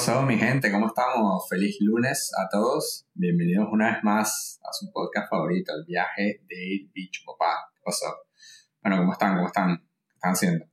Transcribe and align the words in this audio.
pasó, 0.00 0.22
mi 0.22 0.38
gente? 0.38 0.72
¿Cómo 0.72 0.86
estamos? 0.86 1.46
Feliz 1.46 1.76
lunes 1.80 2.32
a 2.38 2.48
todos. 2.48 3.06
Bienvenidos 3.12 3.68
una 3.70 3.92
vez 3.92 4.02
más 4.02 4.58
a 4.64 4.72
su 4.72 4.90
podcast 4.90 5.28
favorito, 5.28 5.74
el 5.74 5.84
viaje 5.84 6.40
de 6.48 6.88
Bicho 6.94 7.20
Papá. 7.26 7.68
¿Qué 7.74 7.82
pasó? 7.84 8.06
Bueno, 8.82 8.96
¿cómo 8.96 9.12
están? 9.12 9.34
¿Cómo 9.34 9.48
están? 9.48 9.76
¿Qué 9.76 10.14
están 10.14 10.32
haciendo? 10.32 10.64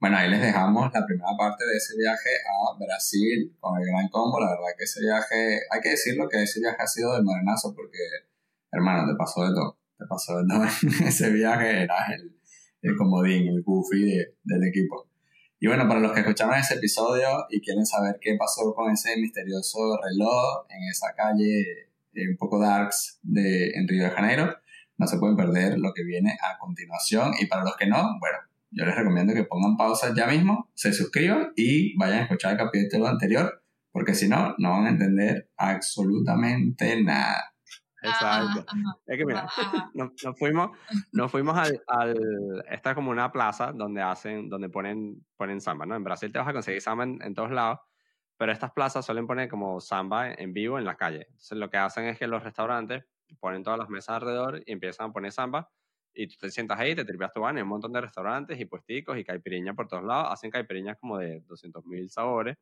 Bueno, 0.00 0.16
ahí 0.16 0.28
les 0.28 0.42
dejamos 0.42 0.92
la 0.92 1.06
primera 1.06 1.30
parte 1.38 1.64
de 1.66 1.76
ese 1.76 1.96
viaje 1.98 2.30
a 2.50 2.76
Brasil 2.76 3.56
con 3.60 3.78
el 3.78 3.86
Gran 3.86 4.08
Combo. 4.08 4.40
La 4.40 4.50
verdad 4.50 4.74
que 4.76 4.82
ese 4.82 5.02
viaje, 5.02 5.60
hay 5.70 5.80
que 5.80 5.90
decirlo 5.90 6.28
que 6.28 6.42
ese 6.42 6.58
viaje 6.58 6.82
ha 6.82 6.86
sido 6.88 7.14
de 7.14 7.22
modernazo 7.22 7.72
porque, 7.76 8.02
hermano, 8.72 9.08
te 9.08 9.16
pasó 9.16 9.44
de 9.44 9.54
todo. 9.54 9.78
Te 9.96 10.04
pasó 10.06 10.36
de 10.36 10.44
todo. 10.48 10.64
ese 11.06 11.30
viaje 11.30 11.84
era 11.84 12.06
el, 12.12 12.36
el 12.82 12.96
comodín, 12.96 13.46
el 13.46 13.62
goofy 13.62 14.16
del 14.42 14.64
equipo. 14.64 15.07
Y 15.60 15.66
bueno, 15.66 15.88
para 15.88 16.00
los 16.00 16.12
que 16.12 16.20
escucharon 16.20 16.54
ese 16.54 16.74
episodio 16.74 17.46
y 17.50 17.60
quieren 17.60 17.84
saber 17.84 18.18
qué 18.20 18.36
pasó 18.38 18.72
con 18.74 18.92
ese 18.92 19.16
misterioso 19.16 19.98
reloj 20.00 20.66
en 20.68 20.88
esa 20.88 21.14
calle 21.16 21.88
eh, 22.14 22.28
un 22.30 22.36
poco 22.36 22.60
darks 22.60 23.18
de, 23.22 23.70
en 23.70 23.88
Río 23.88 24.04
de 24.04 24.10
Janeiro, 24.10 24.54
no 24.96 25.06
se 25.06 25.18
pueden 25.18 25.36
perder 25.36 25.78
lo 25.78 25.92
que 25.94 26.04
viene 26.04 26.36
a 26.42 26.58
continuación. 26.58 27.32
Y 27.40 27.46
para 27.46 27.64
los 27.64 27.76
que 27.76 27.86
no, 27.86 28.18
bueno, 28.20 28.38
yo 28.70 28.84
les 28.84 28.94
recomiendo 28.94 29.34
que 29.34 29.44
pongan 29.44 29.76
pausa 29.76 30.12
ya 30.14 30.26
mismo, 30.26 30.70
se 30.74 30.92
suscriban 30.92 31.52
y 31.56 31.96
vayan 31.96 32.20
a 32.20 32.22
escuchar 32.22 32.52
el 32.52 32.58
capítulo 32.58 33.06
anterior, 33.06 33.62
porque 33.90 34.14
si 34.14 34.28
no, 34.28 34.54
no 34.58 34.70
van 34.70 34.86
a 34.86 34.90
entender 34.90 35.50
absolutamente 35.56 37.02
nada. 37.02 37.54
Exacto. 38.02 38.64
Es 39.06 39.18
que 39.18 39.24
mira, 39.24 39.48
nos, 39.94 40.12
fuimos, 40.38 40.70
nos 41.12 41.30
fuimos 41.30 41.56
al, 41.56 41.82
al, 41.86 42.64
esta 42.70 42.90
es 42.90 42.94
como 42.94 43.10
una 43.10 43.32
plaza 43.32 43.72
donde 43.72 44.02
hacen, 44.02 44.48
donde 44.48 44.68
ponen, 44.68 45.24
ponen 45.36 45.60
samba, 45.60 45.86
¿no? 45.86 45.96
En 45.96 46.04
Brasil 46.04 46.32
te 46.32 46.38
vas 46.38 46.48
a 46.48 46.52
conseguir 46.52 46.80
samba 46.80 47.04
en, 47.04 47.34
todos 47.34 47.50
lados, 47.50 47.80
pero 48.36 48.52
estas 48.52 48.72
plazas 48.72 49.04
suelen 49.04 49.26
poner 49.26 49.48
como 49.48 49.80
samba 49.80 50.32
en 50.32 50.52
vivo 50.52 50.78
en 50.78 50.84
la 50.84 50.96
calle. 50.96 51.26
Entonces 51.28 51.58
lo 51.58 51.70
que 51.70 51.76
hacen 51.76 52.04
es 52.04 52.18
que 52.18 52.26
los 52.26 52.42
restaurantes 52.42 53.04
ponen 53.40 53.62
todas 53.62 53.78
las 53.78 53.88
mesas 53.88 54.16
alrededor 54.16 54.62
y 54.64 54.72
empiezan 54.72 55.10
a 55.10 55.12
poner 55.12 55.32
samba 55.32 55.68
y 56.14 56.26
tú 56.26 56.36
te 56.40 56.50
sientas 56.50 56.78
ahí, 56.78 56.94
te 56.94 57.04
tripeas 57.04 57.32
tu 57.32 57.40
van, 57.40 57.56
hay 57.56 57.62
un 57.62 57.68
montón 57.68 57.92
de 57.92 58.00
restaurantes 58.00 58.58
y 58.58 58.64
puesticos 58.64 59.18
y 59.18 59.24
caipiriñas 59.24 59.76
por 59.76 59.86
todos 59.86 60.04
lados, 60.04 60.28
hacen 60.32 60.50
caipiriñas 60.50 60.98
como 60.98 61.18
de 61.18 61.42
200.000 61.46 62.08
sabores. 62.08 62.56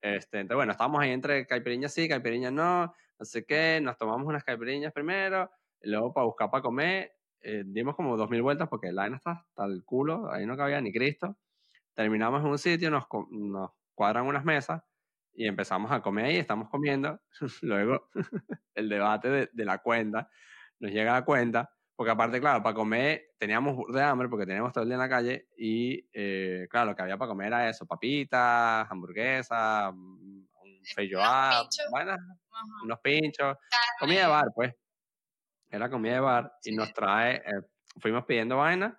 Este, 0.00 0.40
entonces, 0.40 0.56
bueno, 0.56 0.72
estábamos 0.72 1.00
ahí 1.00 1.10
entre 1.10 1.46
caipiriñas 1.46 1.92
sí, 1.92 2.08
caipiriñas 2.08 2.52
no, 2.52 2.94
no 3.18 3.24
sé 3.24 3.44
qué, 3.44 3.80
nos 3.82 3.96
tomamos 3.96 4.26
unas 4.26 4.44
caipiriñas 4.44 4.92
primero, 4.92 5.50
luego 5.82 6.12
para 6.12 6.26
buscar 6.26 6.50
para 6.50 6.62
comer, 6.62 7.12
eh, 7.40 7.62
dimos 7.64 7.96
como 7.96 8.16
dos 8.16 8.28
mil 8.30 8.42
vueltas 8.42 8.68
porque 8.68 8.92
la 8.92 9.02
vaina 9.02 9.16
está 9.16 9.30
hasta 9.32 9.64
el 9.64 9.84
culo, 9.84 10.30
ahí 10.32 10.46
no 10.46 10.56
cabía 10.56 10.80
ni 10.80 10.92
Cristo. 10.92 11.36
Terminamos 11.94 12.42
en 12.42 12.48
un 12.48 12.58
sitio, 12.58 12.90
nos, 12.90 13.04
nos 13.30 13.70
cuadran 13.94 14.26
unas 14.26 14.44
mesas 14.44 14.82
y 15.32 15.46
empezamos 15.46 15.90
a 15.92 16.02
comer 16.02 16.26
ahí, 16.26 16.36
estamos 16.36 16.68
comiendo. 16.68 17.20
luego 17.62 18.08
el 18.74 18.88
debate 18.88 19.28
de, 19.28 19.50
de, 19.52 19.64
la 19.64 19.78
cuenta, 19.78 20.28
nos 20.80 20.90
llega 20.90 21.12
la 21.12 21.24
cuenta, 21.24 21.70
porque 21.96 22.12
aparte, 22.12 22.40
claro, 22.40 22.62
para 22.62 22.74
comer 22.74 23.34
teníamos 23.38 23.76
de 23.92 24.02
hambre 24.02 24.28
porque 24.28 24.46
teníamos 24.46 24.72
todo 24.72 24.82
el 24.82 24.88
día 24.88 24.96
en 24.96 25.00
la 25.00 25.08
calle 25.08 25.48
y, 25.56 26.06
eh, 26.12 26.68
claro, 26.70 26.90
lo 26.90 26.96
que 26.96 27.02
había 27.02 27.16
para 27.16 27.30
comer 27.30 27.48
era 27.48 27.68
eso, 27.68 27.86
papitas, 27.86 28.86
hamburguesas, 28.90 29.92
un 29.92 30.46
feijoada, 30.94 31.68
bueno, 31.90 32.16
unos 32.84 33.00
pinchos, 33.00 33.56
comida 33.98 34.22
de 34.22 34.26
bar, 34.28 34.46
pues. 34.54 34.74
Era 35.68 35.90
comida 35.90 36.14
de 36.14 36.20
bar 36.20 36.52
y 36.62 36.76
nos 36.76 36.92
trae, 36.92 37.36
eh, 37.36 37.62
fuimos 37.98 38.24
pidiendo 38.24 38.58
vaina 38.58 38.98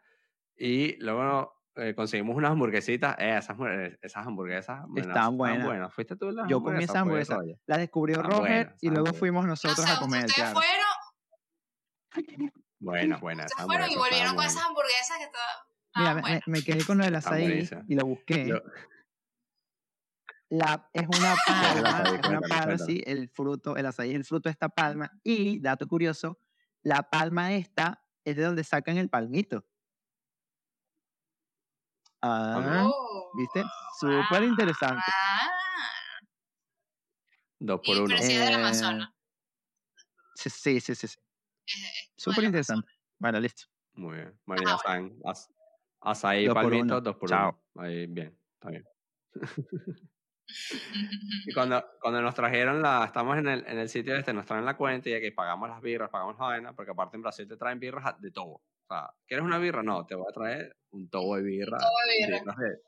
y 0.57 0.97
luego 0.97 1.57
eh, 1.75 1.93
conseguimos 1.95 2.35
unas 2.35 2.51
hamburguesitas. 2.51 3.15
Eh, 3.19 3.37
esas, 3.37 3.55
esas 4.01 4.27
hamburguesas 4.27 4.83
estaban 4.95 5.37
buenas. 5.37 5.93
¿Fuiste 5.93 6.15
tú 6.15 6.31
las 6.31 6.49
Yo 6.49 6.61
comí 6.61 6.83
esas 6.83 7.03
pues, 7.03 7.29
hamburguesas. 7.29 7.39
Las 7.67 7.77
descubrió 7.77 8.21
Roger 8.21 8.75
y 8.81 8.89
luego 8.89 9.13
fuimos 9.13 9.45
nosotros 9.45 9.85
a 9.89 9.99
comer. 9.99 10.25
Ustedes 10.25 10.49
claro. 10.51 10.59
fueron. 12.15 12.51
Buenas, 12.79 13.19
buenas. 13.21 13.47
Ustedes 13.47 13.65
fueron 13.65 13.91
y 13.91 13.95
volvieron 13.95 14.35
con 14.35 14.45
esas 14.45 14.63
hamburguesas 14.63 15.17
que 15.17 15.27
todas. 15.27 15.67
Mira, 15.95 16.21
ah, 16.23 16.41
me, 16.45 16.63
quedé 16.63 16.85
con 16.85 16.99
lo 16.99 17.05
del 17.05 17.15
açaí 17.15 17.67
y 17.87 17.95
lo 17.95 18.05
busqué. 18.05 18.53
La, 20.49 20.89
es 20.93 21.07
una 21.07 21.35
palma, 21.45 22.03
es 22.03 22.27
una 22.27 22.41
palma, 22.41 22.77
sí, 22.77 23.03
el 23.05 23.29
fruto, 23.29 23.75
el 23.75 23.85
azaí 23.85 24.11
es 24.11 24.15
el 24.15 24.25
fruto 24.25 24.47
de 24.47 24.51
esta 24.51 24.69
palma. 24.69 25.11
Y, 25.23 25.59
dato 25.59 25.87
curioso, 25.87 26.39
la 26.83 27.09
palma 27.09 27.53
esta 27.53 28.03
es 28.23 28.35
de 28.35 28.43
donde 28.43 28.63
sacan 28.63 28.97
el 28.97 29.09
palmito. 29.09 29.65
Ah, 32.21 32.85
oh, 32.85 33.31
¿viste? 33.35 33.63
Súper 33.99 34.43
interesante. 34.43 35.03
Ah. 35.07 35.49
Dos 37.59 37.81
por 37.83 37.97
uno. 38.01 38.15
Amazonas. 38.55 39.09
Sí, 40.35 40.49
sí, 40.49 40.79
sí, 40.79 40.95
sí. 40.95 41.17
Súper 42.15 42.45
interesante. 42.45 42.89
Bueno, 43.19 43.39
listo. 43.39 43.63
Muy 43.93 44.15
bien. 44.15 44.39
Bueno, 44.45 44.63
ya 44.65 44.77
saben. 44.77 45.19
Azaí, 46.01 46.45
dos 46.45 47.15
por 47.17 47.29
Chao. 47.29 47.61
uno. 47.73 47.83
Ahí, 47.85 48.05
bien, 48.07 48.37
está 48.53 48.69
bien. 48.69 48.85
Y 51.45 51.53
cuando, 51.53 51.83
cuando 51.99 52.21
nos 52.21 52.33
trajeron 52.33 52.81
la, 52.81 53.05
estamos 53.05 53.37
en 53.37 53.47
el, 53.47 53.65
en 53.67 53.79
el 53.79 53.89
sitio 53.89 54.15
este, 54.15 54.33
nos 54.33 54.45
traen 54.45 54.65
la 54.65 54.77
cuenta 54.77 55.09
y 55.09 55.19
que 55.19 55.31
pagamos 55.31 55.69
las 55.69 55.81
birras, 55.81 56.09
pagamos 56.09 56.37
la 56.39 56.45
vaina, 56.45 56.73
porque 56.73 56.91
aparte 56.91 57.17
en 57.17 57.21
Brasil 57.21 57.47
te 57.47 57.57
traen 57.57 57.79
birras 57.79 58.19
de 58.21 58.31
todo. 58.31 58.53
O 58.53 58.87
sea, 58.87 59.11
¿quieres 59.27 59.45
una 59.45 59.57
birra? 59.57 59.83
No, 59.83 60.05
te 60.05 60.15
voy 60.15 60.25
a 60.29 60.33
traer 60.33 60.77
un 60.91 61.09
tobo 61.09 61.35
de 61.35 61.43
birra. 61.43 61.77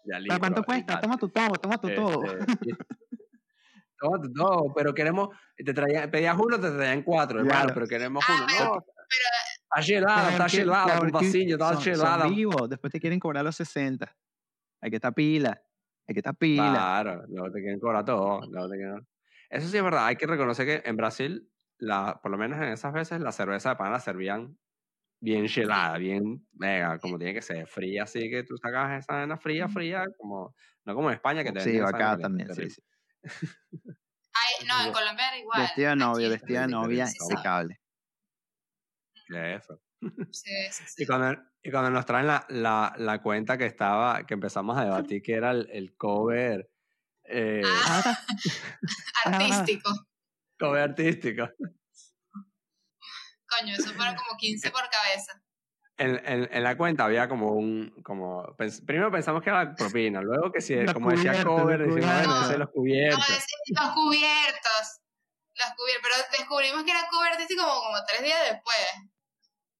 de 0.05 0.19
birra. 0.21 0.39
cuánto 0.39 0.63
cuesta? 0.63 1.01
Toma 1.01 1.17
tu 1.17 1.27
tobo, 1.27 1.55
toma 1.55 1.77
tu. 1.77 1.89
Este, 1.89 2.75
tu 3.99 4.33
tobo, 4.33 4.73
pero 4.73 4.93
queremos, 4.93 5.29
te 5.55 5.73
traían, 5.73 6.09
pedías 6.09 6.37
uno, 6.37 6.59
te 6.59 6.71
traían 6.71 7.03
cuatro, 7.03 7.39
hermano, 7.39 7.71
pero 7.73 7.87
queremos 7.87 8.23
uno. 8.27 8.45
Ah, 8.47 8.65
no, 8.65 8.85
está 9.75 9.81
gelada, 9.81 10.29
está 10.31 10.49
gelada, 10.49 11.01
un 11.01 11.11
pasillo, 11.11 11.55
está 11.55 11.81
gelada. 11.81 12.27
vivo, 12.27 12.67
después 12.67 12.91
te 12.91 12.99
quieren 12.99 13.19
cobrar 13.19 13.43
los 13.43 13.55
60. 13.55 14.15
Hay 14.81 14.89
que 14.89 14.95
estar 14.95 15.13
pila. 15.13 15.61
Hay 16.07 16.13
que 16.13 16.19
estar 16.19 16.35
pila. 16.35 16.71
Claro, 16.71 17.25
luego 17.27 17.51
te 17.51 17.59
quieren 17.59 17.79
cobrar 17.79 18.05
todo. 18.05 18.41
Eso 19.49 19.67
sí 19.67 19.77
es 19.77 19.83
verdad, 19.83 20.05
hay 20.05 20.15
que 20.15 20.27
reconocer 20.27 20.65
que 20.65 20.89
en 20.89 20.95
Brasil, 20.95 21.51
la, 21.77 22.19
por 22.21 22.31
lo 22.31 22.37
menos 22.37 22.59
en 22.59 22.69
esas 22.69 22.93
veces, 22.93 23.19
la 23.19 23.31
cerveza 23.31 23.71
de 23.71 23.75
pan 23.77 23.91
la 23.91 23.99
servían 23.99 24.57
bien 25.19 25.47
helada, 25.53 25.97
bien 25.97 26.47
mega, 26.53 26.97
como 26.99 27.17
tiene 27.17 27.33
que 27.33 27.41
ser, 27.41 27.67
fría, 27.67 28.03
así 28.03 28.29
que 28.29 28.43
tú 28.43 28.57
sacas 28.57 29.03
esa 29.03 29.17
arena 29.17 29.37
fría, 29.37 29.67
fría, 29.67 30.05
como, 30.17 30.55
no 30.85 30.95
como 30.95 31.09
en 31.09 31.15
España 31.15 31.43
que 31.43 31.51
te 31.51 31.59
Sí, 31.61 31.79
acá 31.79 32.17
también, 32.17 32.53
sí, 32.53 32.69
sí. 32.69 32.81
Ay, 33.23 34.67
no, 34.67 34.85
en 34.85 34.93
Colombia 34.93 35.27
era 35.27 35.37
igual. 35.37 35.61
Vestida 35.61 35.89
de 35.89 35.95
novia, 35.95 36.29
vestida 36.29 36.61
de 36.61 36.67
novia, 36.67 37.07
impecable. 37.19 37.79
Eso. 39.27 39.81
Sí, 40.31 40.51
sí, 40.71 40.83
sí. 40.87 41.03
Y 41.03 41.05
cuando, 41.05 41.41
y 41.61 41.71
cuando 41.71 41.89
nos 41.89 42.05
traen 42.05 42.27
la, 42.27 42.45
la, 42.49 42.93
la, 42.97 43.21
cuenta 43.21 43.57
que 43.57 43.65
estaba, 43.65 44.25
que 44.25 44.33
empezamos 44.33 44.77
a 44.77 44.85
debatir, 44.85 45.21
que 45.21 45.33
era 45.33 45.51
el, 45.51 45.69
el 45.71 45.95
cover. 45.97 46.69
Eh, 47.25 47.61
ah, 47.65 48.17
artístico. 49.25 49.91
Cover 50.57 50.81
artístico. 50.81 51.49
Coño, 53.49 53.73
eso 53.73 53.93
fueron 53.93 54.15
como 54.15 54.37
15 54.37 54.71
por 54.71 54.89
cabeza. 54.89 55.41
En, 55.99 56.21
en, 56.25 56.49
en, 56.51 56.63
la 56.63 56.77
cuenta 56.77 57.05
había 57.05 57.27
como 57.27 57.51
un. 57.51 57.93
Como, 58.03 58.55
primero 58.85 59.11
pensamos 59.11 59.43
que 59.43 59.49
era 59.49 59.75
propina, 59.75 60.21
luego 60.21 60.51
que 60.51 60.61
si, 60.61 60.85
como 60.87 61.11
decía 61.11 61.43
cover, 61.43 61.79
decimos, 61.79 62.05
bueno, 62.05 62.57
los 62.57 62.69
cubiertos. 62.69 63.29
No, 63.69 63.77
los 63.77 63.93
cubiertos. 63.93 64.49
Los 65.57 65.73
cubiertos. 65.75 66.03
Pero 66.03 66.15
descubrimos 66.37 66.83
que 66.83 66.91
era 66.91 67.01
cover 67.11 67.33
artístico 67.33 67.63
como, 67.63 67.81
como 67.81 67.97
tres 68.07 68.23
días 68.23 68.39
después. 68.49 69.09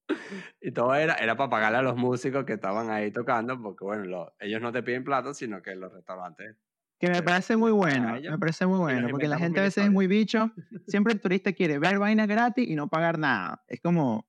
Y 0.60 0.72
todo 0.72 0.94
era, 0.94 1.14
era 1.14 1.36
para 1.36 1.50
pagarle 1.50 1.78
a 1.78 1.82
los 1.82 1.96
músicos 1.96 2.44
que 2.44 2.54
estaban 2.54 2.90
ahí 2.90 3.10
tocando, 3.10 3.60
porque 3.60 3.84
bueno, 3.84 4.32
ellos 4.38 4.60
no 4.60 4.72
te 4.72 4.82
piden 4.82 5.04
plata, 5.04 5.32
sino 5.34 5.62
que 5.62 5.74
los 5.74 5.92
restaurantes. 5.92 6.56
Que 6.98 7.08
me 7.08 7.22
parece 7.22 7.56
muy 7.56 7.72
bueno, 7.72 8.20
me 8.20 8.38
parece 8.38 8.66
muy 8.66 8.78
bueno, 8.78 9.08
porque 9.10 9.26
la 9.26 9.38
gente 9.38 9.60
a 9.60 9.62
veces 9.62 9.84
es 9.84 9.90
muy 9.90 10.06
bicho. 10.06 10.50
Siempre 10.86 11.14
el 11.14 11.20
turista 11.20 11.52
quiere 11.54 11.78
ver 11.78 11.98
vainas 11.98 12.28
gratis 12.28 12.68
y 12.68 12.74
no 12.74 12.88
pagar 12.88 13.18
nada. 13.18 13.64
Es 13.68 13.80
como. 13.80 14.28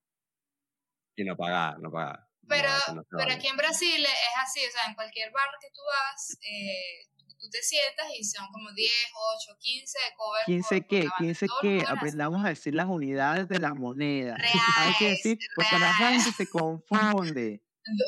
Y 1.16 1.24
no 1.24 1.36
pagar, 1.36 1.80
no 1.80 1.92
pagar. 1.92 2.28
Pero, 2.48 2.70
pero 3.10 3.32
aquí 3.32 3.48
en 3.48 3.58
Brasil 3.58 4.04
es 4.04 4.44
así, 4.44 4.60
o 4.68 4.72
sea, 4.72 4.90
en 4.90 4.96
cualquier 4.96 5.32
bar 5.32 5.48
que 5.62 5.68
tú 5.70 5.82
vas, 5.86 6.38
eh, 6.42 7.08
tú 7.40 7.50
te 7.50 7.62
sientas 7.62 8.08
y 8.18 8.24
son 8.24 8.48
como 8.52 8.72
10, 8.72 8.92
8, 9.48 9.58
15 9.60 9.98
covers. 10.18 10.46
15 10.46 10.88
qué, 10.88 11.08
15 11.18 11.48
qué, 11.62 11.84
aprendamos 11.88 12.44
a 12.46 12.50
decir 12.50 12.76
las 12.76 12.88
unidades 12.88 13.48
de 13.48 13.60
la 13.60 13.74
moneda. 13.74 14.36
Hay 14.78 14.94
que 15.00 15.10
decir, 15.10 15.40
porque 15.56 15.80
la 15.80 15.94
gente 15.94 16.32
se 16.32 16.48
confunde. 16.50 17.64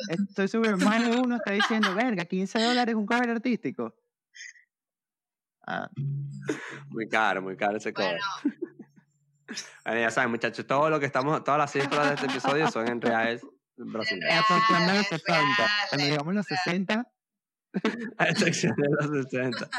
Estoy 0.08 0.48
seguro, 0.48 0.76
más 0.78 1.04
de 1.04 1.16
uno 1.16 1.36
está 1.36 1.52
diciendo, 1.52 1.94
verga, 1.94 2.24
15 2.24 2.62
dólares 2.62 2.94
un 2.94 3.06
cover 3.06 3.30
artístico. 3.30 3.94
Ah. 5.66 5.88
Muy 6.88 7.08
caro, 7.08 7.42
muy 7.42 7.56
caro 7.56 7.78
ese 7.78 7.92
cover. 7.92 8.20
Bueno. 8.42 8.73
Ya 9.84 10.10
saben, 10.10 10.30
muchachos, 10.30 10.66
todo 10.66 10.90
lo 10.90 11.00
que 11.00 11.06
estamos, 11.06 11.42
todas 11.44 11.58
las 11.58 11.72
cifras 11.72 12.08
de 12.08 12.14
este 12.14 12.26
episodio 12.26 12.70
son 12.70 12.88
en 12.88 13.00
reales 13.00 13.46
brasileños. 13.76 14.44
Cuando 15.88 16.06
llegamos 16.06 16.28
a 16.28 16.34
los 16.34 16.46
60, 16.46 17.12
a 18.18 18.28
excepción 18.28 18.74
de 18.76 18.88
los 18.88 19.24
60. 19.24 19.70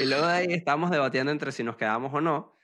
Y 0.00 0.06
luego 0.06 0.26
de 0.26 0.32
ahí 0.32 0.46
estábamos 0.50 0.90
debatiendo 0.90 1.32
entre 1.32 1.52
si 1.52 1.62
nos 1.62 1.76
quedamos 1.76 2.12
o 2.12 2.20
no. 2.20 2.56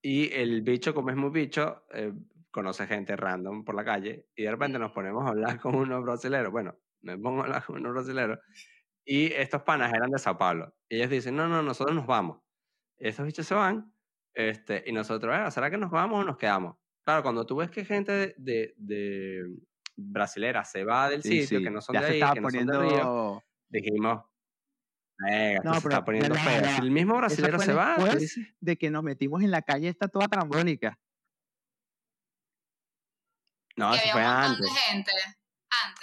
Y 0.00 0.32
el 0.32 0.62
bicho, 0.62 0.94
como 0.94 1.10
es 1.10 1.16
muy 1.16 1.30
bicho, 1.30 1.84
eh, 1.92 2.12
conoce 2.50 2.86
gente 2.86 3.16
random 3.16 3.64
por 3.64 3.74
la 3.74 3.84
calle. 3.84 4.26
Y 4.36 4.44
de 4.44 4.50
repente 4.50 4.78
nos 4.78 4.92
ponemos 4.92 5.26
a 5.26 5.30
hablar 5.30 5.60
con 5.60 5.74
unos 5.74 6.02
brasileros. 6.04 6.52
Bueno, 6.52 6.76
me 7.00 7.18
pongo 7.18 7.40
a 7.40 7.44
hablar 7.44 7.64
con 7.64 7.76
unos 7.76 7.92
brasileros. 7.92 8.38
Y 9.04 9.32
estos 9.32 9.62
panas 9.62 9.92
eran 9.92 10.10
de 10.10 10.18
Sao 10.18 10.38
Paulo. 10.38 10.74
Y 10.88 10.96
ellos 10.96 11.10
dicen, 11.10 11.34
no, 11.34 11.48
no, 11.48 11.62
nosotros 11.62 11.96
nos 11.96 12.06
vamos. 12.06 12.40
Y 12.98 13.08
estos 13.08 13.26
bichos 13.26 13.46
se 13.46 13.54
van. 13.54 13.92
Este, 14.34 14.84
y 14.86 14.92
nosotros, 14.92 15.34
ah, 15.36 15.50
¿será 15.50 15.70
que 15.70 15.78
nos 15.78 15.90
vamos 15.90 16.20
o 16.20 16.24
nos 16.24 16.36
quedamos? 16.36 16.76
Claro, 17.04 17.22
cuando 17.22 17.46
tú 17.46 17.56
ves 17.56 17.70
que 17.70 17.84
gente 17.84 18.34
de, 18.36 18.74
de, 18.76 19.56
brasilera 19.96 20.64
se 20.64 20.84
va 20.84 21.08
del 21.08 21.22
sitio, 21.22 21.60
que 21.60 21.70
no 21.70 21.80
son 21.80 21.94
de 21.94 22.06
ahí, 22.06 22.20
que 22.34 22.40
no 22.40 22.50
son 22.50 22.66
de 22.66 22.78
Río, 22.78 23.42
dijimos, 23.68 24.24
no, 25.64 25.74
se 25.74 25.88
está 25.88 26.04
poniendo 26.04 26.34
feo. 26.34 26.64
Si 26.64 26.80
el 26.80 26.90
mismo 26.90 27.16
brasilero 27.16 27.58
se 27.58 27.72
va, 27.72 27.96
de 28.60 28.76
que 28.76 28.90
nos 28.90 29.02
metimos 29.02 29.42
en 29.42 29.50
la 29.50 29.62
calle 29.62 29.88
está 29.88 30.08
toda 30.08 30.28
trambólica. 30.28 30.98
No, 33.76 33.94
eso 33.94 34.08
fue 34.12 34.22
antes. 34.22 34.70
Gente. 34.90 35.12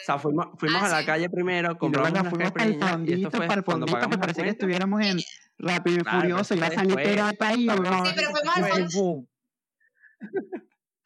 O 0.02 0.06
sea, 0.06 0.20
fuimos, 0.20 0.48
fuimos 0.58 0.84
ah, 0.84 0.86
a 0.88 1.02
la 1.02 1.06
calle 1.06 1.30
primero, 1.30 1.78
compramos 1.78 2.12
una 2.12 2.30
fuimos 2.30 2.52
para 2.52 2.66
el 2.66 2.80
fondito, 2.80 3.32
para 3.32 3.54
el 3.54 3.64
fondito 3.64 4.10
que 4.10 4.18
parecía 4.18 4.44
que 4.44 4.50
estuviéramos 4.52 5.02
en 5.02 5.20
Rápido 5.58 6.02
y 6.02 6.04
Furioso 6.04 6.54
y 6.54 6.58
la 6.58 6.72
salida 6.72 7.28
del 7.28 7.38
país. 7.38 7.72
Sí, 7.72 8.14
pero 8.16 8.32
fuimos 8.32 8.58
al 8.58 8.92
fondo. 8.92 9.28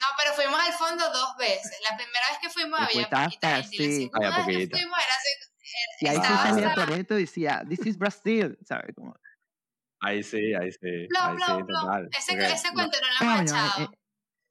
No, 0.01 0.07
pero 0.17 0.33
fuimos 0.33 0.59
al 0.59 0.73
fondo 0.73 1.03
dos 1.11 1.35
veces. 1.37 1.77
La 1.89 1.97
primera 1.97 2.25
vez 2.29 2.39
que 2.41 2.49
fuimos 2.49 2.79
había 2.79 3.09
poquita 3.09 3.59
gente. 3.61 3.77
Sí. 3.77 4.09
Y 4.13 4.21
la 4.23 4.31
segunda 4.31 4.45
vez 4.47 4.69
que 4.69 4.77
fuimos 4.77 4.97
era 4.97 5.15
y 5.99 6.07
ahí 6.07 6.17
sí 6.17 6.21
salía 6.21 6.73
Toreto 6.73 7.17
y 7.17 7.21
decía, 7.21 7.63
this 7.67 7.85
is 7.85 7.97
Brazil, 7.97 8.57
¿sabes? 8.63 8.95
Como... 8.95 9.15
Ahí 10.01 10.23
sí, 10.23 10.53
ahí 10.53 10.71
sí. 10.71 10.79
ahí 10.83 11.37
sí 11.37 11.63
total. 11.67 12.09
Ese, 12.17 12.53
ese 12.53 12.71
cuento 12.73 12.97
no 13.01 13.27
lo 13.27 13.33
hemos 13.33 13.51
echado. 13.51 13.83
Eh, 13.83 13.89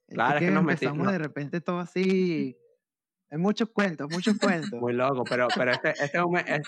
eh, 0.07 0.13
claro, 0.13 0.37
es 0.37 0.45
que 0.45 0.51
nos 0.51 0.63
metimos 0.63 1.11
de 1.11 1.17
repente 1.17 1.61
todo 1.61 1.79
así. 1.79 2.55
Muchos 3.31 3.69
cuentos, 3.69 4.09
muchos 4.09 4.37
cuentos. 4.39 4.79
Muy 4.79 4.93
loco, 4.93 5.23
pero, 5.23 5.47
pero 5.55 5.71
este, 5.71 5.91
este, 5.91 6.17
es 6.17 6.23
un, 6.23 6.37
este, 6.37 6.61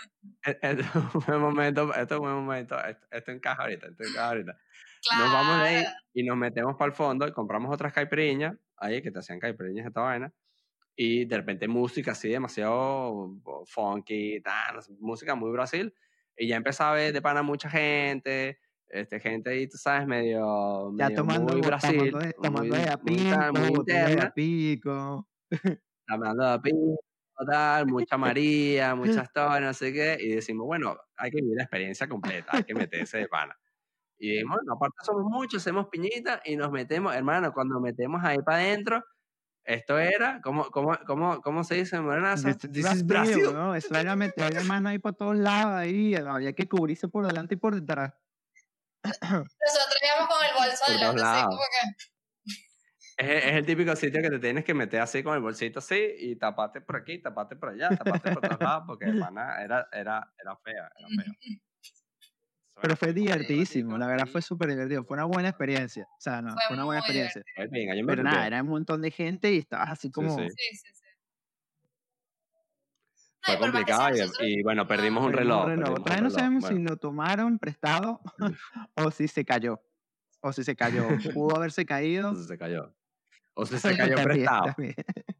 este 0.43 0.81
es 0.81 0.95
un 1.27 1.41
momento, 1.41 1.91
este 1.93 2.13
es 2.13 2.19
un 2.19 2.27
momento, 2.27 2.75
esto, 3.11 3.31
encaja 3.31 3.63
ahorita, 3.63 3.87
esto 3.87 4.03
encaja 4.03 4.27
ahorita. 4.29 4.57
Claro. 5.09 5.23
Nos 5.23 5.33
vamos 5.33 5.63
de 5.63 5.67
ahí 5.69 5.85
y 6.13 6.23
nos 6.23 6.37
metemos 6.37 6.75
para 6.75 6.89
el 6.89 6.95
fondo 6.95 7.27
y 7.27 7.31
compramos 7.31 7.73
otras 7.73 7.91
caipiriñas, 7.93 8.55
ahí 8.77 9.01
que 9.01 9.09
te 9.09 9.19
hacían 9.19 9.39
caipiriñas 9.39 9.87
esta 9.87 10.01
vaina, 10.01 10.31
y 10.95 11.25
de 11.25 11.37
repente 11.37 11.67
música 11.67 12.11
así 12.11 12.29
demasiado 12.29 13.35
funky, 13.65 14.39
tan, 14.41 14.77
música 14.99 15.33
muy 15.33 15.51
Brasil, 15.51 15.91
y 16.37 16.47
ya 16.47 16.57
empezaba 16.57 16.91
a 16.91 16.95
ver 16.95 17.13
de 17.13 17.23
pana 17.23 17.41
mucha 17.41 17.71
gente, 17.71 18.59
este, 18.87 19.19
gente 19.19 19.49
ahí, 19.49 19.67
tú 19.67 19.77
sabes, 19.77 20.05
medio, 20.05 20.95
ya 20.95 21.09
tomando, 21.09 21.53
muy 21.53 21.61
Brasil, 21.61 22.13
tomando, 22.39 22.75
de 22.75 22.87
a 22.87 22.97
pico, 22.97 23.37
muy, 23.53 23.69
pico. 23.69 23.83
Tomando 23.83 23.83
de 23.83 24.21
a 24.21 24.31
pico, 24.31 25.27
total, 27.37 27.87
mucha 27.87 28.17
María, 28.17 28.95
muchas 28.95 29.23
historias, 29.23 29.61
no 29.61 29.73
sé 29.73 29.93
qué, 29.93 30.17
y 30.19 30.35
decimos, 30.35 30.67
bueno, 30.67 30.97
hay 31.17 31.31
que 31.31 31.37
vivir 31.41 31.55
la 31.57 31.63
experiencia 31.63 32.07
completa, 32.07 32.51
hay 32.53 32.63
que 32.63 32.75
meterse 32.75 33.17
de 33.17 33.27
pana. 33.27 33.57
Y 34.17 34.43
bueno, 34.43 34.73
aparte 34.73 34.97
somos 35.03 35.23
muchos, 35.23 35.61
hacemos 35.61 35.87
piñitas 35.87 36.41
y 36.45 36.55
nos 36.55 36.71
metemos, 36.71 37.15
hermano, 37.15 37.51
cuando 37.53 37.79
metemos 37.79 38.23
ahí 38.23 38.37
para 38.45 38.57
adentro, 38.57 39.03
esto 39.63 39.97
era, 39.97 40.41
¿cómo, 40.41 40.69
cómo, 40.71 40.97
cómo, 41.05 41.41
cómo 41.41 41.63
se 41.63 41.75
dice, 41.75 41.99
Morenaza? 41.99 42.53
This, 42.53 42.93
is 42.93 43.05
Brasil. 43.05 43.51
¿no? 43.53 43.75
Eso 43.75 43.95
era 43.95 44.15
meter 44.15 44.63
mano 44.65 44.89
ahí 44.89 44.99
por 44.99 45.13
todos 45.13 45.35
lados, 45.35 45.73
ahí, 45.73 46.15
había 46.15 46.53
que 46.53 46.67
cubrirse 46.67 47.07
por 47.07 47.25
delante 47.25 47.55
y 47.55 47.57
por 47.57 47.75
detrás. 47.75 48.13
Nosotros 49.03 49.97
íbamos 50.03 50.35
con 50.35 50.45
el 50.45 50.53
bolso 50.55 50.91
delante, 50.91 51.21
así 51.23 51.43
como 51.43 51.57
que... 51.57 52.11
Es, 53.21 53.45
es, 53.45 53.53
el 53.53 53.65
típico 53.65 53.95
sitio 53.95 54.21
que 54.21 54.29
te 54.29 54.39
tienes 54.39 54.65
que 54.65 54.73
meter 54.73 54.99
así 55.01 55.21
con 55.21 55.35
el 55.35 55.41
bolsito 55.41 55.79
así 55.79 56.15
y 56.17 56.35
tapate 56.35 56.81
por 56.81 56.95
aquí, 56.95 57.19
tapate 57.19 57.55
por 57.55 57.69
allá, 57.69 57.89
tapate 57.89 58.31
por 58.31 58.41
todos 58.41 58.59
lados, 58.59 58.83
porque 58.87 59.05
hermana 59.33 59.61
era, 59.61 59.87
era, 59.91 60.33
era 60.41 60.55
fea, 60.57 60.91
era 60.97 61.07
fea. 61.23 61.33
Pero 62.81 62.95
fue 62.95 63.13
divertidísimo, 63.13 63.95
la 63.97 64.07
verdad 64.07 64.25
fue 64.25 64.41
súper 64.41 64.69
divertido, 64.69 65.03
fue 65.03 65.15
una 65.15 65.25
buena 65.25 65.49
experiencia, 65.49 66.07
o 66.17 66.21
sea, 66.21 66.41
no, 66.41 66.55
fue, 66.67 66.75
una 66.75 66.85
buena 66.85 67.01
experiencia. 67.01 67.43
Pero 67.55 68.23
nada, 68.23 68.47
era 68.47 68.63
un 68.63 68.69
montón 68.69 69.03
de 69.03 69.11
gente 69.11 69.53
y 69.53 69.59
estabas 69.59 69.91
así 69.91 70.09
como... 70.09 70.35
Sí, 70.35 70.49
sí. 70.49 70.77
sí, 70.81 71.01
fue 73.43 73.57
complicado 73.57 74.15
y, 74.39 74.61
bueno, 74.61 74.87
perdimos 74.87 75.25
un 75.25 75.33
reloj. 75.33 75.65
Todavía 75.83 76.21
no 76.21 76.29
sabemos 76.29 76.65
si 76.65 76.75
lo 76.75 76.97
tomaron 76.97 77.57
prestado 77.57 78.21
o 78.95 79.11
si 79.11 79.27
se 79.27 79.45
cayó. 79.45 79.81
O 80.41 80.53
si 80.53 80.63
se 80.63 80.75
cayó. 80.75 81.07
Pudo 81.33 81.55
haberse 81.55 81.85
caído. 81.85 82.35
Se 82.35 82.57
cayó. 82.57 82.93
O 83.61 83.65
si 83.65 83.77
se 83.77 83.95
cayó 83.95 84.15
prestado. 84.23 84.75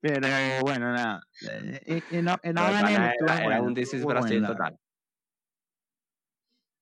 Pero 0.00 0.26
bueno, 0.62 0.92
nada. 0.92 1.22
Eh, 1.48 2.02
en, 2.10 2.28
en, 2.42 2.58
era, 2.58 3.62
un 3.62 3.74
This 3.74 4.04
Brasil 4.04 4.44
total. 4.44 4.76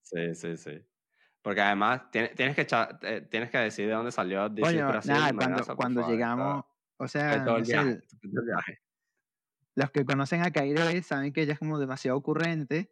Sí, 0.01 0.35
sí, 0.35 0.57
sí. 0.57 0.83
Porque 1.43 1.61
además 1.61 2.11
tienes, 2.11 2.35
tienes 2.35 2.57
que 2.57 2.67
eh, 3.03 3.21
tienes 3.31 3.51
que 3.51 3.59
decir 3.59 3.87
de 3.87 3.93
dónde 3.93 4.13
salió 4.13 4.51
This 4.51 4.65
Brasil. 4.75 5.13
Nada, 5.13 5.33
cuando, 5.35 5.77
cuando 5.77 6.09
llegamos, 6.09 6.65
o 6.97 7.07
sea, 7.07 7.45
todo 7.45 7.59
el 7.59 7.65
viaje, 7.65 8.01
el 8.23 8.45
viaje. 8.47 8.81
los 9.75 9.91
que 9.91 10.07
conocen 10.07 10.41
a 10.43 10.51
Caire 10.51 11.03
saben 11.03 11.35
que 11.35 11.43
ella 11.43 11.53
es 11.53 11.59
como 11.59 11.79
demasiado 11.79 12.17
ocurrente. 12.17 12.91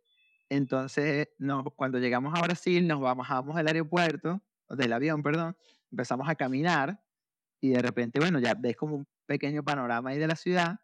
Entonces, 0.50 1.30
no, 1.38 1.64
cuando 1.64 1.98
llegamos 1.98 2.38
a 2.38 2.42
Brasil, 2.42 2.86
nos 2.86 3.00
bajamos 3.00 3.56
del 3.56 3.68
aeropuerto, 3.68 4.42
del 4.68 4.92
avión, 4.92 5.22
perdón, 5.22 5.56
empezamos 5.90 6.28
a 6.28 6.34
caminar 6.34 7.02
y 7.60 7.70
de 7.70 7.82
repente, 7.82 8.20
bueno, 8.20 8.38
ya 8.38 8.54
ves 8.54 8.76
como 8.76 8.96
un 8.96 9.08
pequeño 9.26 9.62
panorama 9.62 10.10
ahí 10.10 10.18
de 10.18 10.26
la 10.26 10.36
ciudad 10.36 10.80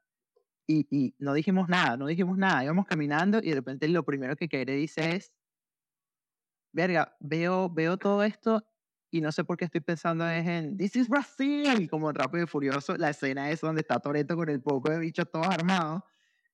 y, 0.66 0.86
y 0.90 1.14
no 1.18 1.32
dijimos 1.32 1.68
nada, 1.68 1.96
no 1.96 2.06
dijimos 2.06 2.36
nada, 2.36 2.64
íbamos 2.64 2.86
caminando 2.86 3.38
y 3.42 3.50
de 3.50 3.54
repente 3.54 3.88
lo 3.88 4.04
primero 4.04 4.36
que 4.36 4.48
Caire 4.48 4.74
dice 4.74 5.16
es, 5.16 5.32
verga, 6.72 7.16
veo, 7.20 7.70
veo 7.70 7.96
todo 7.96 8.22
esto 8.22 8.66
y 9.10 9.20
no 9.20 9.32
sé 9.32 9.44
por 9.44 9.56
qué 9.56 9.64
estoy 9.64 9.80
pensando 9.80 10.28
es 10.28 10.46
en 10.46 10.76
This 10.76 10.96
is 10.96 11.08
Brazil, 11.08 11.88
como 11.88 12.12
Rápido 12.12 12.44
y 12.44 12.46
Furioso, 12.46 12.96
la 12.96 13.10
escena 13.10 13.50
es 13.50 13.60
donde 13.60 13.80
está 13.80 13.98
Toreto 13.98 14.36
con 14.36 14.48
el 14.48 14.60
poco 14.60 14.90
de 14.90 14.98
bichos 14.98 15.30
todos 15.30 15.46
armados. 15.46 16.02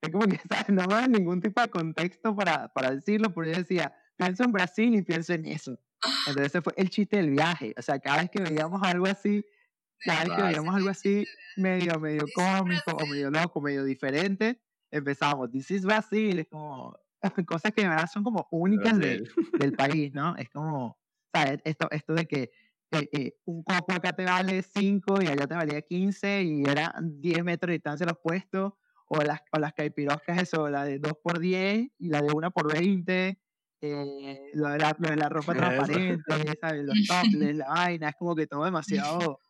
Es 0.00 0.11
como 0.11 0.26
que 0.26 0.38
no 0.73 0.87
me 0.87 0.94
da 0.94 1.09
ningún 1.09 1.40
tipo 1.40 1.61
de 1.61 1.68
contexto 1.68 2.37
para, 2.37 2.68
para 2.73 2.90
decirlo, 2.90 3.32
porque 3.32 3.52
yo 3.52 3.59
decía, 3.59 3.94
pienso 4.16 4.44
en 4.44 4.52
Brasil 4.52 4.94
y 4.94 5.02
pienso 5.02 5.32
en 5.32 5.47
eso. 5.47 5.78
Entonces 6.26 6.47
ese 6.47 6.62
fue 6.62 6.73
el 6.76 6.90
chiste 6.90 7.16
del 7.16 7.30
viaje. 7.30 7.75
O 7.76 7.82
sea, 7.82 7.99
cada 7.99 8.23
vez 8.23 8.30
que 8.30 8.42
veíamos 8.42 8.82
algo 8.82 9.06
así, 9.06 9.44
cada 10.04 10.25
vez 10.25 10.32
que 10.37 10.42
veíamos 10.42 10.75
algo 10.75 10.88
así, 10.88 11.25
medio, 11.56 11.99
medio 12.00 12.25
cómico, 12.35 12.92
o 12.92 13.06
medio 13.06 13.30
loco, 13.30 13.61
medio 13.61 13.85
diferente, 13.85 14.61
empezamos, 14.90 15.50
This 15.50 15.71
is 15.71 15.85
Brazil, 15.85 16.40
es 16.40 16.49
como, 16.49 16.97
cosas 17.47 17.73
que 17.73 17.82
de 17.82 17.88
verdad 17.88 18.09
son 18.12 18.25
como 18.25 18.49
únicas 18.50 18.99
del 18.99 19.73
país, 19.76 20.12
¿no? 20.12 20.37
Es 20.37 20.50
como, 20.50 20.99
¿sabes? 21.32 21.61
Esto, 21.64 21.88
esto 21.90 22.14
de 22.14 22.26
que 22.26 22.50
eh, 22.92 23.09
eh, 23.12 23.35
un 23.47 23.62
copo 23.62 23.94
acá 23.94 24.12
te 24.12 24.25
vale 24.25 24.62
5 24.62 25.23
y 25.23 25.26
allá 25.26 25.47
te 25.47 25.54
valía 25.54 25.80
15 25.80 26.42
y 26.42 26.62
era 26.64 26.94
10 27.00 27.42
metros 27.42 27.68
de 27.68 27.75
distancia 27.75 28.06
los 28.06 28.18
puestos, 28.18 28.75
o 29.06 29.23
las, 29.23 29.40
o 29.52 29.59
las 29.59 29.75
caipiroscas, 29.75 30.40
eso, 30.40 30.68
la 30.68 30.85
de 30.85 30.99
2 30.99 31.12
por 31.23 31.38
10 31.38 31.90
y 31.99 32.09
la 32.09 32.23
de 32.23 32.32
1 32.32 32.50
por 32.50 32.73
20, 32.73 33.38
eh, 33.82 34.50
lo, 34.54 34.68
de 34.68 34.78
la, 34.78 34.96
lo 34.98 35.10
de 35.10 35.16
la 35.16 35.28
ropa 35.28 35.54
transparente, 35.54 36.22
¿sabes? 36.60 36.84
Los 36.84 36.96
topless, 37.08 37.56
la 37.56 37.68
vaina, 37.68 38.08
es 38.08 38.16
como 38.16 38.34
que 38.34 38.46
todo 38.46 38.64
demasiado 38.64 39.40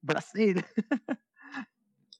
Brasil. 0.00 0.64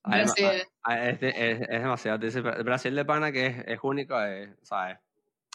Brasil. 0.04 0.44
Es, 0.88 1.22
es, 1.22 1.60
es, 1.62 1.68
demasiado. 1.68 2.18
Dice, 2.18 2.40
Brasil 2.40 2.94
de 2.94 3.04
pana 3.04 3.32
que 3.32 3.46
es, 3.46 3.64
es 3.66 3.78
único, 3.82 4.14
¿sabes? 4.62 4.98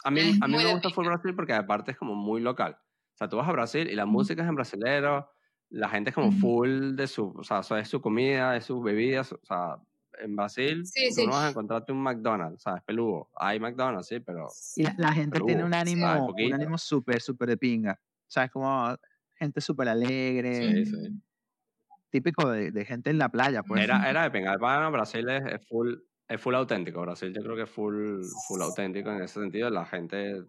A 0.03 0.12
mí, 0.12 0.38
a 0.41 0.48
mí 0.48 0.58
me 0.58 0.74
gusta 0.74 0.89
full 0.89 1.05
Brasil 1.05 1.36
porque 1.36 1.53
aparte 1.53 1.91
es 1.91 1.98
como 1.98 2.15
muy 2.15 2.41
local. 2.41 2.75
O 3.13 3.17
sea, 3.17 3.29
tú 3.29 3.38
vas 3.38 3.48
a 3.48 3.51
Brasil 3.51 3.88
y 3.89 3.96
la 3.96 4.05
música 4.05 4.41
es 4.41 4.50
en 4.50 4.55
brasilero, 4.55 5.31
la 5.70 5.88
gente 5.89 6.10
es 6.10 6.15
como 6.15 6.31
full 6.31 6.96
de 6.96 7.08
su, 7.08 7.34
o 7.38 7.43
sea, 7.43 7.62
es 7.79 7.88
su 7.88 8.01
comida, 8.01 8.58
es 8.58 8.65
sus 8.65 8.84
bebidas, 8.84 9.31
o 9.31 9.39
sea, 9.43 9.77
en 10.20 10.36
Brasil 10.36 10.84
tú 11.15 11.25
no 11.25 11.32
vas 11.32 11.46
a 11.46 11.50
encontrarte 11.50 11.91
un 11.91 12.01
McDonald's, 12.01 12.63
¿sabes? 12.63 12.84
Peludo. 12.84 13.30
Hay 13.36 13.60
McDonald's, 13.60 14.08
sí, 14.08 14.20
pero... 14.20 14.48
Y 14.75 14.84
la, 14.98 15.13
gente 15.13 15.39
tiene 15.41 15.63
un 15.63 15.74
ánimo, 15.74 16.34
un 16.34 16.53
ánimo 16.53 16.77
súper, 16.77 17.22
súper 17.22 17.50
de 17.50 17.58
pinga. 17.58 18.00
O 18.01 18.32
sea, 18.32 18.46
es 18.46 18.51
como 18.51 18.96
gente 19.36 19.62
súper 19.62 19.89
alegre. 19.89 20.86
Sí, 20.86 20.86
sí 20.86 21.22
típico 22.12 22.50
de, 22.51 22.72
de, 22.72 22.86
gente 22.86 23.10
en 23.10 23.18
la 23.18 23.30
playa. 23.30 23.63
Pues. 23.63 23.84
Era, 23.84 24.08
era 24.08 24.24
de 24.24 24.32
pinga. 24.32 24.56
Brasil 24.89 25.27
es, 25.30 25.68
full, 25.68 25.96
es 26.27 26.39
full 26.39 26.53
auténtico. 26.53 27.01
Brasil 27.01 27.34
yo 27.34 27.41
creo 27.41 27.56
que 27.56 27.63
es 27.63 27.70
full, 27.70 28.22
full 28.48 28.62
auténtico 28.62 29.10
en 29.12 29.24
ese 29.24 29.39
sentido. 29.39 29.70
La 29.72 29.86
gente, 29.86 30.44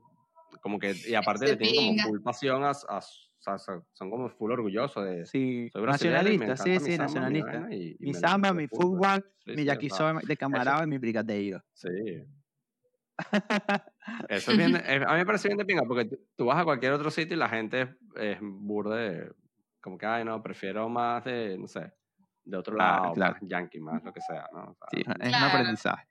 como 0.61 0.79
que, 0.79 0.95
y 1.07 1.15
aparte 1.15 1.47
le 1.47 1.57
tienen 1.57 1.97
como 1.97 2.09
full 2.09 2.21
pasión 2.21 2.65
a, 2.65 2.71
a 2.71 3.01
son 3.43 4.11
como 4.11 4.29
full 4.31 4.53
orgullosos 4.53 5.05
de 5.05 5.27
sí, 5.27 5.69
soy 5.73 5.85
nacionalista, 5.85 6.57
sí, 6.57 6.79
sí, 6.79 6.97
nacionalista. 6.97 7.67
mi 7.99 8.15
samba, 8.15 8.53
mi 8.53 8.69
fútbol, 8.69 9.25
mi 9.47 9.65
yaquizo 9.65 10.13
de 10.15 10.37
camarada 10.37 10.85
y 10.85 10.87
mi 10.87 10.99
brigadeiro. 10.99 11.63
Sí. 11.73 11.89
Eso 14.29 14.53
es 14.53 14.57
bien, 14.57 14.77
a 15.07 15.13
mí 15.13 15.19
me 15.19 15.27
parece 15.27 15.49
bien 15.49 15.59
de 15.59 15.65
pinga, 15.65 15.83
porque 15.83 16.09
tú, 16.37 16.47
vas 16.47 16.59
a 16.59 16.65
cualquier 16.65 16.93
otro 16.93 17.11
sitio 17.11 17.37
y 17.37 17.39
la 17.39 17.49
gente 17.49 17.83
es, 17.83 17.89
es 18.17 18.39
burde, 18.41 19.33
como 19.81 19.99
que, 19.99 20.07
ay, 20.07 20.25
no, 20.25 20.43
prefiero 20.43 20.89
más 20.89 21.25
de, 21.25 21.59
no 21.59 21.67
sé, 21.67 21.93
de 22.45 22.57
otro 22.57 22.77
lado, 22.77 23.15
más 23.15 23.37
yankee, 23.43 23.81
más 23.81 24.03
lo 24.03 24.13
que 24.13 24.21
sea, 24.21 24.49
¿no? 24.53 24.77
sí, 24.91 25.01
es 25.01 25.07
un 25.07 25.35
aprendizaje. 25.35 26.09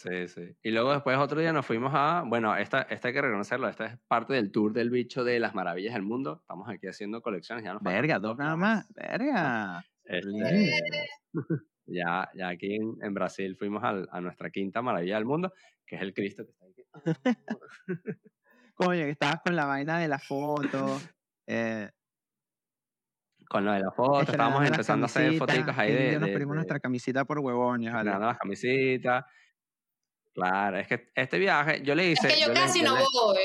Sí, 0.00 0.28
sí. 0.28 0.56
Y 0.62 0.70
luego 0.70 0.94
después 0.94 1.18
otro 1.18 1.38
día 1.38 1.52
nos 1.52 1.66
fuimos 1.66 1.92
a, 1.94 2.22
bueno, 2.26 2.56
esta, 2.56 2.80
esta 2.82 3.08
hay 3.08 3.14
que 3.14 3.20
reconocerlo, 3.20 3.68
esta 3.68 3.84
es 3.84 3.98
parte 4.08 4.32
del 4.32 4.50
tour 4.50 4.72
del 4.72 4.88
bicho 4.88 5.24
de 5.24 5.38
las 5.38 5.54
maravillas 5.54 5.92
del 5.92 6.04
mundo. 6.04 6.38
Estamos 6.40 6.70
aquí 6.70 6.86
haciendo 6.86 7.20
colecciones. 7.20 7.66
Ya 7.66 7.76
Verga, 7.82 8.18
dos 8.18 8.38
nada 8.38 8.56
más. 8.56 8.86
Verga. 8.94 9.84
Este, 10.04 10.70
ya, 11.84 12.30
ya 12.34 12.48
aquí 12.48 12.76
en, 12.76 13.12
Brasil 13.12 13.56
fuimos 13.56 13.82
a 13.84 14.20
nuestra 14.22 14.48
quinta 14.48 14.80
maravilla 14.80 15.16
del 15.16 15.26
mundo, 15.26 15.52
que 15.84 15.96
es 15.96 16.02
el 16.02 16.14
Cristo 16.14 16.46
que 16.46 16.52
está 16.52 16.64
aquí. 16.64 16.82
Coño, 18.74 19.04
que 19.04 19.10
estabas 19.10 19.42
con 19.44 19.54
la 19.54 19.66
vaina 19.66 19.98
de 19.98 20.08
la 20.08 20.18
foto. 20.18 20.98
Eh, 21.46 21.90
con 23.50 23.66
lo 23.66 23.72
de 23.72 23.80
la 23.80 23.90
foto, 23.90 24.22
estábamos 24.22 24.66
empezando 24.66 25.04
a 25.04 25.08
hacer 25.08 25.34
fotos 25.34 25.76
ahí 25.76 25.92
de, 25.92 26.18
Nos 26.18 26.30
pedimos 26.30 26.54
nuestra 26.54 26.80
camisita 26.80 27.26
por 27.26 27.40
huevones. 27.40 27.92
las 27.92 28.38
camisetas. 28.38 29.26
Claro, 30.34 30.78
es 30.78 30.86
que 30.86 31.10
este 31.14 31.38
viaje 31.38 31.82
yo 31.82 31.94
le 31.94 32.10
hice. 32.10 32.28
Es 32.28 32.34
que 32.34 32.40
yo, 32.40 32.52
casi 32.54 32.82
no 32.82 32.94
voy. 32.94 33.38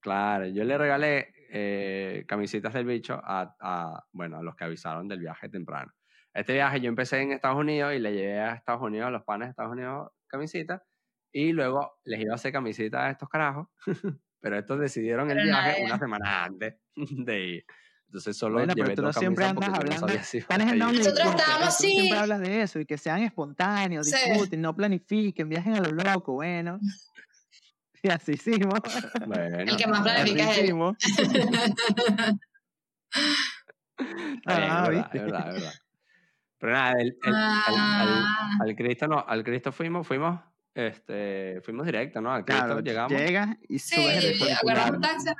Claro, 0.00 0.46
yo 0.46 0.64
le 0.64 0.78
regalé 0.78 1.34
eh, 1.50 2.24
camisetas 2.26 2.72
del 2.74 2.86
bicho 2.86 3.14
a, 3.14 3.56
a, 3.60 4.04
bueno, 4.12 4.38
a 4.38 4.42
los 4.42 4.54
que 4.54 4.64
avisaron 4.64 5.08
del 5.08 5.20
viaje 5.20 5.48
temprano. 5.48 5.92
Este 6.32 6.54
viaje 6.54 6.80
yo 6.80 6.88
empecé 6.88 7.20
en 7.20 7.32
Estados 7.32 7.58
Unidos 7.58 7.94
y 7.94 7.98
le 7.98 8.12
llevé 8.12 8.40
a 8.40 8.54
Estados 8.54 8.82
Unidos, 8.82 9.08
a 9.08 9.10
los 9.10 9.22
panes 9.22 9.46
de 9.46 9.50
Estados 9.50 9.72
Unidos, 9.72 10.10
camisetas. 10.26 10.82
Y 11.32 11.52
luego 11.52 11.98
les 12.04 12.20
iba 12.20 12.32
a 12.32 12.36
hacer 12.36 12.52
camisetas 12.52 13.00
a 13.02 13.10
estos 13.10 13.28
carajos. 13.28 13.68
pero 14.44 14.58
estos 14.58 14.78
decidieron 14.78 15.30
el 15.30 15.42
viaje 15.42 15.82
una 15.82 15.98
semana 15.98 16.44
antes 16.44 16.74
de 16.96 17.40
ir. 17.40 17.64
Entonces 18.14 18.36
solo 18.36 18.54
bueno, 18.54 18.74
pero 18.76 18.94
tú 18.94 19.02
no 19.02 19.12
siempre 19.12 19.44
andas 19.44 19.70
hablando. 19.70 20.06
No 20.06 20.92
Nosotros 20.92 21.34
estábamos 21.34 21.66
así. 21.66 21.90
siempre 21.90 22.16
hablas 22.16 22.38
de 22.38 22.62
eso 22.62 22.78
y 22.78 22.86
que 22.86 22.96
sean 22.96 23.24
espontáneos, 23.24 24.06
disfruten, 24.06 24.62
no 24.62 24.72
planifiquen, 24.72 25.48
viajen 25.48 25.74
a 25.74 25.80
lo 25.80 25.90
loco, 25.90 26.34
bueno. 26.34 26.78
Y 28.04 28.08
así 28.10 28.32
hicimos. 28.32 28.80
Bueno, 29.26 29.60
el 29.60 29.76
que 29.78 29.86
más 29.86 30.02
planifica 30.02 30.52
es 30.52 30.58
él. 30.58 30.74
ah, 34.46 34.90
es 34.90 34.90
verdad, 34.92 35.10
es 35.14 35.22
verdad, 35.22 35.72
Pero 36.58 36.72
nada, 36.72 36.92
el, 37.00 37.08
el, 37.08 37.34
ah. 37.34 38.50
al, 38.60 38.76
Cristo 38.76 39.08
no, 39.08 39.24
al 39.26 39.42
Cristo 39.42 39.72
fuimos, 39.72 40.06
fuimos, 40.06 40.38
este, 40.74 41.62
fuimos 41.62 41.86
directo, 41.86 42.20
¿no? 42.20 42.30
Al 42.30 42.44
Cristo 42.44 42.80
llegamos. 42.80 43.18
Llegas 43.18 43.56
y 43.70 43.78
subes 43.78 44.36
sí, 44.36 44.44
el 44.44 44.70
agarramos 44.70 45.00
taxi, 45.00 45.30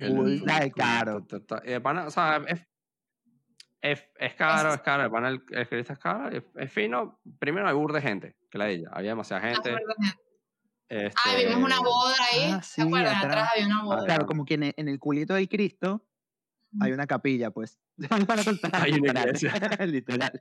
De 0.00 0.72
caro. 0.74 1.26
o 2.06 2.10
sea, 2.10 2.42
es, 2.48 2.66
es, 3.82 4.04
es, 4.18 4.34
caro, 4.34 4.74
es 4.74 4.80
caro. 4.80 5.04
El 5.04 5.10
panel 5.10 5.44
el, 5.50 5.68
es 5.70 5.98
caro, 5.98 6.30
es, 6.30 6.72
fino. 6.72 7.20
Primero 7.38 7.68
hay 7.68 7.74
bur 7.74 7.92
de 7.92 8.00
gente, 8.00 8.36
que 8.50 8.58
la 8.58 8.66
de 8.66 8.72
ella. 8.74 8.88
Había 8.92 9.10
demasiada 9.10 9.42
gente. 9.42 9.76
Este... 10.88 11.14
Ah, 11.24 11.36
vimos 11.36 11.62
una 11.62 11.80
boda 11.80 12.16
ahí. 12.32 12.50
Ah, 12.52 12.62
sí, 12.62 12.82
atrás. 12.82 13.24
atrás. 13.24 13.48
había 13.54 13.66
una 13.66 13.84
boda. 13.84 14.04
Claro, 14.06 14.26
como 14.26 14.44
que 14.44 14.54
en 14.54 14.88
el, 14.88 14.98
culito 14.98 15.34
del 15.34 15.48
Cristo 15.48 16.04
hay 16.80 16.92
una 16.92 17.06
capilla, 17.06 17.50
pues. 17.50 17.78
hay 18.72 18.92
una 18.92 19.20
iglesia. 19.20 19.52
Literal. 19.86 20.40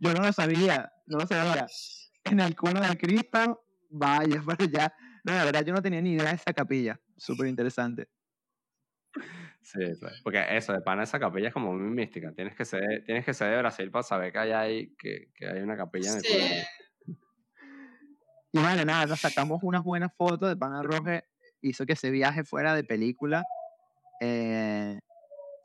Yo 0.00 0.14
no 0.14 0.22
lo 0.22 0.32
sabía, 0.32 0.92
no 1.06 1.18
lo 1.18 1.26
sabía 1.26 1.50
ahora. 1.50 1.66
En 2.24 2.40
el 2.40 2.54
culo 2.54 2.80
del 2.80 2.98
Cristo, 2.98 3.64
vaya, 3.90 4.42
pero 4.46 4.64
ya. 4.70 4.94
No, 5.28 5.34
la 5.34 5.44
verdad, 5.44 5.64
yo 5.64 5.74
no 5.74 5.82
tenía 5.82 6.00
ni 6.00 6.12
idea 6.12 6.30
de 6.30 6.36
esa 6.36 6.52
capilla 6.54 6.98
súper 7.16 7.48
interesante. 7.48 8.08
Sí, 9.60 9.80
porque 10.24 10.42
eso, 10.56 10.72
de 10.72 10.80
pana 10.80 11.02
esa 11.02 11.20
capilla 11.20 11.48
es 11.48 11.54
como 11.54 11.74
muy 11.74 11.90
mística. 11.90 12.32
Tienes 12.32 12.56
que 12.56 12.64
ser, 12.64 13.04
tienes 13.04 13.24
que 13.26 13.34
ser 13.34 13.50
de 13.50 13.58
Brasil 13.58 13.90
para 13.90 14.02
saber 14.02 14.32
que 14.32 14.38
hay, 14.38 14.94
que, 14.96 15.30
que 15.34 15.46
hay 15.46 15.60
una 15.60 15.76
capilla 15.76 16.12
en 16.12 16.16
el 16.16 16.22
sí. 16.22 16.38
Y 18.52 18.58
bueno, 18.60 18.82
nada, 18.86 19.04
nos 19.04 19.20
sacamos 19.20 19.60
unas 19.62 19.84
buenas 19.84 20.10
fotos 20.16 20.48
de 20.48 20.56
Pana 20.56 20.82
Roje. 20.82 21.24
Hizo 21.60 21.84
que 21.84 21.92
ese 21.92 22.10
viaje 22.10 22.44
fuera 22.44 22.74
de 22.74 22.84
película. 22.84 23.44
Eh, 24.22 24.98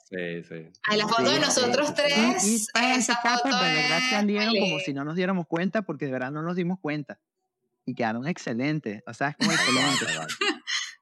sí, 0.10 0.44
sí. 0.44 0.70
Ay, 0.90 0.98
la 0.98 1.08
foto 1.08 1.32
de 1.32 1.40
nosotros 1.40 1.94
tres. 1.94 2.44
Y, 2.46 2.56
esa 2.98 3.16
foto 3.16 3.48
de 3.48 3.74
verdad 3.74 4.00
salieron 4.10 4.54
como 4.60 4.80
si 4.80 4.94
no 4.94 5.06
nos 5.06 5.16
diéramos 5.16 5.48
cuenta, 5.48 5.84
porque 5.84 6.08
de 6.08 6.12
verdad 6.12 6.32
no 6.32 6.42
nos 6.42 6.58
dimos 6.58 6.78
cuenta. 6.82 7.20
Y 7.86 7.96
quedaron 7.96 8.28
excelentes. 8.28 9.04
O 9.06 9.14
sea, 9.14 9.30
es 9.30 9.38
como 9.38 9.52
excelente. 9.52 10.06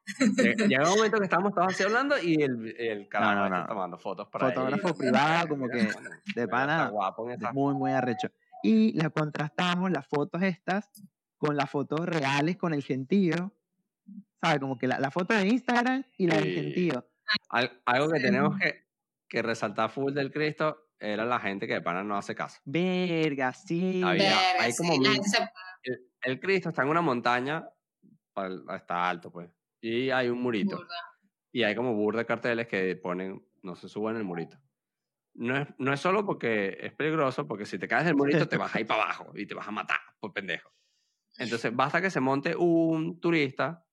Llega 0.68 0.84
un 0.90 0.98
momento 0.98 1.18
que 1.18 1.24
estábamos 1.24 1.54
todos 1.54 1.68
así 1.74 1.84
hablando 1.84 2.18
y 2.18 2.42
el, 2.42 2.76
el 2.78 3.08
carajo 3.08 3.46
está 3.46 3.68
tomando 3.68 3.98
fotos 3.98 4.28
para 4.28 4.48
Fotógrafo 4.48 4.94
privado, 4.98 5.48
como 5.48 5.68
que 5.68 5.90
de 6.36 6.48
pana, 6.48 6.92
muy, 7.54 7.74
muy 7.74 7.92
arrecho. 7.92 8.30
Y 8.64 8.94
la 8.94 9.10
contrastamos, 9.10 9.92
las 9.92 10.08
fotos 10.08 10.42
estas, 10.44 10.90
con 11.38 11.56
las 11.56 11.70
fotos 11.70 12.06
reales, 12.06 12.58
con 12.58 12.74
el 12.74 12.84
gentío. 12.84 13.54
¿Sabes? 14.42 14.60
Como 14.60 14.78
que 14.78 14.88
la, 14.88 15.00
la 15.00 15.12
foto 15.12 15.34
de 15.34 15.48
Instagram 15.48 16.04
y 16.18 16.28
la 16.28 16.36
del 16.36 16.54
gentío. 16.54 17.08
Algo 17.86 18.12
que 18.12 18.20
tenemos 18.20 18.58
que, 18.60 18.86
que 19.28 19.42
resaltar 19.42 19.90
full 19.92 20.14
del 20.14 20.32
Cristo 20.32 20.90
era 21.00 21.26
la 21.26 21.40
gente 21.40 21.68
que 21.68 21.74
de 21.74 21.82
pana 21.82 22.04
no 22.04 22.16
hace 22.16 22.36
caso. 22.36 22.60
Verga, 22.66 23.54
sí. 23.54 24.02
hay 24.04 24.74
como 24.76 24.94
el, 25.84 26.40
Cristo 26.40 26.70
está 26.70 26.84
en 26.84 26.90
una 26.90 27.02
montaña, 27.02 27.68
está 28.74 29.10
alto, 29.10 29.32
pues 29.32 29.50
y 29.82 30.12
hay 30.12 30.30
un 30.30 30.42
murito. 30.42 30.86
Y 31.52 31.64
hay 31.64 31.76
como 31.76 31.96
burda 31.96 32.20
de 32.20 32.26
carteles 32.26 32.68
que 32.68 32.96
ponen, 32.96 33.46
no 33.64 33.76
se 33.76 33.90
suban 33.90 34.16
el 34.16 34.24
murito. 34.24 34.58
No 35.34 35.58
es, 35.58 35.68
no 35.78 35.92
es 35.92 36.00
solo 36.00 36.26
porque 36.26 36.78
es 36.80 36.94
peligroso, 36.94 37.48
porque 37.48 37.66
si 37.66 37.80
te 37.80 37.88
caes 37.88 38.06
del 38.06 38.16
murito 38.16 38.48
te 38.48 38.58
vas 38.58 38.74
a 38.76 38.80
ir 38.80 38.88
para 38.88 39.04
abajo 39.04 39.32
y 39.36 39.46
te 39.46 39.56
vas 39.56 39.68
a 39.68 39.72
matar 39.72 40.00
por 40.20 40.34
pendejo. 40.34 40.72
Entonces 41.38 41.76
basta 41.76 42.02
que 42.02 42.10
se 42.10 42.20
monte 42.20 42.56
un 42.56 43.20
turista 43.20 43.86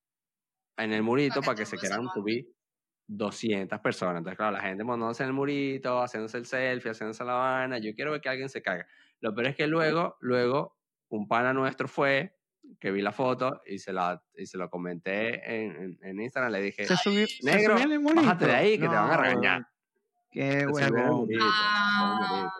en 0.76 0.92
el 0.92 1.02
murito 1.02 1.40
para 1.40 1.56
que, 1.56 1.66
se 1.66 1.76
quieran 1.76 2.08
subir 2.12 2.52
200 3.06 3.80
personas. 3.80 4.18
Entonces, 4.18 4.36
claro, 4.36 4.52
la 4.52 4.62
gente 4.62 4.84
montándose 4.84 5.22
en 5.22 5.28
el 5.28 5.34
murito, 5.34 6.00
haciéndose 6.02 6.38
el 6.38 6.46
selfie, 6.46 6.90
haciéndose 6.90 7.24
la 7.24 7.34
vaina. 7.34 7.78
Yo 7.78 7.94
quiero 7.94 8.12
ver 8.12 8.20
que 8.20 8.28
alguien 8.28 8.48
se 8.48 8.62
caiga. 8.62 8.86
Lo 9.20 9.34
peor 9.34 9.48
es 9.48 9.56
que 9.56 9.66
luego, 9.66 10.16
luego, 10.20 10.77
un 11.08 11.26
pana 11.26 11.52
nuestro 11.52 11.88
fue 11.88 12.34
que 12.78 12.90
vi 12.90 13.00
la 13.00 13.12
foto 13.12 13.62
y 13.66 13.78
se, 13.78 13.92
la, 13.92 14.22
y 14.36 14.46
se 14.46 14.58
lo 14.58 14.68
comenté 14.68 15.64
en, 15.64 15.98
en, 16.02 16.20
Instagram. 16.20 16.52
Le 16.52 16.60
dije, 16.60 16.86
negro, 17.42 17.76
bájate 18.14 18.46
de 18.46 18.54
ahí 18.54 18.78
que 18.78 18.88
te 18.88 18.94
van 18.94 19.10
a 19.10 19.16
regañar. 19.16 19.68
Qué 20.30 20.66
huevo. 20.66 21.26
Ah. 21.40 22.52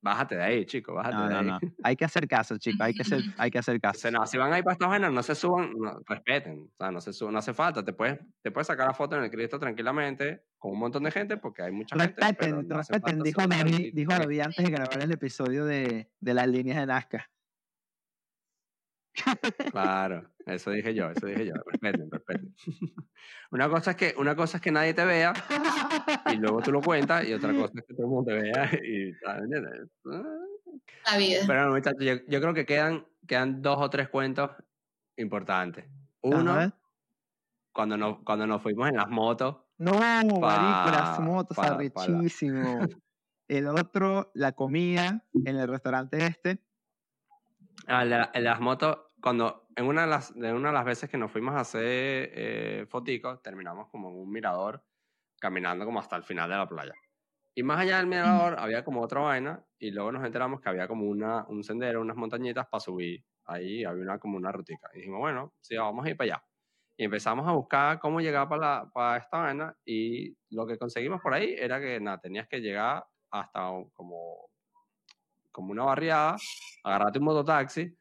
Bájate 0.00 0.36
de 0.36 0.42
ahí, 0.42 0.66
chico, 0.66 0.94
bájate 0.94 1.28
de 1.28 1.34
ahí. 1.34 1.58
Hay 1.82 1.96
que 1.96 2.04
hacer 2.04 2.26
caso, 2.26 2.56
chico, 2.58 2.82
hay 2.82 2.94
que 2.94 3.02
hacer, 3.02 3.20
hay 3.38 3.50
que 3.50 3.58
hacer 3.58 3.80
caso. 3.80 4.10
no, 4.10 4.26
si 4.26 4.38
van 4.38 4.52
ahí 4.52 4.62
para 4.62 4.74
estas 4.74 4.88
vainas, 4.88 5.12
no 5.12 5.22
se 5.22 5.34
suban, 5.34 5.72
respeten, 6.06 6.70
o 6.72 6.76
sea, 6.76 6.90
no, 6.90 7.00
se 7.00 7.12
suban, 7.12 7.34
no 7.34 7.38
hace 7.38 7.54
falta, 7.54 7.84
te 7.84 7.92
puedes, 7.92 8.18
te 8.42 8.50
puedes 8.50 8.66
sacar 8.66 8.86
la 8.86 8.94
foto 8.94 9.16
en 9.16 9.24
el 9.24 9.30
Cristo 9.30 9.58
tranquilamente 9.58 10.44
con 10.58 10.72
un 10.72 10.78
montón 10.78 11.02
de 11.04 11.10
gente 11.10 11.36
porque 11.36 11.62
hay 11.62 11.72
mucha 11.72 11.96
gente. 11.96 12.14
Respeten, 12.20 12.68
respeten, 12.68 13.22
dijo, 13.22 13.42
dijo 13.92 14.12
a 14.12 14.16
antes 14.16 14.64
de 14.64 14.70
grabar 14.70 15.02
el 15.02 15.12
episodio 15.12 15.64
de, 15.64 16.10
de 16.20 16.34
las 16.34 16.46
líneas 16.46 16.78
de 16.78 16.86
Nazca. 16.86 17.30
Claro, 19.70 20.30
eso 20.46 20.70
dije 20.70 20.94
yo, 20.94 21.10
eso 21.10 21.26
dije 21.26 21.46
yo. 21.46 21.54
Respeten, 21.66 22.10
respeten. 22.10 22.54
Una 23.50 23.68
cosa 23.68 23.92
es 23.92 23.96
que, 23.96 24.14
una 24.16 24.36
cosa 24.36 24.58
es 24.58 24.62
que 24.62 24.70
nadie 24.70 24.94
te 24.94 25.04
vea 25.04 25.32
y 26.32 26.36
luego 26.36 26.60
tú 26.60 26.70
lo 26.70 26.80
cuentas 26.80 27.26
y 27.26 27.32
otra 27.32 27.52
cosa 27.52 27.72
es 27.76 27.84
que 27.84 27.94
todo 27.94 28.06
el 28.06 28.12
mundo 28.12 28.30
te 28.30 28.40
vea 28.40 28.70
y 28.84 29.12
La 31.04 31.18
vida. 31.18 31.40
Pero 31.46 31.70
muchachos, 31.70 32.04
yo, 32.04 32.14
yo, 32.28 32.40
creo 32.40 32.54
que 32.54 32.64
quedan, 32.64 33.06
quedan 33.26 33.60
dos 33.60 33.78
o 33.80 33.90
tres 33.90 34.08
cuentos 34.08 34.50
importantes. 35.16 35.86
Uno, 36.22 36.72
cuando 37.72 37.96
nos, 37.96 38.18
cuando 38.24 38.46
nos 38.46 38.62
fuimos 38.62 38.88
en 38.88 38.96
las 38.96 39.08
motos. 39.08 39.56
No, 39.78 39.92
marico, 39.94 40.90
las 40.90 41.18
motos, 41.20 41.58
arrechísimo. 41.58 42.80
El 43.48 43.66
otro, 43.66 44.30
la 44.34 44.52
comida 44.52 45.24
en 45.44 45.56
el 45.56 45.66
restaurante 45.66 46.24
este 46.24 46.62
Ah, 47.86 48.04
las 48.04 48.60
motos, 48.60 48.98
cuando 49.20 49.66
en 49.76 49.86
una 49.86 50.02
de 50.02 50.06
las, 50.08 50.34
de 50.34 50.52
una 50.52 50.68
de 50.68 50.74
las 50.74 50.84
veces 50.84 51.10
que 51.10 51.18
nos 51.18 51.30
fuimos 51.30 51.54
a 51.54 51.60
hacer 51.60 52.30
eh, 52.34 52.86
terminamos 53.42 53.88
como 53.88 54.08
en 54.10 54.16
un 54.16 54.30
mirador, 54.30 54.82
caminando 55.40 55.84
como 55.84 56.00
hasta 56.00 56.16
el 56.16 56.22
final 56.22 56.48
de 56.48 56.56
la 56.56 56.68
playa. 56.68 56.94
Y 57.54 57.62
más 57.62 57.80
allá 57.80 57.98
del 57.98 58.06
mirador 58.06 58.58
había 58.58 58.84
como 58.84 59.02
otra 59.02 59.20
vaina 59.20 59.64
y 59.78 59.90
luego 59.90 60.12
nos 60.12 60.24
enteramos 60.24 60.60
que 60.60 60.68
había 60.68 60.86
como 60.88 61.06
una, 61.06 61.44
un 61.48 61.62
sendero, 61.64 62.00
unas 62.00 62.16
montañitas 62.16 62.66
para 62.68 62.80
subir. 62.80 63.24
Ahí 63.46 63.84
había 63.84 64.02
una, 64.02 64.18
como 64.18 64.36
una 64.36 64.52
rutica. 64.52 64.88
Y 64.94 64.98
dijimos, 64.98 65.18
bueno, 65.18 65.52
sí, 65.60 65.76
vamos 65.76 66.06
a 66.06 66.10
ir 66.10 66.16
para 66.16 66.34
allá. 66.34 66.44
Y 66.96 67.04
empezamos 67.04 67.48
a 67.48 67.52
buscar 67.52 67.98
cómo 67.98 68.20
llegar 68.20 68.48
para, 68.48 68.60
la, 68.60 68.90
para 68.92 69.18
esta 69.18 69.38
vaina 69.38 69.76
y 69.84 70.36
lo 70.50 70.66
que 70.66 70.78
conseguimos 70.78 71.20
por 71.20 71.34
ahí 71.34 71.54
era 71.58 71.80
que 71.80 71.98
nada, 72.00 72.18
tenías 72.20 72.46
que 72.48 72.60
llegar 72.60 73.04
hasta 73.30 73.70
como 73.94 74.50
como 75.52 75.72
una 75.72 75.84
barriada, 75.84 76.36
agarrate 76.84 77.18
un 77.18 77.24
mototaxi 77.24 77.99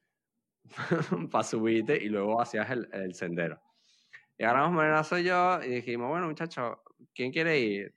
para 1.31 1.43
subirte 1.43 1.97
y 2.01 2.09
luego 2.09 2.41
hacías 2.41 2.69
el, 2.69 2.89
el 2.91 3.13
sendero. 3.13 3.59
Y 4.37 4.43
agarramos 4.43 4.71
Morenazo 4.71 5.17
y 5.17 5.25
yo 5.25 5.61
y 5.61 5.69
dijimos, 5.69 6.09
bueno, 6.09 6.27
muchachos, 6.27 6.77
¿quién 7.13 7.31
quiere 7.31 7.59
ir? 7.59 7.95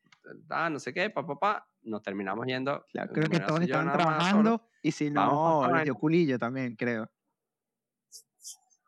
Ah, 0.51 0.69
no 0.71 0.79
sé 0.79 0.93
qué, 0.93 1.09
papá, 1.11 1.35
papá. 1.35 1.69
Nos 1.83 2.03
terminamos 2.03 2.47
yendo. 2.47 2.85
Claro, 2.91 3.13
creo 3.13 3.29
que 3.29 3.41
todos 3.41 3.61
estaban 3.61 3.93
trabajando 3.93 4.69
y 4.83 4.91
si 4.91 5.11
no, 5.11 5.69
les 5.73 5.85
dio 5.85 5.95
culillo 5.95 6.39
también, 6.39 6.75
creo. 6.75 7.09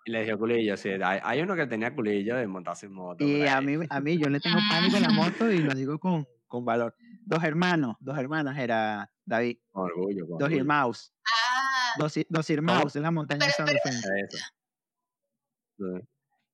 Y 0.04 0.10
le 0.10 0.24
dio 0.24 0.38
culillo, 0.38 0.76
sí. 0.76 0.90
Hay, 0.90 1.20
hay, 1.22 1.40
uno 1.40 1.56
que 1.56 1.66
tenía 1.66 1.94
culillo 1.94 2.36
de 2.36 2.46
montarse 2.46 2.86
en 2.86 2.92
moto. 2.92 3.24
Y 3.24 3.46
a 3.46 3.60
mí, 3.60 3.78
a 3.88 4.00
mí, 4.00 4.18
yo 4.18 4.28
le 4.28 4.38
tengo 4.40 4.58
pánico 4.70 4.96
a 4.96 5.00
la 5.00 5.10
moto 5.10 5.50
y 5.50 5.58
lo 5.58 5.74
digo 5.74 5.98
con, 5.98 6.26
con 6.46 6.64
valor. 6.64 6.94
Dos 7.24 7.42
hermanos, 7.42 7.96
dos 8.00 8.18
hermanas 8.18 8.58
era 8.58 9.10
David. 9.24 9.58
Con 9.70 9.84
orgullo, 9.84 10.26
con 10.26 10.38
Dos 10.38 10.46
orgullo. 10.46 10.60
hermanos. 10.60 11.14
Dos, 11.98 12.14
dos 12.28 12.50
hermanos 12.50 12.96
en 12.96 13.02
la 13.02 13.10
montaña 13.10 13.46
de 13.46 13.52
Pero- 13.56 13.78
San 13.82 13.94
pero-. 14.02 14.28
Sí. 15.78 16.08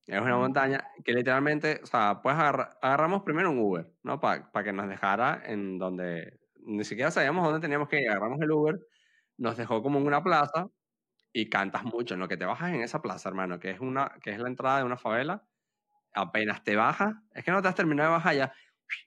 Es 0.07 0.21
una 0.21 0.37
montaña 0.39 0.85
que 1.05 1.13
literalmente, 1.13 1.81
o 1.83 1.87
sea, 1.87 2.21
pues 2.23 2.35
agarra- 2.35 2.77
agarramos 2.83 3.23
primero 3.23 3.51
un 3.51 3.59
Uber, 3.61 3.93
¿no? 4.03 4.21
Para 4.21 4.51
que 4.65 4.73
nos 4.73 4.89
dejara 4.89 5.43
en 5.47 5.79
donde 5.79 6.41
ni 6.67 6.85
siquiera 6.85 7.11
sabíamos 7.11 7.45
dónde 7.45 7.61
teníamos 7.61 7.89
que 7.89 8.01
ir. 8.03 8.11
Agarramos 8.11 8.41
el 8.41 8.51
Uber, 8.51 8.81
nos 9.39 9.57
dejó 9.57 9.83
como 9.83 9.99
en 10.01 10.07
una 10.07 10.23
plaza 10.23 10.69
y 11.33 11.49
cantas 11.51 11.85
mucho. 11.85 12.15
En 12.15 12.21
lo 12.21 12.29
que 12.29 12.37
te 12.39 12.45
bajas 12.47 12.73
en 12.75 12.83
esa 12.83 13.03
plaza, 13.03 13.29
hermano, 13.29 13.61
que 13.61 13.71
es, 13.71 13.81
una, 13.81 14.13
que 14.23 14.31
es 14.33 14.39
la 14.41 14.49
entrada 14.49 14.79
de 14.79 14.85
una 14.85 14.97
favela, 14.99 15.45
apenas 16.15 16.65
te 16.65 16.77
bajas, 16.77 17.15
es 17.35 17.45
que 17.45 17.53
no 17.53 17.63
te 17.63 17.69
has 17.69 17.75
terminado 17.77 18.11
de 18.11 18.17
bajar 18.17 18.35
ya. 18.37 18.53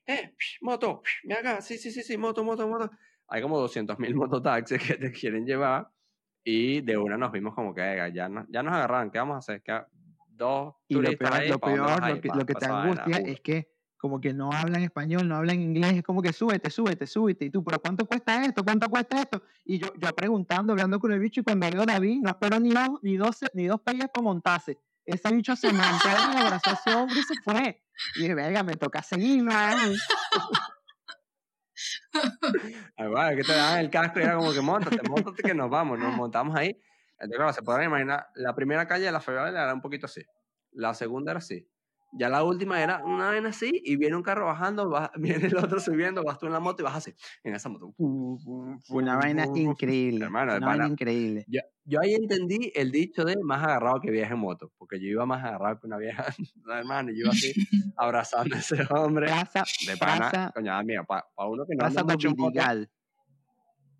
¡Eh! 0.08 0.36
¡Moto! 0.62 1.02
¡Ven 1.24 1.38
acá! 1.40 1.62
Sí, 1.62 1.78
sí, 1.78 1.92
sí, 1.92 2.04
sí, 2.04 2.18
moto, 2.18 2.44
moto, 2.44 2.68
moto. 2.68 2.92
Hay 3.28 3.42
como 3.42 3.60
200.000 3.60 4.16
mototaxis 4.16 4.82
que 4.86 4.96
te 4.96 5.12
quieren 5.12 5.46
llevar 5.46 5.90
y 6.44 6.82
de 6.82 6.98
una 6.98 7.18
nos 7.18 7.32
vimos 7.32 7.54
como 7.56 7.74
que 7.74 7.82
"Venga, 7.82 8.10
ya, 8.10 8.28
no- 8.30 8.46
ya 8.50 8.64
nos 8.64 8.74
agarraron. 8.74 9.12
¿Qué 9.12 9.18
vamos 9.20 9.36
a 9.36 9.40
hacer? 9.40 9.62
¿Qué- 9.64 9.82
dos 10.28 10.74
Y 10.88 10.96
lo 10.96 11.02
peor, 11.18 11.34
ahí, 11.34 11.50
lo, 11.50 11.60
¿pa' 11.60 11.70
dónde 11.70 11.86
peor 11.86 12.10
lo 12.10 12.22
que, 12.22 12.28
lo 12.40 12.46
que 12.46 12.54
te 12.56 12.66
angustia 12.66 13.18
es 13.32 13.40
que 13.42 13.70
como 13.98 14.20
que 14.20 14.34
no 14.34 14.50
hablan 14.52 14.82
español, 14.82 15.28
no 15.30 15.38
hablan 15.38 15.62
inglés, 15.62 15.94
es 15.94 16.04
como 16.04 16.22
que 16.22 16.34
súbete, 16.34 16.70
súbete, 16.70 17.08
súbete. 17.08 17.46
Y 17.46 17.50
tú, 17.50 17.64
pero 17.64 17.80
¿cuánto 17.80 18.06
cuesta 18.06 18.44
esto? 18.44 18.62
¿Cuánto 18.64 18.90
cuesta 18.90 19.22
esto? 19.22 19.42
Y 19.64 19.78
yo, 19.80 19.88
yo 19.98 20.10
preguntando, 20.14 20.74
hablando 20.74 21.00
con 21.00 21.14
el 21.14 21.20
bicho, 21.20 21.40
y 21.40 21.44
cuando 21.46 21.70
veo 21.72 21.86
David, 21.86 22.20
no 22.22 22.32
espero 22.32 22.60
ni 22.60 22.72
dos, 22.72 22.90
ni 23.02 23.16
dos, 23.16 23.38
ni 23.54 23.68
dos 23.68 23.80
para 23.80 24.22
montarse. 24.22 24.78
Ese 25.06 25.34
bicho 25.34 25.56
se 25.56 25.72
mantuvo 25.72 26.34
y 26.34 26.38
abrazó 26.38 26.72
a 26.72 26.74
ese 26.74 26.94
hombre 26.94 27.20
y 27.20 27.24
se 27.24 27.36
fue. 27.44 27.82
Y 28.18 28.22
dije, 28.24 28.36
venga, 28.36 28.64
me 28.64 28.76
toca 28.76 29.02
seguir, 29.02 29.42
¿no? 29.44 29.52
Bueno, 32.98 33.36
que 33.36 33.44
te 33.44 33.54
daban 33.54 33.80
el 33.80 33.90
casco 33.90 34.20
y 34.20 34.24
era 34.24 34.36
como 34.36 34.54
que 34.54 34.62
montate, 34.62 34.98
montate 35.08 35.44
que 35.44 35.54
nos 35.54 35.70
vamos, 35.70 36.00
nos 36.00 36.16
montamos 36.16 36.56
ahí. 36.56 36.70
Entonces, 37.14 37.38
claro, 37.38 37.54
se 37.54 37.62
podrán 37.62 37.86
imaginar, 37.86 38.28
la 38.36 38.54
primera 38.56 38.88
calle 38.88 39.06
de 39.06 39.12
la 39.12 39.22
favela 39.22 39.64
era 39.64 39.74
un 39.74 39.82
poquito 39.82 40.06
así, 40.06 40.24
la 40.72 40.94
segunda 40.94 41.32
era 41.32 41.40
así, 41.40 41.68
ya 42.16 42.30
la 42.30 42.44
última 42.44 42.82
era 42.82 43.04
una 43.04 43.28
vaina 43.28 43.50
así 43.50 43.82
y 43.84 43.96
viene 43.96 44.16
un 44.16 44.24
carro 44.24 44.46
bajando, 44.46 44.90
va- 44.90 45.12
viene 45.18 45.48
el 45.48 45.58
otro 45.58 45.80
subiendo, 45.80 46.24
vas 46.24 46.38
tú 46.40 46.46
en 46.46 46.54
la 46.54 46.60
moto 46.60 46.82
y 46.82 46.86
vas 46.86 46.96
así, 46.96 47.14
en 47.44 47.56
esa 47.56 47.70
moto. 47.70 47.94
Una 48.90 49.18
vaina 49.18 49.46
increíble. 49.56 50.26
Hermano, 50.26 50.56
una 50.58 50.68
vaina 50.68 50.88
increíble. 50.88 51.46
Yo, 51.48 51.62
yo 51.86 52.00
ahí 52.02 52.14
entendí 52.14 52.72
el 52.76 52.92
dicho 52.92 53.24
de 53.26 53.36
más 53.44 53.64
agarrado 53.64 54.00
que 54.00 54.12
vieja 54.12 54.34
en 54.34 54.40
moto, 54.40 54.72
porque 54.78 55.00
yo 55.00 55.08
iba 55.08 55.26
más 55.26 55.44
agarrado 55.44 55.80
que 55.80 55.88
una 55.88 55.98
vieja, 55.98 56.26
hermano, 56.72 57.12
y 57.12 57.16
yo 57.16 57.22
iba 57.26 57.32
así 57.32 57.52
abrazando 57.98 58.56
a 58.56 58.60
ese 58.60 58.78
hombre 58.90 59.28
Plaza, 59.28 59.64
de 59.86 59.98
pana, 59.98 60.30
plaza, 60.30 60.52
coño, 60.54 60.74
amiga, 60.74 61.04
para 61.04 61.26
uno 61.48 61.66
que 61.66 61.76
no 61.76 61.80
Plaza 61.80 62.02
anda 62.02 62.14
mucho 62.14 62.28
en 62.30 62.36
moto, 62.38 62.44
Dominical. 62.44 62.90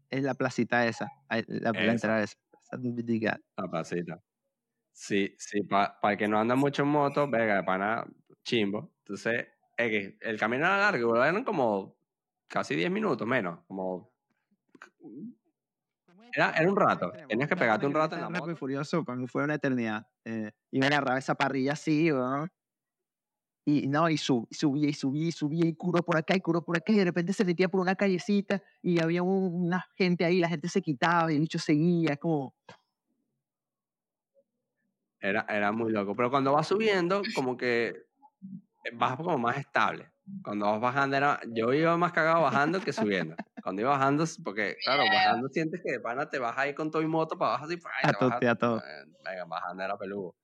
Es 0.10 0.22
la 0.24 0.36
placita 0.36 0.86
esa, 0.86 1.12
la, 1.30 1.44
la 1.48 1.70
Esa. 1.72 1.92
entrada 1.92 2.24
esa. 2.24 2.36
Plaza. 2.52 3.38
La 3.58 3.68
placita. 3.68 4.24
Sí, 4.94 5.36
sí, 5.40 5.62
para 5.64 5.98
el 6.04 6.18
que 6.18 6.28
no 6.28 6.40
anda 6.40 6.56
mucho 6.56 6.84
en 6.84 6.90
moto, 6.90 7.28
venga, 7.30 7.56
de 7.56 7.64
pana, 7.64 8.06
chimbo. 8.44 8.94
Entonces, 9.00 9.48
es 9.76 9.90
que 9.90 10.18
el 10.22 10.40
camino 10.40 10.66
era 10.66 10.78
largo, 10.78 11.16
eran 11.24 11.44
como 11.44 11.98
casi 12.48 12.76
10 12.76 12.92
minutos 12.92 13.28
menos, 13.28 13.60
como... 13.68 14.14
Era, 16.36 16.52
era 16.52 16.68
un 16.70 16.76
rato, 16.76 17.12
tenías 17.28 17.48
que 17.48 17.56
pegarte 17.56 17.86
un 17.86 17.94
rato 17.94 18.16
en 18.16 18.22
la 18.22 18.30
moto. 18.30 18.56
Furioso, 18.56 19.04
para 19.06 19.18
mí 19.18 19.28
fue 19.28 19.44
una 19.44 19.56
eternidad. 19.56 20.08
Eh, 20.26 20.52
y 20.72 20.80
me 20.80 20.88
agarraba 20.88 21.20
esa 21.20 21.36
parrilla 21.36 21.74
así, 21.74 22.10
¿no? 22.10 22.48
Y 23.66 23.88
no, 23.88 24.10
y 24.10 24.18
sub- 24.18 24.48
subía 24.52 24.90
y 24.90 24.94
subía 24.94 25.28
y 25.28 25.32
subía 25.32 25.66
y 25.66 25.74
curó 25.76 26.04
por 26.04 26.18
acá 26.18 26.36
y 26.36 26.42
curó 26.42 26.66
por 26.66 26.76
acá 26.76 26.92
y 26.92 26.98
de 26.98 27.06
repente 27.06 27.32
se 27.32 27.46
metía 27.46 27.70
por 27.70 27.80
una 27.80 27.96
callecita 27.96 28.62
y 28.82 29.00
había 29.02 29.24
un- 29.24 29.66
una 29.68 29.86
gente 29.96 30.26
ahí, 30.26 30.40
la 30.40 30.50
gente 30.50 30.68
se 30.68 30.82
quitaba 30.82 31.32
y 31.32 31.36
el 31.36 31.42
bicho 31.42 31.60
seguía, 31.60 32.18
como, 32.18 32.56
Era, 35.24 35.46
era 35.48 35.72
muy 35.72 35.90
loco. 35.94 36.16
Pero 36.18 36.30
cuando 36.30 36.52
vas 36.52 36.68
subiendo, 36.68 37.24
como 37.34 37.56
que 37.56 37.96
vas 38.94 39.16
como 39.16 39.38
más 39.38 39.58
estable. 39.58 40.12
Cuando 40.44 40.66
vas 40.66 40.82
bajando, 40.82 41.16
era, 41.16 41.40
yo 41.48 41.74
iba 41.74 41.96
más 41.98 42.12
cagado 42.12 42.42
bajando 42.42 42.82
que 42.82 42.92
subiendo. 42.92 43.38
Cuando 43.64 43.82
iba 43.82 43.92
bajando, 43.92 44.26
porque 44.44 44.76
claro, 44.84 45.04
bajando 45.14 45.48
sientes 45.48 45.82
que 45.84 45.94
de 45.94 46.00
pana 46.02 46.30
te 46.30 46.40
vas 46.40 46.58
ahí 46.58 46.74
con 46.76 46.92
todo 46.92 47.02
y 47.02 47.08
moto 47.08 47.38
para 47.38 47.52
abajo 47.52 47.66
así, 47.66 47.78
¡fua! 47.78 47.92
y 48.04 48.08
A 48.10 48.14
tote, 48.14 48.48
a 48.50 48.56
todo. 48.56 48.80
eh, 48.80 49.06
Venga, 49.24 49.46
bajando 49.46 49.84
era 49.84 49.98
peludo. 49.98 50.36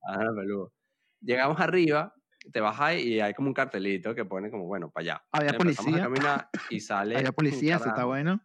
Bajando 0.00 0.24
era 0.32 0.40
peludo. 0.40 0.72
Llegamos 1.20 1.60
arriba, 1.60 2.14
te 2.52 2.60
bajas 2.60 2.94
y 2.98 3.20
hay 3.20 3.34
como 3.34 3.48
un 3.48 3.54
cartelito 3.54 4.14
que 4.14 4.24
pone 4.24 4.52
como, 4.52 4.66
bueno, 4.66 4.88
para 4.92 5.02
allá. 5.02 5.22
Había 5.32 5.50
Empezamos 5.50 5.92
policía. 5.92 6.04
a 6.04 6.08
caminar 6.08 6.48
y 6.70 6.78
sale. 6.80 7.16
había 7.16 7.32
policía, 7.32 7.74
eso 7.76 7.88
está 7.88 8.04
bueno. 8.04 8.40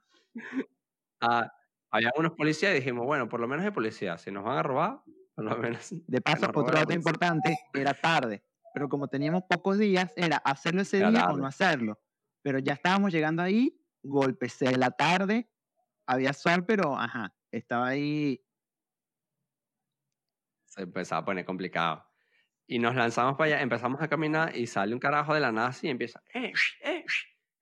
Ah, 1.22 1.52
había 1.92 2.12
unos 2.18 2.32
policías 2.34 2.72
y 2.72 2.76
dijimos, 2.78 3.06
bueno, 3.06 3.30
por 3.30 3.40
lo 3.40 3.48
menos 3.48 3.64
hay 3.66 3.72
policías. 3.72 4.22
Si 4.22 4.32
nos 4.32 4.44
van 4.44 4.58
a 4.58 4.64
robar, 4.64 5.02
por 5.36 5.46
lo 5.46 5.58
menos. 5.58 5.96
De 6.08 6.22
paso, 6.22 6.48
robe 6.48 6.62
otro 6.62 6.78
dato 6.78 6.94
importante, 6.94 7.58
era 7.74 7.94
tarde, 7.94 8.44
pero 8.74 8.90
como 8.90 9.08
teníamos 9.08 9.44
pocos 9.50 9.78
días, 9.78 10.12
era 10.16 10.38
hacerlo 10.38 10.82
ese 10.82 10.98
Era 10.98 11.10
día 11.10 11.26
o 11.30 11.38
no 11.38 11.48
hacerlo. 11.48 12.00
Pero 12.42 12.60
ya 12.60 12.74
estábamos 12.74 13.14
llegando 13.14 13.42
ahí, 13.42 13.82
golpes 14.04 14.60
de 14.60 14.78
la 14.78 14.92
tarde, 14.92 15.50
había 16.08 16.34
sol, 16.34 16.66
pero 16.66 16.98
ajá, 16.98 17.36
estaba 17.52 17.88
ahí. 17.90 18.42
se 20.66 20.82
empezaba 20.84 21.22
a 21.22 21.26
poner 21.26 21.46
complicado. 21.46 22.06
Y 22.68 22.80
nos 22.80 22.96
lanzamos 22.96 23.36
para 23.38 23.56
allá, 23.56 23.64
empezamos 23.64 24.02
a 24.02 24.10
caminar 24.10 24.56
y 24.58 24.68
sale 24.68 24.94
un 24.94 25.00
carajo 25.02 25.34
de 25.34 25.42
la 25.42 25.52
nazi 25.54 25.88
y 25.88 25.92
empieza, 25.92 26.24
"Eh, 26.34 26.54
eh, 26.84 27.06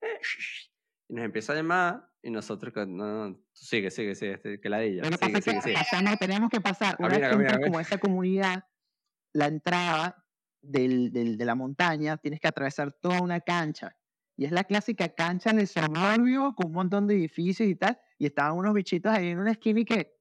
eh, 0.02 0.20
sh", 0.22 0.71
y 1.12 1.14
nos 1.14 1.24
empieza 1.26 1.52
a 1.52 1.56
llamar 1.56 2.08
y 2.22 2.30
nosotros, 2.30 2.72
no, 2.88 3.28
no, 3.28 3.34
tú 3.34 3.42
sigue, 3.52 3.90
sigue, 3.90 4.14
sigue, 4.14 4.32
este, 4.34 4.60
que 4.60 4.68
ladilla, 4.68 5.02
Lo 5.02 5.10
que 5.10 5.18
pasa 5.18 5.26
sigue, 5.26 5.34
que 5.40 5.42
sigue, 5.50 5.60
sigue. 5.62 5.74
pasamos, 5.74 6.18
teníamos 6.18 6.48
que 6.50 6.60
pasar, 6.60 6.96
una 6.98 7.08
vez 7.08 7.18
Camina, 7.20 7.38
que 7.38 7.46
camina, 7.52 7.66
como 7.66 7.80
esa 7.80 7.98
comunidad, 7.98 8.64
la 9.34 9.46
entrada 9.46 10.24
del, 10.62 11.12
del- 11.12 11.36
de 11.36 11.44
la 11.44 11.54
montaña, 11.54 12.16
tienes 12.16 12.40
que 12.40 12.48
atravesar 12.48 12.92
toda 12.92 13.20
una 13.20 13.40
cancha. 13.40 13.94
Y 14.36 14.46
es 14.46 14.52
la 14.52 14.64
clásica 14.64 15.08
cancha 15.10 15.52
de 15.52 15.66
suburbio 15.66 16.54
con 16.54 16.68
un 16.68 16.72
montón 16.72 17.06
de 17.06 17.14
edificios 17.14 17.68
y 17.68 17.74
tal. 17.74 18.00
Y 18.18 18.26
estaban 18.26 18.56
unos 18.56 18.72
bichitos 18.72 19.12
ahí 19.12 19.28
en 19.28 19.38
una 19.38 19.50
esquina 19.52 19.80
y 19.80 19.84
que. 19.84 20.16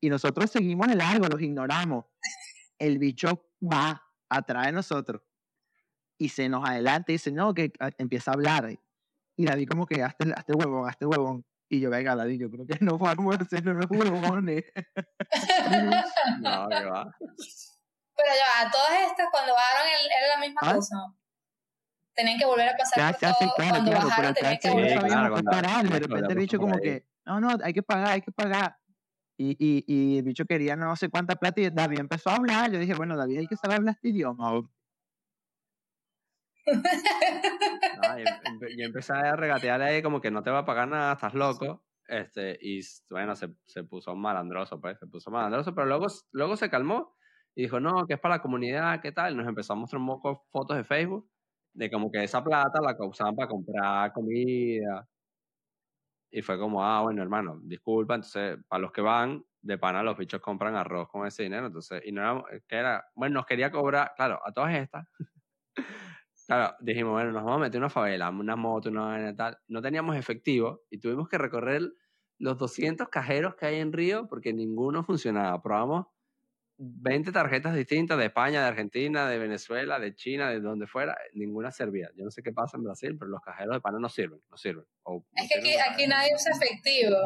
Y 0.00 0.08
nosotros 0.08 0.50
seguimos 0.50 0.88
de 0.88 0.94
largo, 0.94 1.26
los 1.28 1.40
ignoramos. 1.42 2.06
El 2.78 2.98
bicho 2.98 3.50
va 3.60 4.02
atrás 4.30 4.66
de 4.66 4.72
nosotros 4.72 5.22
y 6.18 6.30
se 6.30 6.48
nos 6.48 6.66
adelanta 6.68 7.12
y 7.12 7.16
dice, 7.16 7.30
no, 7.32 7.52
que 7.52 7.72
ah, 7.80 7.90
empieza 7.98 8.30
a 8.30 8.34
hablar. 8.34 8.78
Y 9.42 9.46
David, 9.46 9.68
como 9.68 9.86
que 9.86 10.00
hazte, 10.04 10.32
hazte 10.36 10.52
huevón, 10.52 10.88
hazte 10.88 11.04
huevón. 11.04 11.44
Y 11.68 11.80
yo, 11.80 11.90
venga, 11.90 12.14
David, 12.14 12.42
yo 12.42 12.48
creo 12.50 12.64
que 12.64 12.78
no 12.80 12.96
vamos 12.96 13.36
a 13.36 13.42
hacer 13.42 13.64
los 13.64 13.86
huevones. 13.90 14.64
No, 16.40 16.68
que 16.68 16.84
va. 16.84 17.16
Pero 17.18 18.30
ya, 18.38 18.70
todas 18.70 18.92
estas 19.10 19.26
cuando 19.32 19.52
bajaron 19.54 19.88
el- 19.88 20.10
era 20.16 20.28
la 20.36 20.40
misma 20.40 20.60
¿Ah? 20.62 20.74
cosa. 20.74 20.96
Tenían 22.14 22.38
que 22.38 22.44
volver 22.44 22.68
a 22.68 22.76
pasar 22.76 22.98
Ya, 22.98 23.12
por 23.12 23.20
ya, 23.20 23.34
sí, 23.34 23.44
todo. 23.46 23.54
claro, 23.56 23.72
cuando 23.72 23.90
claro, 23.90 24.00
pero 24.00 24.08
bajaron 24.08 24.34
tenían 24.34 24.58
que 24.58 24.68
sí, 24.68 24.74
volver 24.74 24.88
Sí, 24.90 24.92
a 24.92 24.96
no 24.96 25.02
pasar. 25.02 25.18
claro, 25.18 25.32
cuando- 25.32 25.50
parar. 25.50 25.88
De 25.88 25.98
repente 25.98 26.32
el 26.34 26.38
bicho 26.38 26.58
como 26.58 26.74
ahí. 26.76 26.80
que, 26.82 27.06
no, 27.24 27.40
no, 27.40 27.48
hay 27.64 27.72
que 27.72 27.82
pagar, 27.82 28.08
hay 28.08 28.20
que 28.22 28.30
pagar. 28.32 28.76
Y, 29.38 29.56
y, 29.58 29.84
y 29.88 30.18
el 30.18 30.22
bicho 30.24 30.44
quería 30.44 30.76
no 30.76 30.94
sé 30.94 31.08
cuánta 31.08 31.34
plata 31.34 31.60
y 31.60 31.70
David 31.70 31.98
empezó 32.00 32.30
a 32.30 32.36
hablar. 32.36 32.70
Yo 32.70 32.78
dije, 32.78 32.94
bueno, 32.94 33.16
David 33.16 33.38
hay 33.38 33.46
que 33.48 33.56
saber 33.56 33.78
hablar 33.78 33.94
este 33.94 34.10
idioma. 34.10 34.52
Empe- 38.46 38.76
yo 38.76 38.84
empecé 38.86 39.12
a 39.12 39.36
regatearle 39.36 39.84
ahí 39.86 40.02
como 40.02 40.20
que 40.20 40.30
no 40.30 40.42
te 40.42 40.50
va 40.50 40.60
a 40.60 40.64
pagar 40.64 40.88
nada, 40.88 41.12
estás 41.14 41.34
loco. 41.34 41.84
Este, 42.06 42.58
y 42.60 42.80
bueno, 43.10 43.34
se, 43.36 43.48
se 43.64 43.84
puso 43.84 44.14
malandroso, 44.14 44.80
pues, 44.80 44.98
se 44.98 45.06
puso 45.06 45.30
malandroso, 45.30 45.74
pero 45.74 45.86
luego, 45.86 46.06
luego 46.32 46.56
se 46.56 46.68
calmó 46.68 47.16
y 47.54 47.62
dijo, 47.62 47.80
no, 47.80 48.06
que 48.06 48.14
es 48.14 48.20
para 48.20 48.36
la 48.36 48.42
comunidad, 48.42 49.00
¿qué 49.00 49.12
tal? 49.12 49.32
Y 49.32 49.36
nos 49.36 49.46
empezó 49.48 49.72
a 49.72 49.76
mostrar 49.76 50.00
un 50.00 50.08
poco 50.08 50.46
fotos 50.50 50.76
de 50.76 50.84
Facebook 50.84 51.30
de 51.74 51.90
como 51.90 52.10
que 52.10 52.22
esa 52.22 52.42
plata 52.44 52.80
la 52.82 52.96
usaban 53.06 53.34
para 53.34 53.48
comprar 53.48 54.12
comida. 54.12 55.08
Y 56.30 56.42
fue 56.42 56.58
como, 56.58 56.82
ah, 56.84 57.02
bueno, 57.02 57.22
hermano, 57.22 57.60
disculpa, 57.62 58.14
entonces, 58.14 58.58
para 58.66 58.80
los 58.80 58.92
que 58.92 59.02
van, 59.02 59.44
de 59.60 59.78
pana 59.78 60.02
los 60.02 60.16
bichos 60.16 60.40
compran 60.40 60.74
arroz 60.74 61.08
con 61.08 61.26
ese 61.26 61.42
dinero, 61.44 61.66
entonces, 61.66 62.02
y 62.04 62.10
no 62.12 62.22
era, 62.22 62.42
que 62.66 62.76
era, 62.76 63.04
bueno, 63.14 63.34
nos 63.34 63.46
quería 63.46 63.70
cobrar, 63.70 64.12
claro, 64.16 64.40
a 64.44 64.50
todas 64.52 64.74
estas, 64.74 65.06
Claro, 66.46 66.74
dijimos, 66.80 67.12
bueno, 67.12 67.32
nos 67.32 67.44
vamos 67.44 67.58
a 67.58 67.64
meter 67.64 67.78
una 67.78 67.90
favela, 67.90 68.30
una 68.30 68.56
moto, 68.56 68.90
una 68.90 69.02
vaina 69.02 69.34
tal. 69.34 69.58
No 69.68 69.80
teníamos 69.80 70.16
efectivo 70.16 70.82
y 70.90 70.98
tuvimos 70.98 71.28
que 71.28 71.38
recorrer 71.38 71.92
los 72.38 72.58
200 72.58 73.08
cajeros 73.08 73.54
que 73.54 73.66
hay 73.66 73.76
en 73.76 73.92
Río 73.92 74.26
porque 74.28 74.52
ninguno 74.52 75.04
funcionaba. 75.04 75.62
Probamos 75.62 76.06
20 76.78 77.30
tarjetas 77.30 77.74
distintas 77.74 78.18
de 78.18 78.26
España, 78.26 78.60
de 78.60 78.66
Argentina, 78.66 79.28
de 79.28 79.38
Venezuela, 79.38 80.00
de 80.00 80.14
China, 80.14 80.50
de 80.50 80.60
donde 80.60 80.88
fuera, 80.88 81.16
ninguna 81.34 81.70
servía. 81.70 82.10
Yo 82.16 82.24
no 82.24 82.30
sé 82.30 82.42
qué 82.42 82.52
pasa 82.52 82.76
en 82.76 82.82
Brasil, 82.82 83.16
pero 83.16 83.30
los 83.30 83.40
cajeros 83.40 83.74
de 83.74 83.80
pana 83.80 83.98
no 84.00 84.08
sirven, 84.08 84.40
no 84.50 84.56
sirven. 84.56 84.84
es 85.36 85.48
que 85.48 85.58
aquí, 85.60 85.74
aquí 85.76 86.06
nadie 86.08 86.30
usa 86.34 86.52
efectivo. 86.52 87.16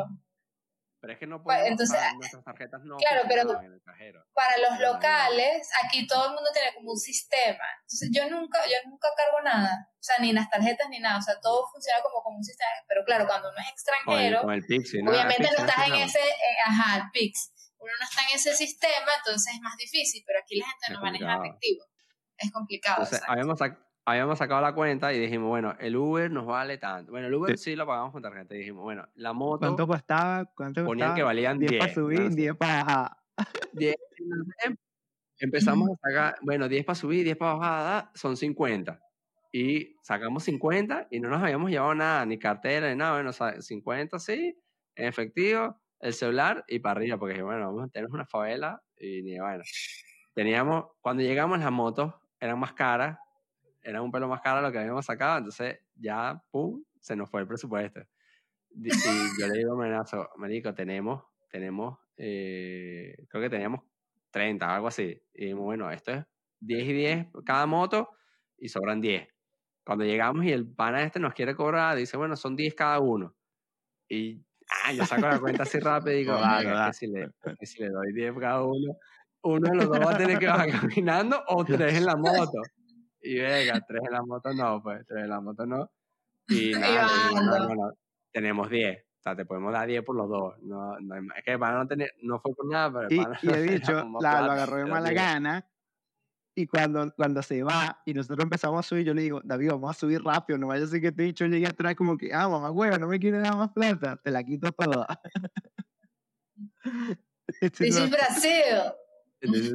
Pero 1.07 1.15
es 1.15 1.19
que 1.21 1.27
no 1.29 1.41
podemos 1.41 1.71
Entonces, 1.71 2.01
nuestras 2.19 2.43
tarjetas 2.43 2.83
no 2.83 2.97
claro, 2.97 3.23
pero 3.29 3.43
en 3.63 3.73
el 3.73 3.81
cajero. 3.81 4.27
para 4.35 4.59
los 4.59 4.81
locales, 4.81 5.71
aquí 5.85 6.05
todo 6.05 6.27
el 6.27 6.35
mundo 6.35 6.51
tiene 6.53 6.75
como 6.75 6.91
un 6.91 6.99
sistema. 6.99 7.63
Entonces 7.83 8.11
yo 8.13 8.29
nunca, 8.29 8.59
yo 8.67 8.91
nunca 8.91 9.09
cargo 9.17 9.41
nada. 9.45 9.89
O 9.95 10.03
sea, 10.03 10.17
ni 10.19 10.33
las 10.33 10.51
tarjetas 10.51 10.89
ni 10.89 10.99
nada. 10.99 11.19
O 11.19 11.23
sea, 11.23 11.39
todo 11.41 11.69
funciona 11.71 12.03
como, 12.03 12.23
como 12.23 12.39
un 12.39 12.45
sistema. 12.45 12.71
Pero 12.89 13.05
claro, 13.05 13.27
cuando 13.29 13.51
uno 13.51 13.59
es 13.63 13.71
extranjero, 13.71 14.43
con 14.43 14.53
el, 14.53 14.67
Pix, 14.67 14.95
obviamente 14.95 15.49
no 15.57 15.65
estás 15.65 15.87
en 15.87 15.95
ese, 15.95 16.19
eh, 16.19 16.57
ajá, 16.67 16.97
el 16.97 17.11
Pix 17.13 17.53
uno 17.79 17.93
no 18.01 18.05
está 18.05 18.23
en 18.23 18.35
ese 18.35 18.55
sistema, 18.55 19.13
entonces 19.19 19.55
es 19.55 19.61
más 19.61 19.77
difícil, 19.77 20.25
pero 20.27 20.41
aquí 20.41 20.57
la 20.57 20.67
gente 20.67 20.93
no 20.93 21.01
maneja 21.01 21.37
efectivo. 21.37 21.85
Es 22.37 22.51
complicado. 22.51 23.05
Entonces, 23.05 23.23
habíamos, 23.29 23.61
habíamos, 24.07 24.39
sacado 24.39 24.63
la 24.63 24.73
cuenta 24.73 25.13
y 25.13 25.19
dijimos, 25.19 25.49
bueno, 25.49 25.75
el 25.81 25.97
Uber 25.97 26.31
nos 26.31 26.47
vale 26.47 26.79
tanto. 26.79 27.13
Bueno, 27.13 27.27
el 27.27 27.35
Uber 27.35 27.59
sí, 27.59 27.77
lo 27.77 27.87
pagamos 27.87 28.13
con 28.13 28.23
tarjeta. 28.23 28.55
Y 28.55 28.59
dijimos, 28.59 28.85
bueno, 28.85 29.07
la 29.17 29.33
moto. 29.33 29.59
¿Cuánto 29.59 29.87
costaba? 29.87 30.45
¿Cuánto 30.55 30.85
ponían 30.85 31.15
que 31.15 31.23
valían 31.23 31.59
10. 31.59 31.71
10 31.71 31.81
para 31.81 31.95
subir, 31.95 32.31
10 32.31 32.55
para 32.57 32.85
bajar. 32.85 33.17
10. 33.73 33.97
Empezamos 35.39 35.91
a 35.91 36.09
sacar, 36.09 36.37
bueno, 36.41 36.69
10 36.69 36.85
para 36.85 36.97
subir, 36.97 37.25
10 37.25 37.37
para 37.37 37.55
bajar, 37.55 38.11
son 38.15 38.37
50. 38.37 38.99
Y 39.53 39.97
sacamos 40.03 40.45
50 40.45 41.09
y 41.11 41.21
no 41.21 41.29
nos 41.29 41.43
habíamos 41.43 41.71
llevado 41.71 41.95
nada, 41.95 42.25
ni 42.25 42.39
cartera, 42.39 42.89
ni 42.89 42.97
nada. 42.97 43.15
Bueno, 43.15 43.33
50 43.33 44.19
sí, 44.19 44.57
en 44.95 45.07
efectivo 45.07 45.81
el 46.01 46.13
celular 46.13 46.65
y 46.69 46.79
para 46.79 47.01
arriba, 47.01 47.19
porque 47.19 47.43
bueno, 47.43 47.73
vamos, 47.73 47.91
tenemos 47.91 48.15
una 48.15 48.27
favela 48.27 48.83
y 48.99 49.23
ni 49.23 49.39
bueno. 49.39 49.65
Teníamos, 50.35 50.87
cuando 51.01 51.23
llegamos 51.23 51.59
las 51.59 51.73
motos 51.73 52.15
eran 52.39 52.59
más 52.59 52.75
caras, 52.75 53.19
eran 53.89 54.03
un 54.03 54.11
pelo 54.11 54.29
más 54.29 54.41
caras 54.41 54.63
lo 54.63 54.73
que 54.73 54.79
habíamos 54.79 55.07
sacado, 55.07 55.39
entonces 55.39 55.81
ya, 55.95 56.43
pum, 56.51 56.83
se 57.01 57.17
nos 57.17 57.31
fue 57.31 57.41
el 57.41 57.47
presupuesto. 57.47 58.01
Y 58.71 58.91
yo 59.41 59.47
le 59.49 59.59
digo 59.59 59.73
a 59.73 59.77
Menazo, 59.77 60.29
Marico, 60.37 60.75
tenemos, 60.75 61.25
tenemos, 61.51 61.99
eh, 62.17 63.17
creo 63.29 63.43
que 63.43 63.51
teníamos 63.51 63.83
30, 64.31 64.75
algo 64.75 64.89
así. 64.89 65.23
Y 65.33 65.45
dijimos, 65.45 65.65
bueno, 65.65 65.91
esto 65.91 66.13
es 66.13 66.27
10 66.61 66.89
y 66.89 66.93
10 66.93 67.27
cada 67.45 67.67
moto 67.67 68.11
y 68.59 68.69
sobran 68.69 69.01
10. 69.01 69.29
Cuando 69.85 70.05
llegamos 70.05 70.45
y 70.45 70.53
el 70.53 70.67
pana 70.67 71.03
este 71.05 71.21
nos 71.21 71.33
quiere 71.33 71.55
cobrar, 71.55 71.97
dice, 71.97 72.17
bueno, 72.17 72.37
son 72.37 72.57
10 72.57 72.75
cada 72.75 72.99
uno. 73.01 73.35
Y 74.09 74.47
Ah, 74.69 74.93
yo 74.93 75.05
saco 75.05 75.29
la 75.29 75.39
cuenta 75.39 75.63
así 75.63 75.79
rápido 75.79 76.17
y 76.17 76.19
digo, 76.21 76.33
vale, 76.41 76.93
si 76.93 77.07
le, 77.07 77.31
que 77.59 77.67
si 77.67 77.83
le 77.83 77.91
doy 77.91 78.13
10 78.13 78.35
cada 78.39 78.63
uno, 78.65 78.97
uno 79.43 79.71
de 79.71 79.77
los 79.77 79.89
dos 79.89 80.01
va 80.01 80.13
a 80.13 80.19
tener 80.19 80.39
que 80.39 80.47
bajar 80.47 80.69
caminando 80.81 81.43
o 81.49 81.65
tres 81.65 81.95
en 81.95 82.07
la 82.07 82.17
moto. 82.17 82.61
Y 83.27 83.39
venga, 83.41 83.81
tres 83.81 84.03
en 84.05 84.13
la 84.13 84.23
moto 84.23 84.53
no, 84.53 84.83
pues 84.83 85.05
tres 85.07 85.25
en 85.25 85.31
la 85.31 85.41
moto 85.41 85.67
no. 85.67 85.91
Y 86.49 86.73
nada, 86.75 87.09
no, 87.35 87.75
no, 87.75 87.93
tenemos 88.33 88.71
10. 88.71 88.99
O 88.99 89.23
sea, 89.23 89.35
te 89.35 89.45
podemos 89.45 89.73
dar 89.73 89.89
10 89.89 90.05
por 90.05 90.17
los 90.17 90.29
dos. 90.29 90.55
No, 90.63 90.99
no 91.01 91.17
es 91.17 91.45
que 91.45 91.59
para 91.59 91.79
no 91.79 91.89
tener, 91.89 92.13
no 92.23 92.39
fue 92.41 92.55
por 92.55 92.71
nada, 92.71 92.93
pero 92.93 93.09
y, 93.11 93.47
y 93.47 93.51
he 93.51 93.63
dicho, 93.81 93.93
la, 94.21 94.43
lo 94.43 94.53
agarró 94.53 94.77
de 94.77 94.87
mala 94.87 95.13
gana 95.13 95.67
y 96.59 96.67
cuando, 96.67 97.13
cuando 97.15 97.43
se 97.43 97.63
va 97.63 98.01
y 98.07 98.15
nosotros 98.15 98.43
empezamos 98.43 98.79
a 98.79 98.89
subir, 98.89 99.05
yo 99.05 99.13
le 99.13 99.23
digo, 99.23 99.43
David, 99.45 99.73
vamos 99.73 99.91
a 99.91 99.99
subir 99.99 100.23
rápido, 100.23 100.59
no 100.59 100.69
vaya 100.69 100.85
a 100.85 100.87
ser 100.87 101.03
que 101.03 101.13
te 101.13 101.23
he 101.23 101.27
dicho, 101.27 101.45
llegué 101.45 101.67
atrás 101.67 101.95
como 101.95 102.17
que, 102.17 102.33
ah, 102.33 102.49
mamá, 102.49 102.71
huevo, 102.71 102.97
no 102.97 103.09
me 103.09 103.21
quieres 103.21 103.43
dar 103.43 103.55
más 103.57 103.73
plata, 103.73 104.17
te 104.17 104.31
la 104.31 104.43
quito 104.43 104.73
toda. 104.73 105.07
This 107.61 107.81
is 107.81 108.11
Brasil. 108.11 108.11
This 108.11 108.45
is 108.45 109.06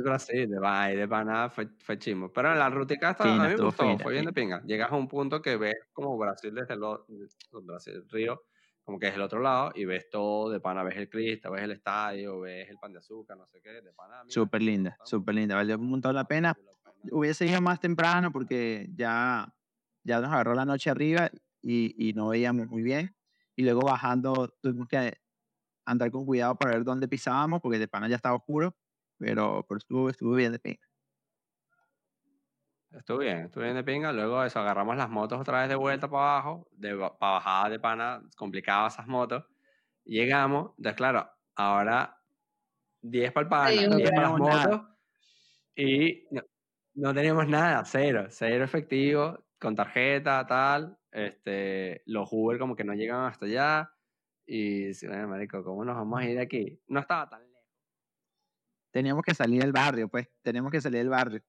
Brasil, 0.04 0.50
de 0.50 0.98
de 0.98 1.08
nada 1.08 1.50
fue, 1.50 1.70
fue 1.80 1.98
chimo. 1.98 2.32
Pero 2.32 2.52
en 2.52 2.60
la 2.60 2.70
rutica 2.70 3.16
a 3.18 3.26
mí 3.26 3.40
me 3.40 3.56
gustó, 3.56 3.98
fue 4.00 4.14
bien 4.14 4.26
de 4.26 4.34
pinga. 4.34 4.62
Llegas 4.64 4.92
a 4.92 4.96
un 4.96 5.08
punto 5.08 5.42
que 5.42 5.58
ves 5.58 5.76
como 5.94 6.18
Brasil 6.18 6.54
desde 6.54 6.74
el, 6.74 6.82
Brasil, 7.64 7.94
el 7.94 8.10
río, 8.10 8.44
como 8.84 9.00
que 9.00 9.08
es 9.08 9.16
el 9.16 9.22
otro 9.22 9.40
lado, 9.40 9.72
y 9.76 9.86
ves 9.86 10.10
todo 10.10 10.50
de 10.50 10.60
pana, 10.60 10.84
ves 10.84 10.98
el 10.98 11.10
Cristo, 11.10 11.52
ves 11.52 11.64
el 11.64 11.72
estadio, 11.72 12.40
ves 12.42 12.70
el 12.70 12.78
pan 12.78 12.94
de 12.94 13.00
azúcar, 13.00 13.38
no 13.38 13.48
sé 13.48 13.62
qué, 13.62 13.82
de 13.82 13.94
pana. 13.94 14.24
Súper 14.28 14.62
linda, 14.62 14.98
súper 15.04 15.36
linda, 15.36 15.56
valió 15.56 15.78
un 15.78 15.90
montón 15.90 16.16
la 16.16 16.26
pena. 16.26 16.58
Hubiese 17.12 17.46
ido 17.46 17.62
más 17.62 17.80
temprano 17.80 18.32
porque 18.32 18.90
ya, 18.96 19.54
ya 20.04 20.22
nos 20.22 20.32
agarró 20.32 20.54
la 20.54 20.66
noche 20.66 20.90
arriba 20.90 21.30
y, 21.62 22.10
y 22.10 22.14
no 22.14 22.30
veíamos 22.30 22.68
muy 22.68 22.84
bien. 22.84 23.16
Y 23.56 23.64
luego 23.64 23.82
bajando 23.82 24.50
tuvimos 24.62 24.88
que 24.88 25.18
andar 25.86 26.12
con 26.12 26.26
cuidado 26.26 26.56
para 26.56 26.72
ver 26.72 26.84
dónde 26.84 27.08
pisábamos 27.08 27.62
porque 27.62 27.80
de 27.80 27.88
pana 27.88 28.08
ya 28.08 28.16
estaba 28.16 28.36
oscuro, 28.36 28.76
pero, 29.22 29.64
pero 29.68 29.78
estuvo, 29.78 30.10
estuvo 30.10 30.34
bien 30.34 30.52
de 30.52 30.60
pinga. 30.60 30.88
Estuvo 32.92 33.20
bien, 33.20 33.46
estuvo 33.46 33.64
bien 33.64 33.76
de 33.76 33.84
pinga. 33.84 34.12
Luego 34.12 34.44
eso, 34.44 34.60
agarramos 34.60 34.98
las 34.98 35.10
motos 35.10 35.40
otra 35.40 35.62
vez 35.62 35.70
de 35.70 35.76
vuelta 35.76 36.10
para 36.10 36.24
abajo, 36.24 36.68
de, 36.72 36.96
para 36.98 37.34
bajada 37.34 37.70
de 37.70 37.80
pana, 37.80 38.24
complicaba 38.36 38.88
esas 38.88 39.08
motos. 39.08 39.46
Llegamos, 40.04 40.72
entonces 40.78 40.98
claro, 40.98 41.30
ahora 41.56 42.18
10 43.02 43.32
para 43.32 43.44
el 43.44 43.50
pana, 43.50 43.96
10 43.96 44.10
para 44.10 44.30
las 44.30 44.40
motos 44.40 44.82
y 45.76 46.28
no, 46.32 46.42
no, 46.96 47.14
teníamos 47.14 47.48
nada, 47.48 47.86
cero, 47.86 48.26
cero 48.30 48.66
efectivo, 48.66 49.46
con 49.60 49.76
tarjeta, 49.76 50.46
tal. 50.48 50.98
Este, 51.12 52.02
los 52.08 52.28
Uber 52.32 52.58
como 52.58 52.76
que 52.76 52.84
no 52.84 52.94
llegaban 52.94 53.32
hasta 53.32 53.46
allá. 53.46 53.94
Y, 54.46 54.92
bueno, 55.06 55.28
marico, 55.28 55.64
¿cómo 55.64 55.86
nos 55.86 55.96
vamos 55.96 56.20
a 56.20 56.26
ir 56.26 56.36
de 56.36 56.42
aquí? 56.42 56.82
No 56.88 57.00
estaba 57.00 57.30
tan. 57.30 57.51
Teníamos 58.92 59.24
que 59.24 59.34
salir 59.34 59.62
del 59.62 59.72
barrio, 59.72 60.08
pues, 60.10 60.30
teníamos 60.42 60.72
que 60.72 60.82
salir 60.82 61.00
del 61.00 61.10
barrio 61.10 61.44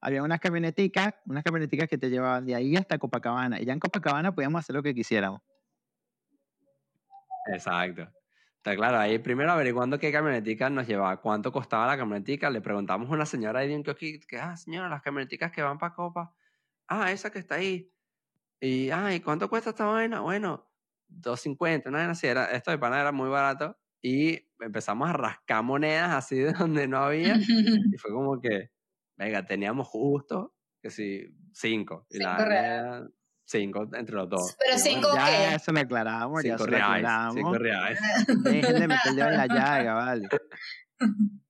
había 0.00 0.22
unas 0.22 0.40
camioneticas, 0.40 1.14
unas 1.26 1.42
camioneticas 1.42 1.88
que 1.88 1.98
te 1.98 2.10
llevaban 2.10 2.46
de 2.46 2.54
ahí 2.54 2.76
hasta 2.76 2.98
Copacabana. 2.98 3.60
Y 3.60 3.64
ya 3.64 3.72
en 3.72 3.80
Copacabana 3.80 4.34
podíamos 4.34 4.60
hacer 4.60 4.76
lo 4.76 4.82
que 4.82 4.94
quisiéramos. 4.94 5.40
Exacto. 7.52 8.08
Está 8.56 8.76
claro, 8.76 8.98
ahí 8.98 9.18
primero 9.18 9.50
averiguando 9.52 9.98
qué 9.98 10.12
camionetica 10.12 10.68
nos 10.68 10.86
llevaba, 10.86 11.16
cuánto 11.20 11.52
costaba 11.52 11.86
la 11.86 11.96
camionetica. 11.96 12.50
Le 12.50 12.60
preguntamos 12.60 13.08
a 13.08 13.12
una 13.12 13.26
señora 13.26 13.60
ahí 13.60 13.68
de 13.68 13.76
un 13.76 13.82
que, 13.82 14.38
ah, 14.40 14.56
señora, 14.56 14.88
las 14.88 15.02
camioneticas 15.02 15.50
que 15.52 15.62
van 15.62 15.78
para 15.78 15.94
Copa. 15.94 16.34
Ah, 16.86 17.10
esa 17.12 17.30
que 17.30 17.38
está 17.38 17.56
ahí. 17.56 17.92
Y, 18.60 18.90
ah, 18.90 19.14
¿y 19.14 19.20
cuánto 19.20 19.48
cuesta 19.48 19.70
esta 19.70 19.86
vaina? 19.86 20.20
Bueno, 20.20 20.70
250, 21.08 21.88
una 21.88 21.98
vaina 21.98 22.12
así. 22.12 22.26
Era, 22.26 22.46
esto 22.46 22.70
de 22.70 22.78
pana 22.78 23.00
era 23.00 23.12
muy 23.12 23.28
barato. 23.28 23.78
Y 24.02 24.47
empezamos 24.60 25.08
a 25.08 25.12
rascar 25.12 25.62
monedas 25.62 26.12
así 26.12 26.36
de 26.36 26.52
donde 26.52 26.88
no 26.88 26.98
había. 26.98 27.34
y 27.94 27.98
fue 27.98 28.10
como 28.10 28.40
que, 28.40 28.70
venga, 29.16 29.46
teníamos 29.46 29.88
justo, 29.88 30.54
que 30.82 30.90
sí, 30.90 31.34
cinco. 31.52 32.06
Y 32.10 32.18
cinco 32.18 32.30
la 32.30 33.08
cinco 33.48 33.88
entre 33.94 34.14
los 34.14 34.28
dos. 34.28 34.56
Pero 34.58 34.78
cinco 34.78 35.08
ya, 35.14 35.26
qué? 35.26 35.54
Eso 35.54 35.72
lo 35.72 35.80
aclaramos, 35.80 36.42
cinco 36.42 36.58
ya 36.58 36.66
reales, 36.66 36.98
aclaramos. 36.98 37.34
Cinco 37.34 37.54
reales. 37.54 37.98
Dejen 38.44 38.80
de 38.80 38.88
meterle 38.88 39.22
en 39.22 39.36
la 39.36 39.46
llaga, 39.46 39.94
vale. 39.94 40.28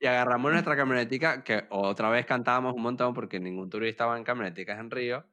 y 0.00 0.06
agarramos 0.06 0.52
nuestra 0.52 0.76
camionetica, 0.76 1.42
que 1.42 1.64
otra 1.70 2.08
vez 2.10 2.24
cantábamos 2.24 2.74
un 2.74 2.82
montón 2.82 3.14
porque 3.14 3.40
ningún 3.40 3.68
turista 3.68 4.06
va 4.06 4.16
en 4.16 4.22
camioneticas 4.24 4.78
en 4.78 4.90
Río. 4.90 5.24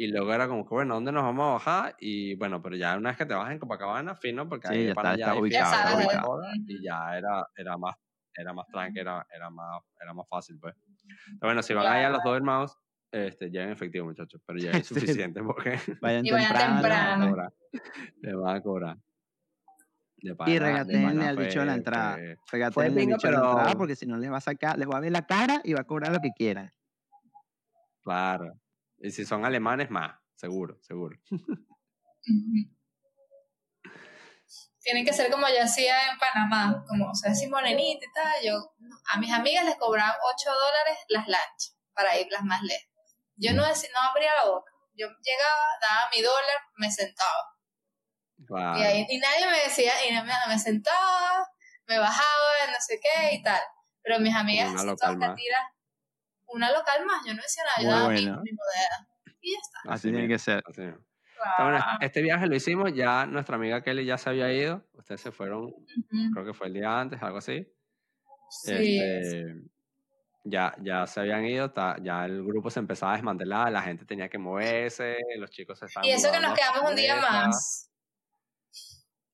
Y 0.00 0.06
luego 0.06 0.32
era 0.32 0.46
como 0.46 0.64
que, 0.64 0.72
bueno, 0.76 0.94
¿dónde 0.94 1.10
nos 1.10 1.24
vamos 1.24 1.44
a 1.44 1.52
bajar? 1.54 1.96
Y 1.98 2.36
bueno, 2.36 2.62
pero 2.62 2.76
ya 2.76 2.96
una 2.96 3.10
vez 3.10 3.18
que 3.18 3.26
te 3.26 3.34
bajas 3.34 3.52
en 3.52 3.58
Copacabana, 3.58 4.14
fino, 4.14 4.48
porque 4.48 4.68
ahí 4.68 4.84
ya 4.84 4.90
está, 4.90 5.34
ubicado, 5.34 5.72
está 5.72 5.96
ubicado. 5.96 6.40
Y 6.68 6.84
ya 6.84 7.18
era, 7.18 7.44
era 7.56 7.76
más, 7.76 7.96
era 8.32 8.52
más 8.52 8.68
tranqui, 8.68 9.00
era, 9.00 9.26
era, 9.34 9.50
más, 9.50 9.82
era 10.00 10.14
más 10.14 10.28
fácil, 10.28 10.56
pues. 10.60 10.76
Pero 11.04 11.38
bueno, 11.40 11.64
si 11.64 11.74
van 11.74 11.88
allá 11.88 12.10
los 12.10 12.22
dos 12.22 12.36
hermanos, 12.36 12.78
este, 13.10 13.50
ya 13.50 13.64
en 13.64 13.70
efectivo, 13.70 14.06
muchachos, 14.06 14.40
pero 14.46 14.60
ya 14.60 14.70
es 14.70 14.86
suficiente 15.18 15.42
porque 15.42 15.80
vayan 16.00 16.24
y 16.24 16.30
vayan 16.30 16.74
temprano. 16.74 17.52
Le 18.22 18.34
van 18.36 18.56
a 18.56 18.62
cobrar. 18.62 18.98
y 20.46 20.58
regatenle 20.60 21.26
al 21.26 21.36
dicho 21.38 21.58
de 21.58 21.66
la 21.66 21.74
entrada. 21.74 22.18
Regatenle 22.52 23.00
al 23.00 23.08
dicho 23.08 23.26
de 23.26 23.32
la 23.32 23.38
entrada 23.38 23.74
porque 23.76 23.96
si 23.96 24.06
no 24.06 24.16
les 24.16 24.30
va 24.30 24.36
a 24.36 24.42
sacar, 24.42 24.78
les 24.78 24.88
va 24.88 24.98
a 24.98 25.00
ver 25.00 25.10
la 25.10 25.26
cara 25.26 25.60
y 25.64 25.72
va 25.72 25.80
a 25.80 25.84
cobrar 25.84 26.12
lo 26.12 26.20
que 26.20 26.30
quieran. 26.36 26.72
Claro. 28.04 28.54
Y 29.00 29.10
si 29.10 29.24
son 29.24 29.44
alemanes, 29.44 29.90
más, 29.90 30.18
seguro, 30.34 30.78
seguro. 30.82 31.18
Tienen 34.80 35.04
que 35.04 35.12
ser 35.12 35.30
como 35.30 35.46
yo 35.48 35.62
hacía 35.62 36.10
en 36.10 36.18
Panamá, 36.18 36.84
como, 36.88 37.10
o 37.10 37.14
sea, 37.14 37.32
así 37.32 37.46
morenita 37.46 38.06
y 38.06 38.12
tal. 38.12 38.32
Yo, 38.42 38.74
a 39.12 39.18
mis 39.18 39.32
amigas 39.32 39.64
les 39.64 39.76
cobraban 39.76 40.16
8 40.34 40.50
dólares 40.50 40.98
las 41.08 41.28
lanchas 41.28 41.76
para 41.92 42.18
ir 42.18 42.26
las 42.30 42.42
más 42.42 42.62
lejos. 42.62 42.88
Yo 43.36 43.52
no, 43.52 43.62
no 43.62 44.00
abría 44.10 44.34
la 44.36 44.50
boca. 44.50 44.72
Yo 44.94 45.06
llegaba, 45.06 45.64
daba 45.80 46.10
mi 46.14 46.22
dólar, 46.22 46.56
me 46.76 46.90
sentaba. 46.90 47.54
Y, 48.78 48.82
ahí, 48.82 49.06
y, 49.08 49.18
nadie 49.18 49.46
me 49.50 49.58
decía, 49.64 49.92
y 50.08 50.14
no 50.14 50.24
me, 50.24 50.32
me 50.48 50.58
sentaba, 50.58 51.46
me 51.86 51.98
bajaba, 51.98 52.66
no 52.70 52.76
sé 52.80 52.98
qué 53.00 53.34
y 53.34 53.42
tal. 53.42 53.60
Pero 54.02 54.20
mis 54.20 54.34
amigas, 54.34 54.72
todas 54.74 55.18
una 56.48 56.70
local 56.72 57.04
más, 57.06 57.24
yo 57.26 57.34
no 57.34 57.42
decía 57.42 57.62
nada, 57.64 57.82
yo 57.82 57.90
daba 57.90 58.08
mi, 58.10 58.26
mi. 58.42 58.50
Y 59.40 59.52
ya 59.52 59.58
está. 59.60 59.94
Así, 59.94 60.10
tiene 60.10 60.28
que 60.28 60.38
ser. 60.38 60.62
este 62.00 62.22
viaje 62.22 62.46
lo 62.46 62.56
hicimos, 62.56 62.92
ya 62.94 63.26
nuestra 63.26 63.56
amiga 63.56 63.82
Kelly 63.82 64.04
ya 64.04 64.18
se 64.18 64.30
había 64.30 64.52
ido, 64.52 64.84
ustedes 64.94 65.20
se 65.20 65.30
fueron, 65.30 65.72
creo 66.32 66.44
que 66.44 66.54
fue 66.54 66.68
el 66.68 66.74
día 66.74 67.00
antes, 67.00 67.22
algo 67.22 67.38
así. 67.38 67.66
Sí. 68.50 68.98
Este, 69.00 69.62
ya, 70.44 70.74
ya 70.80 71.06
se 71.06 71.20
habían 71.20 71.44
ido, 71.44 71.72
ya 72.02 72.24
el 72.24 72.42
grupo 72.44 72.70
se 72.70 72.80
empezaba 72.80 73.12
a 73.12 73.16
desmantelar, 73.16 73.70
la 73.70 73.82
gente 73.82 74.04
tenía 74.04 74.28
que 74.28 74.38
moverse, 74.38 75.18
los 75.36 75.50
chicos 75.50 75.78
se 75.78 75.86
estaban 75.86 76.08
Y 76.08 76.12
eso 76.12 76.32
que 76.32 76.40
nos 76.40 76.54
quedamos 76.54 76.90
un 76.90 76.96
día 76.96 77.16
más. 77.16 77.90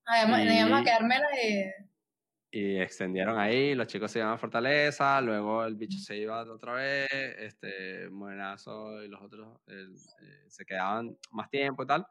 Además, 0.05 0.45
nos 0.45 0.53
íbamos 0.53 0.81
a 0.81 0.83
quedar 0.83 1.03
menos 1.03 1.29
y... 1.43 1.94
Y 2.57 2.77
extendieron 2.79 3.37
ahí, 3.37 3.75
los 3.75 3.85
chicos 3.85 4.09
se 4.09 4.19
iban 4.19 4.31
a 4.31 4.37
Fortaleza, 4.37 5.19
luego 5.19 5.65
el 5.65 5.75
bicho 5.75 5.97
se 5.97 6.15
iba 6.15 6.41
otra 6.43 6.75
vez, 6.75 7.09
este, 7.11 8.09
Morenazo 8.09 9.03
y 9.03 9.09
los 9.09 9.21
otros 9.21 9.59
eh, 9.67 9.87
se 10.47 10.65
quedaban 10.65 11.17
más 11.31 11.49
tiempo 11.49 11.83
y 11.83 11.85
tal. 11.85 12.07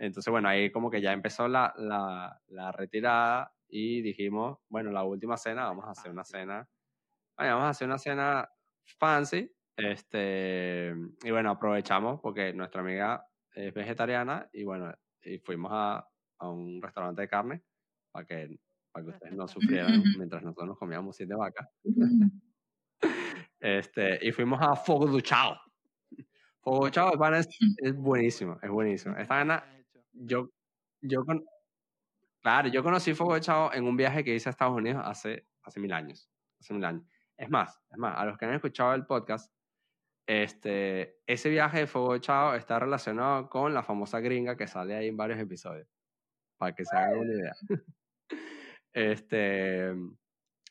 Entonces, 0.00 0.28
bueno, 0.28 0.48
ahí 0.48 0.72
como 0.72 0.90
que 0.90 1.00
ya 1.00 1.12
empezó 1.12 1.46
la, 1.46 1.72
la, 1.76 2.36
la 2.48 2.72
retirada 2.72 3.54
y 3.68 4.02
dijimos, 4.02 4.58
bueno, 4.68 4.90
la 4.90 5.04
última 5.04 5.36
cena, 5.36 5.66
vamos 5.66 5.84
a 5.84 5.92
hacer 5.92 6.10
una 6.10 6.24
cena 6.24 6.68
vamos 7.36 7.64
a 7.66 7.68
hacer 7.68 7.86
una 7.86 7.98
cena 7.98 8.50
fancy. 8.98 9.48
Este, 9.76 10.92
y 11.22 11.30
bueno, 11.30 11.50
aprovechamos 11.52 12.20
porque 12.20 12.52
nuestra 12.52 12.80
amiga 12.80 13.24
es 13.54 13.72
vegetariana 13.72 14.50
y 14.52 14.64
bueno, 14.64 14.92
y 15.22 15.38
fuimos 15.38 15.70
a, 15.72 16.08
a 16.40 16.50
un 16.50 16.82
restaurante 16.82 17.22
de 17.22 17.28
carne 17.28 17.62
para 18.10 18.26
que, 18.26 18.58
para 18.96 19.04
que 19.04 19.10
ustedes 19.10 19.34
no 19.34 19.46
sufrieran 19.46 20.02
mientras 20.16 20.42
nosotros 20.42 20.68
nos 20.68 20.78
comíamos 20.78 21.14
siete 21.14 21.34
vacas. 21.34 21.68
este, 23.60 24.26
y 24.26 24.32
fuimos 24.32 24.58
a 24.62 24.74
Fogo 24.74 25.06
Duchao. 25.06 25.54
Fogo 26.62 26.86
Duchao 26.86 27.12
es, 27.34 27.46
es, 27.76 27.94
buenísimo, 27.94 28.58
es 28.62 28.70
buenísimo. 28.70 29.14
Esta 29.18 29.36
gana, 29.36 29.64
yo, 30.14 30.50
yo 31.02 31.26
con, 31.26 31.44
claro, 32.40 32.68
yo 32.68 32.82
conocí 32.82 33.12
Fogo 33.12 33.34
Duchao 33.34 33.70
en 33.74 33.84
un 33.84 33.98
viaje 33.98 34.24
que 34.24 34.34
hice 34.34 34.48
a 34.48 34.52
Estados 34.52 34.74
Unidos 34.74 35.02
hace, 35.04 35.46
hace 35.62 35.78
mil 35.78 35.92
años. 35.92 36.30
Hace 36.58 36.72
mil 36.72 36.84
años. 36.86 37.04
Es 37.36 37.50
más, 37.50 37.78
es 37.90 37.98
más, 37.98 38.16
a 38.16 38.24
los 38.24 38.38
que 38.38 38.46
han 38.46 38.54
escuchado 38.54 38.94
el 38.94 39.04
podcast, 39.04 39.52
este, 40.26 41.18
ese 41.26 41.50
viaje 41.50 41.80
de 41.80 41.86
Fuego 41.86 42.16
Chao 42.16 42.54
está 42.54 42.78
relacionado 42.78 43.50
con 43.50 43.74
la 43.74 43.82
famosa 43.82 44.20
gringa 44.20 44.56
que 44.56 44.66
sale 44.66 44.96
ahí 44.96 45.08
en 45.08 45.18
varios 45.18 45.38
episodios, 45.38 45.86
para 46.56 46.74
que 46.74 46.86
se 46.86 46.96
hagan 46.96 47.18
una 47.18 47.34
idea. 47.34 47.52
Este, 48.96 49.92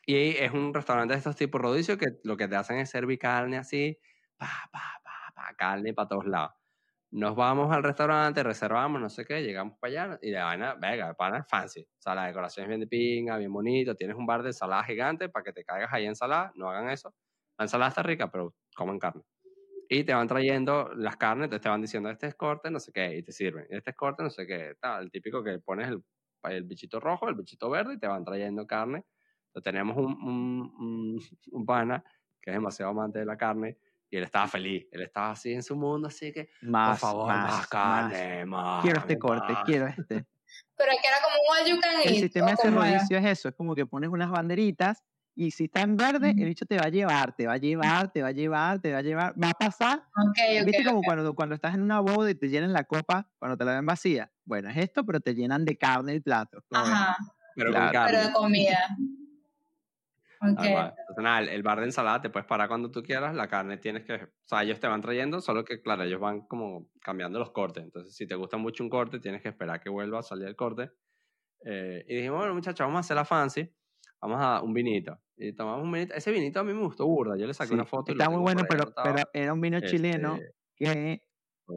y 0.08 0.30
es 0.38 0.52
un 0.52 0.74
restaurante 0.74 1.14
de 1.14 1.20
estos 1.20 1.36
tipos 1.36 1.62
rodicio 1.62 1.98
que 1.98 2.08
lo 2.24 2.36
que 2.38 2.48
te 2.48 2.56
hacen 2.56 2.80
es 2.80 2.90
servir 2.90 3.20
carne 3.20 3.58
así, 3.58 4.00
pa, 4.36 4.48
pa, 4.72 5.00
pa, 5.04 5.32
pa, 5.36 5.54
carne 5.56 5.94
para 5.94 6.08
todos 6.08 6.26
lados. 6.26 6.54
Nos 7.12 7.36
vamos 7.36 7.72
al 7.72 7.84
restaurante, 7.84 8.42
reservamos, 8.44 9.00
no 9.00 9.10
sé 9.10 9.26
qué, 9.26 9.44
llegamos 9.44 9.78
para 9.80 10.08
allá 10.08 10.20
y 10.24 10.32
de 10.32 10.40
vaina, 10.40 10.74
venga, 10.76 11.14
pana 11.14 11.44
fancy. 11.44 11.82
O 11.82 12.02
sea, 12.02 12.16
la 12.16 12.26
decoración 12.26 12.64
es 12.66 12.70
bien 12.70 12.80
de 12.82 12.88
pinga, 12.88 13.38
bien 13.38 13.54
bonito. 13.54 13.96
Tienes 13.96 14.18
un 14.18 14.26
bar 14.26 14.42
de 14.42 14.50
ensalada 14.50 14.84
gigante 14.84 15.30
para 15.30 15.44
que 15.44 15.54
te 15.54 15.64
caigas 15.64 15.94
ahí 15.94 16.04
en 16.04 16.10
ensalada. 16.10 16.52
No 16.56 16.70
hagan 16.70 16.90
eso. 16.90 17.14
La 17.60 17.66
ensalada 17.66 17.90
está 17.90 18.04
rica, 18.04 18.32
pero 18.32 18.56
comen 18.76 19.00
carne. 19.00 19.22
Y 19.88 20.04
te 20.04 20.14
van 20.16 20.28
trayendo 20.28 20.92
las 20.96 21.18
carnes, 21.18 21.50
te 21.50 21.70
van 21.70 21.82
diciendo, 21.82 22.10
este 22.10 22.28
es 22.28 22.36
corte, 22.36 22.72
no 22.72 22.80
sé 22.80 22.92
qué, 22.92 23.18
y 23.18 23.24
te 23.24 23.32
sirven. 23.32 23.68
Este 23.70 23.92
es 23.92 23.96
corte, 23.96 24.24
no 24.24 24.30
sé 24.32 24.48
qué. 24.48 24.74
Tal, 24.82 25.04
el 25.04 25.12
típico 25.12 25.44
que 25.44 25.60
pones 25.60 25.90
el, 25.90 26.04
el 26.50 26.64
bichito 26.64 27.00
rojo, 27.00 27.28
el 27.30 27.36
bichito 27.36 27.70
verde 27.70 27.96
y 27.96 28.00
te 28.00 28.08
van 28.08 28.24
trayendo 28.24 28.66
carne. 28.66 29.06
Entonces 29.48 29.64
tenemos 29.64 29.98
un, 29.98 30.14
un, 30.22 30.76
un, 30.80 31.20
un 31.52 31.66
pana 31.66 32.04
que 32.42 32.52
es 32.52 32.56
demasiado 32.56 32.92
amante 32.92 33.20
de 33.20 33.26
la 33.26 33.38
carne 33.38 33.78
y 34.10 34.18
él 34.18 34.24
estaba 34.24 34.48
feliz, 34.48 34.86
él 34.92 35.02
estaba 35.02 35.32
así 35.32 35.52
en 35.52 35.64
su 35.64 35.76
mundo, 35.76 36.08
así 36.08 36.32
que, 36.32 36.50
más, 36.62 37.00
por 37.00 37.10
favor, 37.10 37.28
más, 37.28 37.68
carne, 37.68 38.46
más. 38.46 38.84
Quiero 38.84 39.00
este 39.00 39.18
corte, 39.18 39.54
quiero 39.66 39.88
este. 39.98 40.26
Pero 40.78 40.92
que 41.02 41.08
era 41.08 41.18
como 41.24 41.36
un 41.50 41.66
ayucan 41.66 41.96
El 42.04 42.16
sistema 42.16 42.52
de 42.52 42.58
servicio 42.58 43.18
es 43.18 43.26
eso, 43.26 43.50
es 43.50 43.56
como 43.56 43.76
que 43.76 43.86
pones 43.86 44.10
unas 44.10 44.30
banderitas 44.30 45.04
y 45.36 45.52
si 45.52 45.66
está 45.66 45.82
en 45.82 45.98
verde, 45.98 46.30
el 46.30 46.46
bicho 46.46 46.66
te 46.66 46.78
va 46.78 46.86
a 46.86 46.90
llevar, 46.90 47.36
te 47.36 47.46
va 47.46 47.54
a 47.54 47.58
llevar, 47.58 48.12
te 48.12 48.22
va 48.22 48.30
a 48.30 48.32
llevar, 48.32 48.82
te 48.82 48.94
va 48.94 49.00
a 49.00 49.02
llevar, 49.02 49.34
va 49.42 49.50
a 49.50 49.54
pasar. 49.54 50.04
Okay, 50.30 50.64
¿Viste 50.64 50.82
okay, 50.82 50.86
como 50.86 51.02
Cuando, 51.04 51.36
cuando 51.36 51.56
estás 51.56 51.76
en 51.76 51.82
una 51.82 52.00
boda 52.00 52.32
y 52.32 52.36
te 52.36 52.48
llenan 52.48 52.72
la 52.72 52.86
copa 52.86 53.30
cuando 53.38 53.58
te 53.58 53.66
la 53.66 53.76
ven 53.76 53.86
vacía? 53.86 54.32
Bueno, 54.46 54.70
es 54.70 54.78
esto, 54.78 55.06
pero 55.06 55.20
te 55.20 55.36
llenan 55.36 55.66
de 55.66 55.78
carne 55.78 56.14
el 56.14 56.24
plato. 56.24 56.64
Ajá. 56.72 57.18
Pero, 57.56 57.72
pero 57.72 58.20
de 58.20 58.34
comida. 58.34 58.80
Okay. 60.40 60.72
Entonces, 60.72 61.50
el 61.52 61.64
bar 61.64 61.80
de 61.80 61.86
ensalada 61.86 62.22
te 62.22 62.30
puedes 62.30 62.48
parar 62.48 62.68
cuando 62.68 62.92
tú 62.92 63.02
quieras, 63.02 63.34
la 63.36 63.48
carne 63.48 63.78
tienes 63.78 64.04
que, 64.04 64.14
o 64.14 64.30
sea, 64.44 64.64
ellos 64.64 64.80
te 64.80 64.88
van 64.88 65.02
trayendo, 65.02 65.42
solo 65.42 65.66
que, 65.66 65.82
claro, 65.82 66.04
ellos 66.04 66.20
van 66.20 66.42
como 66.42 66.90
cambiando 67.02 67.40
los 67.40 67.52
cortes. 67.52 67.84
Entonces, 67.84 68.16
si 68.16 68.28
te 68.28 68.36
gusta 68.36 68.58
mucho 68.58 68.84
un 68.84 68.90
corte, 68.90 69.20
tienes 69.20 69.42
que 69.42 69.50
esperar 69.50 69.80
que 69.82 69.90
vuelva 69.90 70.20
a 70.20 70.24
salir 70.24 70.48
el 70.48 70.56
corte. 70.56 70.92
Eh, 71.66 72.06
y 72.08 72.16
dijimos, 72.16 72.40
bueno, 72.40 72.54
muchachos, 72.54 72.86
vamos 72.86 72.98
a 72.98 73.00
hacer 73.00 73.16
la 73.16 73.26
fancy, 73.26 73.74
vamos 74.22 74.40
a 74.40 74.62
un 74.62 74.74
vinito. 74.74 75.20
Y 75.38 75.54
tomamos 75.54 75.84
un 75.84 75.92
vinito. 75.92 76.14
Ese 76.14 76.32
vinito 76.32 76.60
a 76.60 76.64
mí 76.64 76.74
me 76.74 76.82
gustó 76.82 77.06
burda, 77.06 77.38
yo 77.38 77.46
le 77.46 77.54
saqué 77.54 77.74
una 77.74 77.86
foto. 77.86 78.12
Está 78.12 78.30
muy 78.30 78.42
bueno, 78.42 78.64
pero, 78.70 78.94
pero, 79.04 79.18
era 79.34 79.54
un 79.54 79.62
vino 79.62 79.80
chileno 79.82 80.36
este, 80.36 80.54
que 80.76 81.22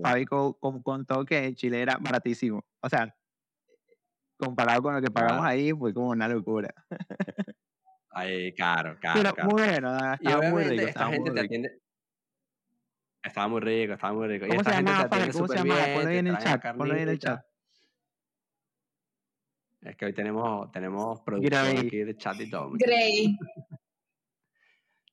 Fabi 0.02 0.26
contó 0.26 1.24
que 1.24 1.54
Chile 1.54 1.82
era 1.82 1.98
baratísimo. 2.00 2.64
O 2.80 2.88
sea, 2.88 3.14
comparado 4.36 4.82
con 4.82 4.94
lo 4.94 5.00
que 5.00 5.10
pagamos 5.10 5.44
ahí, 5.44 5.72
fue 5.72 5.92
como 5.92 6.10
una 6.10 6.28
locura. 6.28 6.72
Ay, 8.10 8.54
caro, 8.54 8.96
caro. 9.00 9.20
Pero 9.20 9.34
caro. 9.34 9.48
muy 9.48 9.62
bueno, 9.62 10.14
estaba 10.14 10.50
muy 10.50 10.64
rico. 10.64 10.86
Esta 10.86 11.08
gente 11.08 11.30
te 11.30 11.40
atiende. 11.40 11.82
Estaba 13.22 13.48
muy 13.48 13.60
rico, 13.60 13.92
estaba 13.94 14.12
muy 14.12 14.28
rico. 14.28 14.46
¿Cómo 14.46 14.54
y 14.54 14.58
esta 14.58 14.70
se 14.70 14.76
gente 14.76 14.92
llama? 14.92 15.08
te 15.08 15.16
atiende 15.16 15.32
¿Cómo 15.32 15.48
se 15.48 15.56
llama? 15.56 15.74
Ponlo 15.94 16.10
en 16.10 16.26
el 16.26 16.38
chat. 16.38 16.76
Ponlo 16.76 16.94
ahí 16.94 17.02
en 17.02 17.08
el 17.08 17.18
chat. 17.18 17.42
Es 19.88 19.96
que 19.96 20.04
hoy 20.04 20.12
tenemos, 20.12 20.70
tenemos 20.70 21.20
producción 21.22 21.64
Grey. 21.64 21.86
aquí 21.86 21.98
de 21.98 22.16
chat 22.16 22.38
y 22.40 22.50
todo. 22.50 22.72
Grey. 22.74 23.36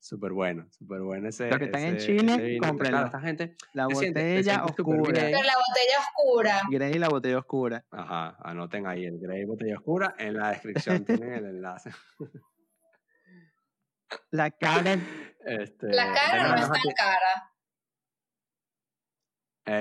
Súper 0.05 0.33
bueno, 0.33 0.67
súper 0.69 1.01
bueno 1.01 1.29
ese. 1.29 1.49
Los 1.49 1.57
que 1.57 1.65
están 1.65 1.81
en 1.81 1.97
Chile, 1.97 2.59
cómprenlo. 2.59 2.97
Claro, 2.97 3.05
esta 3.07 3.19
gente. 3.21 3.55
La 3.73 3.88
botella 3.88 4.63
oscura. 4.63 5.13
Pero 5.13 5.41
la 5.41 5.55
botella 5.55 5.99
oscura. 5.99 6.61
Grey 6.69 6.93
y 6.93 6.99
la 6.99 7.09
botella 7.09 7.39
oscura. 7.39 7.85
Ajá, 7.89 8.38
anoten 8.43 8.85
ahí 8.85 9.05
el 9.05 9.17
Grey 9.17 9.45
Botella 9.45 9.77
Oscura. 9.77 10.13
En 10.19 10.35
la 10.35 10.49
descripción 10.49 11.03
tienen 11.05 11.33
el 11.33 11.45
enlace. 11.45 11.89
La 14.29 14.51
cara. 14.51 14.99
Este, 15.43 15.88
La 15.88 16.13
cara 16.13 16.49
no 16.49 16.55
es 16.55 16.69
tan 16.69 16.93
cara. 16.95 17.51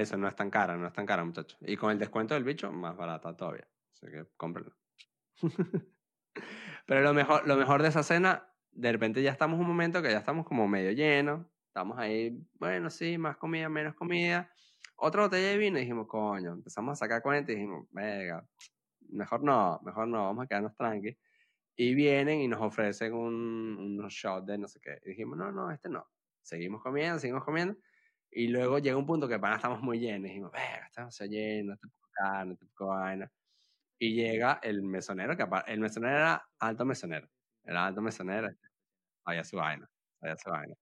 Eso 0.00 0.16
no 0.16 0.26
es 0.26 0.35
tan 0.35 0.48
cara, 0.48 0.76
no 0.78 0.87
es 0.87 0.92
tan 0.94 1.04
cara, 1.04 1.22
muchachos. 1.22 1.59
Y 1.61 1.76
con 1.76 1.90
el 1.90 1.98
descuento 1.98 2.33
del 2.33 2.44
bicho, 2.44 2.72
más 2.72 2.96
barata 2.96 3.37
todavía. 3.37 3.68
Así 3.92 4.07
que 4.07 4.24
cómprenlo. 4.38 4.74
Pero 6.87 7.00
lo 7.00 7.14
mejor, 7.14 7.46
lo 7.46 7.57
mejor 7.57 7.83
de 7.83 7.88
esa 7.88 8.02
cena, 8.02 8.48
de 8.70 8.92
repente 8.92 9.22
ya 9.22 9.30
estamos 9.30 9.59
un 9.59 9.66
momento 9.66 10.02
que 10.02 10.11
ya 10.11 10.18
estamos 10.18 10.46
como 10.46 10.68
medio 10.68 10.92
llenos. 10.92 11.46
Estamos 11.68 11.98
ahí, 11.98 12.38
bueno, 12.54 12.90
sí, 12.90 13.18
más 13.18 13.37
comida, 13.37 13.68
menos 13.68 13.94
comida. 13.94 14.50
Otra 14.96 15.22
botella 15.22 15.48
de 15.48 15.59
vino 15.59 15.78
y 15.78 15.83
dijimos, 15.83 16.07
coño, 16.07 16.52
empezamos 16.52 16.92
a 16.92 16.96
sacar 16.96 17.22
cuenta 17.22 17.52
y 17.52 17.57
dijimos, 17.57 17.87
venga, 17.90 18.46
mejor 19.09 19.42
no, 19.42 19.80
mejor 19.85 20.07
no, 20.07 20.24
vamos 20.24 20.44
a 20.44 20.46
quedarnos 20.46 20.74
tranqui. 20.76 21.16
Y 21.76 21.94
vienen 21.94 22.40
y 22.40 22.48
nos 22.48 22.61
ofrecen 22.61 23.12
un, 23.12 23.76
unos 23.78 24.12
shots 24.12 24.46
de 24.46 24.59
no 24.59 24.68
sé 24.68 24.80
qué. 24.80 25.00
Y 25.04 25.11
dijimos, 25.11 25.37
no, 25.37 25.50
no, 25.50 25.70
este 25.70 25.88
no. 25.88 26.07
Seguimos 26.42 26.83
comiendo, 26.83 27.18
seguimos 27.18 27.44
comiendo. 27.44 27.76
Y 28.30 28.48
luego 28.48 28.78
llega 28.78 28.96
un 28.96 29.07
punto 29.07 29.26
que 29.26 29.38
para 29.38 29.57
estamos 29.57 29.80
muy 29.83 29.98
llenos. 29.98 30.26
Y 30.26 30.28
dijimos, 30.28 30.52
venga, 30.52 30.87
estamos 30.87 31.18
llenos, 31.20 31.74
este 31.74 31.88
poco 31.88 32.09
carne, 32.12 32.52
este 32.52 32.66
poco 32.66 32.87
vaina. 32.87 33.33
Y 33.98 34.14
llega 34.14 34.61
el 34.62 34.83
mesonero, 34.83 35.37
que 35.37 35.46
el 35.66 35.80
mesonero 35.80 36.16
era 36.16 36.48
alto 36.59 36.85
mesonero. 36.85 37.28
Era 37.64 37.87
alto 37.87 38.02
mesonero, 38.02 38.48
este, 38.48 38.68
había 39.24 39.44
su 39.44 39.57
vaina, 39.57 39.90
había 40.20 40.37
su 40.37 40.50
vaina. 40.50 40.74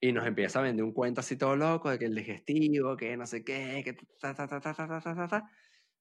Y 0.00 0.12
nos 0.12 0.26
empieza 0.26 0.58
a 0.58 0.62
vender 0.62 0.84
un 0.84 0.92
cuento 0.92 1.20
así 1.20 1.36
todo 1.36 1.54
loco 1.54 1.88
de 1.88 1.98
que 1.98 2.06
el 2.06 2.14
digestivo, 2.14 2.96
que 2.96 3.16
no 3.16 3.24
sé 3.26 3.44
qué, 3.44 3.82
que 3.84 3.92
ta, 4.20 4.34
ta, 4.34 4.48
ta, 4.48 4.60
ta, 4.60 4.74
ta, 4.74 5.00
ta, 5.00 5.14
ta, 5.14 5.28
ta. 5.28 5.50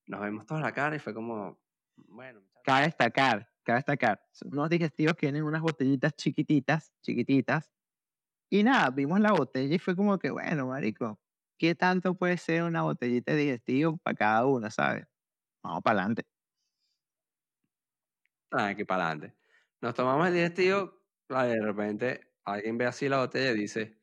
Nos 0.07 0.21
vemos 0.21 0.45
toda 0.45 0.61
la 0.61 0.73
cara 0.73 0.95
y 0.95 0.99
fue 0.99 1.13
como, 1.13 1.61
bueno. 1.95 2.41
Cabe 2.63 2.85
destacar, 2.85 3.47
cabe 3.63 3.77
destacar. 3.77 4.21
Son 4.31 4.49
unos 4.53 4.69
digestivos 4.69 5.15
que 5.15 5.27
vienen 5.27 5.43
unas 5.43 5.61
botellitas 5.61 6.15
chiquititas, 6.15 6.91
chiquititas. 7.01 7.71
Y 8.49 8.63
nada, 8.63 8.89
vimos 8.91 9.19
la 9.19 9.33
botella 9.33 9.75
y 9.75 9.79
fue 9.79 9.95
como 9.95 10.19
que, 10.19 10.31
bueno, 10.31 10.67
marico, 10.67 11.19
¿qué 11.57 11.75
tanto 11.75 12.15
puede 12.15 12.37
ser 12.37 12.63
una 12.63 12.83
botellita 12.83 13.33
de 13.33 13.39
digestivo 13.39 13.97
para 13.97 14.15
cada 14.15 14.45
uno, 14.47 14.69
sabes? 14.71 15.10
Vamos 15.63 15.81
para 15.83 15.99
adelante. 15.99 16.23
aquí 18.51 18.83
para 18.85 19.07
adelante. 19.07 19.37
Nos 19.81 19.93
tomamos 19.93 20.27
el 20.27 20.33
digestivo, 20.33 21.01
de 21.29 21.61
repente 21.61 22.31
alguien 22.45 22.77
ve 22.77 22.85
así 22.85 23.07
la 23.09 23.19
botella 23.19 23.51
y 23.51 23.61
dice, 23.61 23.99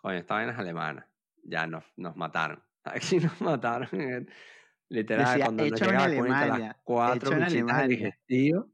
coño, 0.00 0.18
esta 0.18 0.34
vaina 0.34 0.52
es 0.52 0.58
alemana. 0.58 1.10
Ya 1.42 1.66
nos, 1.66 1.84
nos 1.96 2.16
mataron. 2.16 2.62
Aquí 2.84 3.18
nos 3.18 3.40
mataron. 3.40 3.88
Literal, 4.88 5.26
Decía, 5.26 5.44
cuando 5.44 5.66
nos 5.66 5.80
hecho 5.80 5.90
en 5.90 5.96
Alemania, 5.96 6.58
las 6.58 6.76
cuatro 6.82 7.32
en 7.32 7.38
bichitas 7.38 7.76
de 7.76 7.82
Alemania. 7.82 7.88
digestivo. 7.88 8.72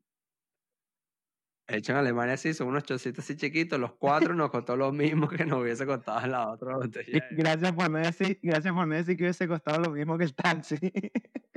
hecho 1.69 1.93
en 1.93 1.99
Alemania 1.99 2.37
sí, 2.37 2.55
son 2.55 2.69
unos 2.69 2.85
chocitos 2.85 3.25
así 3.25 3.37
chiquitos, 3.37 3.79
los 3.79 3.95
cuatro 3.95 4.35
nos 4.35 4.51
costó 4.51 4.77
lo 4.77 4.93
mismo 4.93 5.29
que 5.29 5.45
nos 5.45 5.61
hubiese 5.61 5.85
costado 5.85 6.25
en 6.25 6.33
la 6.33 6.49
otra 6.49 6.77
botella. 6.77 7.27
Gracias 7.33 7.73
por 7.73 7.91
no 7.91 7.99
decir, 7.99 8.39
gracias 8.43 8.73
por 8.73 8.87
no 8.87 8.95
decir 8.95 9.17
que 9.17 9.25
hubiese 9.25 9.47
costado 9.47 9.83
lo 9.83 9.91
mismo 9.91 10.17
que 10.17 10.25
el 10.25 10.35
taxi. 10.35 10.77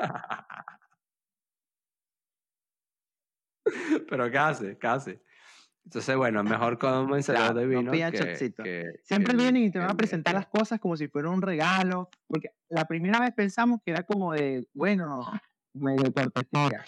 Pero 4.08 4.30
casi, 4.30 4.76
casi. 4.76 5.18
Entonces, 5.84 6.16
bueno, 6.16 6.44
mejor 6.44 6.78
con 6.78 7.10
un 7.10 7.22
claro, 7.22 7.54
de 7.54 7.66
vino. 7.66 7.90
que, 7.90 8.92
Siempre 9.02 9.36
vienen 9.36 9.64
y 9.64 9.70
te 9.70 9.78
van 9.78 9.90
a 9.90 9.96
presentar 9.96 10.34
las 10.34 10.46
cosas 10.46 10.78
como 10.78 10.96
si 10.96 11.08
fuera 11.08 11.30
un 11.30 11.42
regalo, 11.42 12.10
porque 12.28 12.50
la 12.68 12.84
primera 12.84 13.18
vez 13.18 13.32
pensamos 13.34 13.80
que 13.84 13.92
era 13.92 14.04
como 14.04 14.32
de, 14.32 14.68
bueno, 14.74 15.20
medio 15.72 16.12
cortesía. 16.12 16.84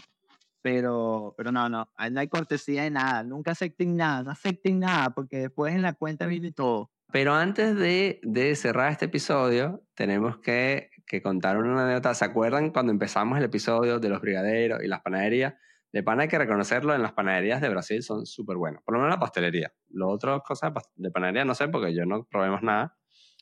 Pero, 0.60 1.34
pero 1.36 1.50
no, 1.50 1.68
no, 1.68 1.90
no 2.10 2.20
hay 2.20 2.28
cortesía 2.28 2.84
de 2.84 2.90
nada, 2.90 3.24
nunca 3.24 3.50
acepten 3.50 3.96
nada, 3.96 4.22
no 4.22 4.30
acepten 4.30 4.78
nada, 4.78 5.10
porque 5.10 5.38
después 5.38 5.74
en 5.74 5.82
la 5.82 5.94
cuenta 5.94 6.26
viene 6.26 6.52
todo. 6.52 6.92
Pero 7.10 7.34
antes 7.34 7.74
de, 7.76 8.20
de 8.22 8.54
cerrar 8.54 8.92
este 8.92 9.06
episodio, 9.06 9.82
tenemos 9.94 10.38
que, 10.38 10.90
que 11.12 11.20
contar 11.20 11.58
una 11.58 11.84
anécdota. 11.84 12.14
¿Se 12.14 12.24
acuerdan 12.24 12.70
cuando 12.70 12.90
empezamos 12.90 13.36
el 13.36 13.44
episodio 13.44 14.00
de 14.00 14.08
los 14.08 14.22
brigaderos 14.22 14.82
y 14.82 14.88
las 14.88 15.02
panaderías? 15.02 15.52
De 15.92 16.02
pan 16.02 16.20
hay 16.20 16.28
que 16.28 16.38
reconocerlo, 16.38 16.94
en 16.94 17.02
las 17.02 17.12
panaderías 17.12 17.60
de 17.60 17.68
Brasil 17.68 18.02
son 18.02 18.24
súper 18.24 18.56
buenos. 18.56 18.82
Por 18.82 18.94
lo 18.94 19.00
menos 19.00 19.14
la 19.14 19.20
pastelería. 19.20 19.74
Lo 19.90 20.08
otras 20.08 20.40
cosas 20.42 20.72
de 20.94 21.10
panadería 21.10 21.44
no 21.44 21.54
sé 21.54 21.68
porque 21.68 21.94
yo 21.94 22.06
no 22.06 22.24
probemos 22.24 22.62
nada. 22.62 22.96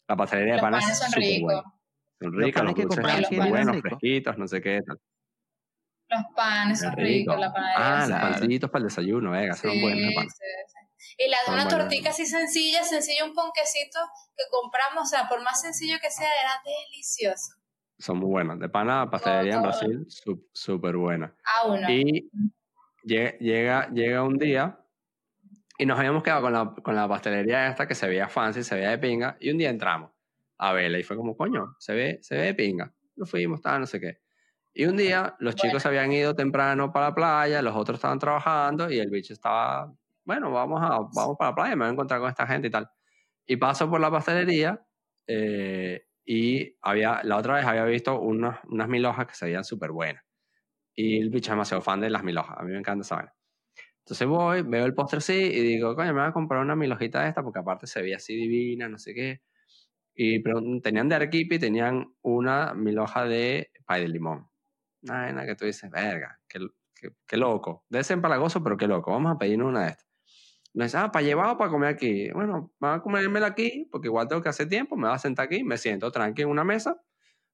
La 0.09 0.17
pastelería 0.17 0.57
de 0.57 0.61
pan 0.61 0.75
es 0.75 0.99
son 0.99 1.13
ricos. 1.13 1.63
Son 2.21 2.33
ricos, 2.33 2.65
los, 2.65 2.75
dulces 2.75 3.05
son 3.05 3.25
súper 3.25 3.49
buenos, 3.49 3.81
fresquitos, 3.81 4.37
no 4.37 4.49
sé 4.49 4.61
qué. 4.61 4.81
Tal. 4.85 5.01
Los 6.09 6.23
panes 6.35 6.81
son 6.81 6.97
ricos, 6.97 7.39
la 7.39 7.53
panadería. 7.53 8.03
Ah, 8.03 8.07
los 8.09 8.19
pancitos 8.19 8.69
para 8.69 8.81
el 8.81 8.89
desayuno, 8.89 9.31
venga, 9.31 9.55
son 9.55 9.81
buenos 9.81 10.07
los 10.07 10.15
panes. 10.17 10.35
Y 11.17 11.31
la 11.31 11.37
de 11.47 11.53
una 11.53 11.69
tortica 11.69 12.11
así 12.11 12.27
sencilla, 12.27 12.83
sencillo, 12.83 13.27
un 13.27 13.33
ponquecito 13.33 14.01
que 14.37 14.43
compramos, 14.51 15.05
o 15.05 15.07
sea, 15.07 15.29
por 15.29 15.41
más 15.45 15.61
sencillo 15.61 15.99
que 16.03 16.11
sea, 16.11 16.29
era 16.43 16.61
delicioso 16.65 17.60
son 18.01 18.19
muy 18.19 18.29
buenos. 18.29 18.59
De 18.59 18.69
pana, 18.69 19.09
pastelería 19.11 19.57
en 19.57 19.63
Brasil, 19.63 20.07
súper 20.53 20.97
buena. 20.97 21.35
Ah, 21.45 21.69
uno. 21.69 21.91
Y 21.91 22.31
llega, 23.05 23.89
llega 23.91 24.23
un 24.23 24.39
día 24.39 24.79
y 25.79 25.87
nos 25.87 25.99
habíamos 25.99 26.23
quedado 26.23 26.43
con 26.43 26.53
la, 26.53 26.75
con 26.83 26.95
la 26.95 27.09
pastelería 27.09 27.69
esta 27.69 27.87
que 27.87 27.95
se 27.95 28.09
veía 28.09 28.29
fancy, 28.29 28.63
se 28.63 28.75
veía 28.75 28.91
de 28.91 28.99
pinga, 28.99 29.37
y 29.41 29.51
un 29.51 29.59
día 29.59 29.71
entramos 29.71 30.11
a 30.59 30.73
verla 30.73 30.99
y 30.99 31.03
fue 31.03 31.17
como, 31.17 31.37
coño, 31.37 31.75
se 31.79 31.95
ve, 31.95 32.19
se 32.23 32.37
ve 32.37 32.43
de 32.43 32.55
pinga. 32.55 32.93
Nos 33.17 33.31
fuimos, 33.31 33.61
tal, 33.63 33.81
no 33.81 33.87
sé 33.87 34.01
qué. 34.01 34.21
Y 34.73 34.85
un 34.87 34.97
día 34.97 35.37
los 35.41 35.55
chicos 35.57 35.85
habían 35.87 36.13
ido 36.13 36.35
temprano 36.35 36.93
para 36.93 37.09
la 37.09 37.15
playa, 37.15 37.63
los 37.63 37.75
otros 37.75 37.97
estaban 37.97 38.19
trabajando 38.19 38.91
y 38.91 38.99
el 38.99 39.11
bicho 39.11 39.33
estaba, 39.33 39.93
bueno, 40.25 40.51
vamos, 40.51 40.81
a, 40.83 40.99
vamos 41.15 41.37
para 41.39 41.51
la 41.51 41.55
playa, 41.55 41.77
me 41.77 41.85
voy 41.85 41.91
a 41.91 41.93
encontrar 41.93 42.21
con 42.21 42.29
esta 42.29 42.47
gente 42.47 42.69
y 42.69 42.71
tal. 42.71 42.91
Y 43.47 43.57
paso 43.57 43.91
por 43.91 44.01
la 44.01 44.11
pastelería 44.11 44.81
eh, 45.27 46.07
y 46.33 46.77
había, 46.81 47.23
la 47.25 47.39
otra 47.39 47.57
vez 47.57 47.65
había 47.65 47.85
visto 47.87 48.21
unas, 48.21 48.61
unas 48.69 48.89
mil 48.89 49.05
hojas 49.05 49.27
que 49.27 49.35
se 49.35 49.47
veían 49.47 49.65
súper 49.65 49.91
buenas. 49.91 50.23
Y 50.95 51.19
el 51.21 51.29
bicho 51.29 51.51
es 51.51 51.57
demasiado 51.57 51.83
fan 51.83 51.99
de 51.99 52.09
las 52.09 52.23
mil 52.23 52.39
hojas. 52.39 52.57
A 52.57 52.63
mí 52.63 52.71
me 52.71 52.79
encanta 52.79 53.03
esa 53.03 53.17
vaina. 53.17 53.35
Entonces 54.05 54.29
voy, 54.29 54.63
veo 54.63 54.87
el 54.87 54.95
postre 54.95 55.19
así 55.19 55.33
y 55.33 55.61
digo, 55.61 55.97
coño, 55.97 56.15
me 56.15 56.21
voy 56.21 56.29
a 56.29 56.33
comprar 56.33 56.63
una 56.63 56.77
mil 56.77 56.93
hojita 56.93 57.23
de 57.23 57.31
esta 57.31 57.43
porque 57.43 57.59
aparte 57.59 57.89
se 57.89 58.01
veía 58.01 58.19
así 58.19 58.37
divina, 58.37 58.89
no 58.89 58.97
sé 58.97 59.13
qué. 59.13 59.43
Y 60.15 60.39
pero, 60.39 60.63
tenían 60.81 61.09
de 61.09 61.17
arequipe 61.17 61.57
y 61.57 61.59
tenían 61.59 62.15
una 62.23 62.75
mil 62.75 63.01
hoja 63.01 63.25
de 63.25 63.73
pay 63.85 64.03
de 64.03 64.09
limón. 64.11 64.49
Una 65.03 65.23
vaina 65.23 65.45
que 65.45 65.57
tú 65.57 65.65
dices, 65.65 65.91
verga, 65.91 66.39
qué, 66.47 66.61
qué, 66.95 67.09
qué 67.27 67.37
loco. 67.39 67.85
Debe 67.89 68.05
ser 68.05 68.19
empalagoso, 68.19 68.63
pero 68.63 68.77
qué 68.77 68.87
loco. 68.87 69.11
Vamos 69.11 69.35
a 69.35 69.39
pedirnos 69.39 69.67
una 69.67 69.87
de 69.87 69.91
estas. 69.91 70.10
Me 70.73 70.85
dice, 70.85 70.99
ah, 70.99 71.11
para 71.11 71.25
llevar 71.25 71.51
o 71.51 71.59
para 71.59 71.71
comer 71.71 71.89
aquí. 71.89 72.31
Bueno, 72.31 72.73
voy 72.79 72.91
a 72.91 73.01
comérmela 73.01 73.49
aquí, 73.49 73.89
porque 73.91 74.09
igual 74.09 74.29
tengo 74.29 74.43
que 74.43 74.49
hacer 74.49 74.69
tiempo, 74.69 74.97
me 74.97 75.09
voy 75.09 75.15
a 75.15 75.19
sentar 75.19 75.47
aquí, 75.47 75.65
me 75.65 75.77
siento 75.77 76.11
tranqui 76.13 76.43
en 76.43 76.49
una 76.49 76.65
mesa, 76.65 77.01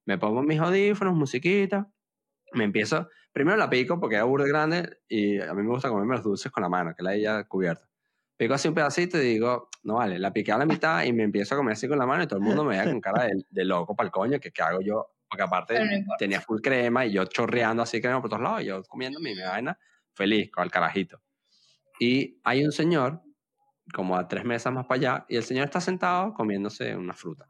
me 0.05 0.17
pongo 0.17 0.43
mis 0.43 0.59
audífonos, 0.59 1.15
musiquita, 1.15 1.89
me 2.53 2.63
empiezo, 2.63 3.09
primero 3.31 3.57
la 3.57 3.69
pico 3.69 3.99
porque 3.99 4.17
es 4.17 4.23
burde 4.23 4.47
grande 4.47 4.99
y 5.07 5.39
a 5.39 5.53
mí 5.53 5.63
me 5.63 5.69
gusta 5.69 5.89
comerme 5.89 6.15
los 6.15 6.23
dulces 6.23 6.51
con 6.51 6.61
la 6.61 6.69
mano, 6.69 6.93
que 6.95 7.03
la 7.03 7.15
ella 7.15 7.43
cubierta. 7.45 7.89
Pico 8.37 8.53
así 8.53 8.67
un 8.67 8.75
pedacito 8.75 9.17
y 9.17 9.21
digo, 9.21 9.69
no 9.83 9.95
vale, 9.95 10.19
la 10.19 10.31
piqué 10.31 10.51
a 10.51 10.59
la 10.59 10.65
mitad 10.65 11.03
y 11.03 11.11
me 11.11 11.23
empiezo 11.23 11.55
a 11.55 11.57
comer 11.57 11.73
así 11.73 11.87
con 11.87 11.97
la 11.97 12.05
mano 12.05 12.23
y 12.23 12.27
todo 12.27 12.37
el 12.37 12.45
mundo 12.45 12.63
me 12.63 12.77
veía 12.77 12.85
con 12.85 13.01
cara 13.01 13.27
de, 13.49 13.65
loco 13.65 13.95
para 13.95 14.07
el 14.07 14.11
coño, 14.11 14.39
que 14.39 14.51
qué 14.51 14.61
hago 14.61 14.79
yo, 14.81 15.07
porque 15.27 15.43
aparte 15.43 16.05
tenía 16.19 16.39
full 16.39 16.61
crema 16.61 17.05
y 17.05 17.13
yo 17.13 17.25
chorreando 17.25 17.81
así 17.81 17.99
crema 17.99 18.21
por 18.21 18.29
todos 18.29 18.43
lados, 18.43 18.61
y 18.61 18.65
yo 18.65 18.83
comiendo 18.83 19.19
mi 19.19 19.33
vaina 19.35 19.77
feliz 20.13 20.51
con 20.51 20.63
el 20.63 20.71
carajito. 20.71 21.19
Y 21.99 22.39
hay 22.43 22.63
un 22.63 22.71
señor, 22.71 23.21
como 23.93 24.15
a 24.17 24.27
tres 24.27 24.45
mesas 24.45 24.73
más 24.73 24.85
para 24.85 24.99
allá, 24.99 25.25
y 25.29 25.37
el 25.37 25.43
señor 25.43 25.65
está 25.65 25.81
sentado 25.81 26.33
comiéndose 26.33 26.95
una 26.95 27.13
fruta. 27.13 27.47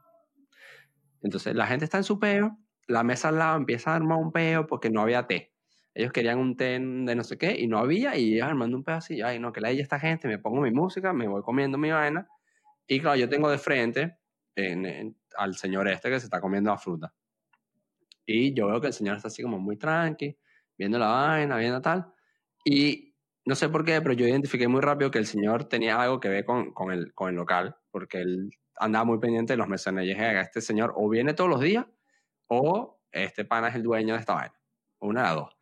Entonces 1.22 1.56
la 1.56 1.68
gente 1.68 1.86
está 1.86 1.98
en 1.98 2.04
su 2.04 2.20
peo, 2.20 2.58
la 2.88 3.04
mesa 3.04 3.30
al 3.30 3.38
lado 3.38 3.58
empieza 3.58 3.92
a 3.92 3.96
armar 3.96 4.18
un 4.18 4.32
peo 4.32 4.66
porque 4.68 4.90
no 4.90 5.02
había 5.02 5.28
té. 5.28 5.54
Ellos 5.94 6.12
querían 6.12 6.38
un 6.38 6.56
té 6.56 6.80
de 6.80 7.16
no 7.16 7.24
sé 7.24 7.38
qué 7.38 7.60
y 7.60 7.68
no 7.68 7.80
había, 7.80 8.16
y 8.16 8.36
ellos 8.36 8.48
armando 8.48 8.78
un 8.78 8.84
peo 8.84 8.96
así, 8.96 9.22
ay, 9.22 9.40
no, 9.40 9.52
que 9.52 9.62
la 9.62 9.72
esta 9.72 10.00
gente, 10.00 10.28
me 10.28 10.38
pongo 10.38 10.62
mi 10.62 10.72
música, 10.72 11.12
me 11.12 11.28
voy 11.28 11.42
comiendo 11.42 11.78
mi 11.78 11.90
vaina, 11.90 12.28
y 12.88 13.00
claro, 13.00 13.18
yo 13.18 13.28
tengo 13.28 13.50
de 13.50 13.58
frente 13.58 14.18
al 15.38 15.56
señor 15.56 15.88
este 15.88 16.10
que 16.10 16.20
se 16.20 16.28
está 16.28 16.40
comiendo 16.40 16.70
la 16.70 16.78
fruta. 16.78 17.14
Y 18.26 18.54
yo 18.54 18.68
veo 18.68 18.80
que 18.80 18.88
el 18.88 18.94
señor 18.94 19.18
está 19.18 19.28
así 19.28 19.42
como 19.42 19.60
muy 19.60 19.78
tranqui, 19.78 20.38
viendo 20.78 21.00
la 21.00 21.08
vaina, 21.08 21.58
viendo 21.58 21.82
tal, 21.82 22.14
y 22.64 23.07
no 23.48 23.56
sé 23.56 23.70
por 23.70 23.86
qué, 23.86 24.02
pero 24.02 24.14
yo 24.14 24.28
identifiqué 24.28 24.68
muy 24.68 24.82
rápido 24.82 25.10
que 25.10 25.20
el 25.20 25.26
señor 25.26 25.70
tenía 25.70 26.02
algo 26.02 26.20
que 26.20 26.28
ver 26.28 26.44
con, 26.44 26.74
con, 26.74 26.92
el, 26.92 27.14
con 27.14 27.30
el 27.30 27.36
local, 27.36 27.78
porque 27.92 28.20
él 28.20 28.50
andaba 28.76 29.06
muy 29.06 29.20
pendiente 29.20 29.54
de 29.54 29.58
los 29.58 29.70
mesones. 29.70 30.04
Y 30.04 30.10
dije, 30.10 30.42
este 30.42 30.60
señor 30.60 30.92
o 30.98 31.08
viene 31.08 31.34
todos 31.34 31.50
los 31.50 31.62
días, 31.62 31.86
o 32.48 33.00
este 33.10 33.46
pana 33.46 33.70
es 33.70 33.76
el 33.76 33.84
dueño 33.84 34.16
de 34.16 34.20
esta 34.20 34.34
vaina. 34.34 34.54
Una 35.00 35.30
de 35.30 35.36
dos. 35.36 35.56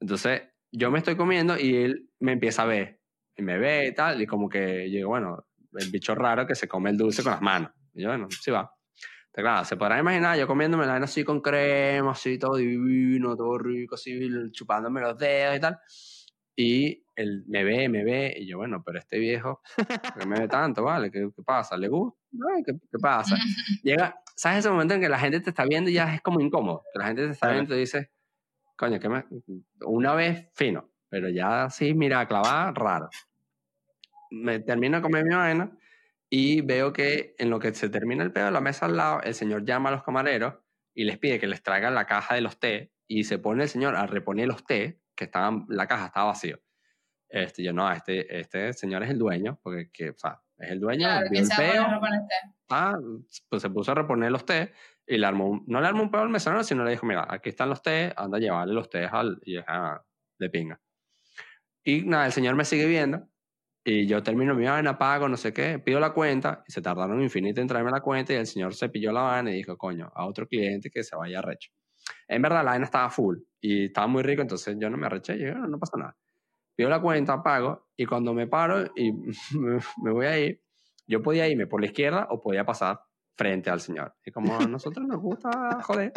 Entonces, 0.00 0.42
yo 0.72 0.90
me 0.90 0.98
estoy 0.98 1.14
comiendo 1.14 1.56
y 1.56 1.76
él 1.76 2.10
me 2.18 2.32
empieza 2.32 2.62
a 2.62 2.66
ver. 2.66 3.00
Y 3.36 3.42
me 3.42 3.58
ve 3.58 3.86
y 3.86 3.94
tal, 3.94 4.20
y 4.20 4.26
como 4.26 4.48
que 4.48 4.88
digo, 4.88 5.10
bueno, 5.10 5.46
el 5.74 5.88
bicho 5.88 6.16
raro 6.16 6.48
que 6.48 6.56
se 6.56 6.66
come 6.66 6.90
el 6.90 6.96
dulce 6.96 7.22
con 7.22 7.30
las 7.30 7.42
manos. 7.42 7.70
Y 7.94 8.02
yo, 8.02 8.08
bueno, 8.08 8.26
sí 8.28 8.50
va. 8.50 8.74
Entonces, 9.26 9.44
claro, 9.44 9.64
se 9.64 9.76
podrán 9.76 10.00
imaginar 10.00 10.36
yo 10.36 10.48
comiéndome 10.48 10.84
la 10.84 10.92
vaina 10.92 11.04
así 11.04 11.22
con 11.22 11.40
crema, 11.40 12.10
así 12.10 12.40
todo 12.40 12.56
divino, 12.56 13.36
todo 13.36 13.56
rico, 13.56 13.94
así 13.94 14.18
chupándome 14.50 15.00
los 15.00 15.16
dedos 15.16 15.56
y 15.56 15.60
tal. 15.60 15.78
Y 16.62 17.06
él 17.16 17.44
me 17.46 17.64
ve, 17.64 17.88
me 17.88 18.04
ve, 18.04 18.34
y 18.36 18.46
yo, 18.46 18.58
bueno, 18.58 18.82
pero 18.84 18.98
este 18.98 19.18
viejo, 19.18 19.62
que 20.18 20.26
me 20.26 20.40
ve 20.40 20.46
tanto, 20.46 20.84
¿vale? 20.84 21.10
¿Qué, 21.10 21.26
pasa? 21.42 21.74
¿Le 21.74 21.88
gusta? 21.88 22.20
¿Qué, 22.66 22.74
¿Qué, 22.74 22.98
pasa? 22.98 23.34
Llega, 23.82 24.20
¿sabes 24.36 24.58
ese 24.58 24.68
momento 24.68 24.92
en 24.92 25.00
que 25.00 25.08
la 25.08 25.18
gente 25.18 25.40
te 25.40 25.48
está 25.48 25.64
viendo 25.64 25.88
y 25.88 25.94
ya 25.94 26.14
es 26.14 26.20
como 26.20 26.38
incómodo? 26.38 26.82
Que 26.92 26.98
la 26.98 27.06
gente 27.06 27.24
te 27.24 27.30
está 27.30 27.50
viendo 27.50 27.74
y 27.74 27.78
dice, 27.78 28.10
coño, 28.76 29.00
que 29.00 29.08
me... 29.08 29.24
Una 29.86 30.12
vez 30.12 30.50
fino, 30.54 30.90
pero 31.08 31.30
ya 31.30 31.70
sí, 31.70 31.94
mira, 31.94 32.28
clavada, 32.28 32.72
raro. 32.72 33.08
Me 34.30 34.58
termino 34.58 34.98
de 34.98 35.02
comer 35.02 35.24
mi 35.24 35.34
vaina 35.34 35.74
y 36.28 36.60
veo 36.60 36.92
que 36.92 37.36
en 37.38 37.48
lo 37.48 37.58
que 37.58 37.72
se 37.72 37.88
termina 37.88 38.22
el 38.22 38.32
pedo 38.32 38.44
de 38.44 38.50
la 38.50 38.60
mesa 38.60 38.84
al 38.84 38.98
lado, 38.98 39.22
el 39.22 39.32
señor 39.32 39.64
llama 39.64 39.88
a 39.88 39.92
los 39.92 40.02
camareros 40.02 40.56
y 40.92 41.04
les 41.04 41.16
pide 41.16 41.40
que 41.40 41.46
les 41.46 41.62
traigan 41.62 41.94
la 41.94 42.04
caja 42.04 42.34
de 42.34 42.42
los 42.42 42.60
té 42.60 42.92
y 43.08 43.24
se 43.24 43.38
pone 43.38 43.62
el 43.62 43.70
señor 43.70 43.96
a 43.96 44.06
reponer 44.06 44.46
los 44.46 44.62
té 44.62 44.99
que 45.20 45.26
estaban, 45.26 45.66
la 45.68 45.86
caja 45.86 46.06
estaba 46.06 46.28
vacía. 46.28 46.58
Este, 47.28 47.62
yo, 47.62 47.74
no, 47.74 47.92
este, 47.92 48.40
este 48.40 48.72
señor 48.72 49.02
es 49.02 49.10
el 49.10 49.18
dueño, 49.18 49.60
porque 49.62 49.90
que, 49.92 50.10
o 50.10 50.16
sea, 50.16 50.40
es 50.56 50.70
el 50.70 50.80
dueño, 50.80 51.06
claro, 51.06 51.28
vio 51.30 51.42
el 51.42 51.48
peo, 51.48 51.86
ah, 52.70 52.98
pues 53.50 53.62
se 53.62 53.68
puso 53.68 53.92
a 53.92 53.94
reponer 53.94 54.32
los 54.32 54.46
té 54.46 54.72
y 55.06 55.18
le 55.18 55.26
armó, 55.26 55.62
no 55.66 55.80
le 55.80 55.86
armó 55.86 56.02
un 56.02 56.10
peo 56.10 56.22
al 56.22 56.30
mesonero, 56.30 56.64
sino 56.64 56.84
le 56.84 56.92
dijo, 56.92 57.04
mira, 57.04 57.26
aquí 57.28 57.50
están 57.50 57.68
los 57.68 57.82
té, 57.82 58.12
anda 58.16 58.38
a 58.38 58.40
llevarle 58.40 58.72
los 58.72 58.88
té 58.88 59.04
al, 59.04 59.38
y 59.44 59.58
ah, 59.58 60.02
de 60.38 60.48
pinga. 60.48 60.80
Y 61.84 62.02
nada, 62.02 62.26
el 62.26 62.32
señor 62.32 62.54
me 62.56 62.64
sigue 62.64 62.86
viendo 62.86 63.28
y 63.84 64.06
yo 64.06 64.22
termino 64.22 64.54
mi 64.54 64.64
vaina, 64.64 64.96
pago, 64.96 65.28
no 65.28 65.36
sé 65.36 65.52
qué, 65.52 65.78
pido 65.78 66.00
la 66.00 66.12
cuenta 66.14 66.64
y 66.66 66.72
se 66.72 66.80
tardaron 66.80 67.20
infinito 67.22 67.60
en 67.60 67.68
traerme 67.68 67.90
la 67.90 68.00
cuenta 68.00 68.32
y 68.32 68.36
el 68.36 68.46
señor 68.46 68.74
se 68.74 68.88
pilló 68.88 69.12
la 69.12 69.22
vaina 69.22 69.50
y 69.50 69.56
dijo, 69.56 69.76
coño, 69.76 70.10
a 70.14 70.26
otro 70.26 70.46
cliente 70.46 70.90
que 70.90 71.04
se 71.04 71.14
vaya 71.14 71.42
recho. 71.42 71.70
En 72.30 72.42
verdad 72.42 72.64
la 72.64 72.70
vaina 72.70 72.84
estaba 72.84 73.10
full 73.10 73.38
y 73.60 73.86
estaba 73.86 74.06
muy 74.06 74.22
rico, 74.22 74.40
entonces 74.40 74.76
yo 74.78 74.88
no 74.88 74.96
me 74.96 75.06
arreché, 75.06 75.36
yo 75.36 75.52
no, 75.52 75.66
no 75.66 75.78
pasa 75.80 75.96
nada. 75.98 76.16
Pido 76.76 76.88
la 76.88 77.00
cuenta, 77.00 77.42
pago 77.42 77.88
y 77.96 78.06
cuando 78.06 78.32
me 78.32 78.46
paro 78.46 78.84
y 78.94 79.12
me, 79.58 80.12
voy 80.12 80.26
a 80.26 80.38
ir, 80.38 80.62
yo 81.08 81.20
podía 81.22 81.48
irme 81.48 81.66
por 81.66 81.80
la 81.80 81.86
izquierda 81.86 82.28
o 82.30 82.40
podía 82.40 82.64
pasar 82.64 83.00
frente 83.34 83.68
al 83.68 83.80
señor. 83.80 84.14
Y 84.24 84.30
como 84.30 84.56
a 84.56 84.64
nosotros 84.64 85.08
nos 85.08 85.20
gusta 85.20 85.82
joder, 85.82 86.12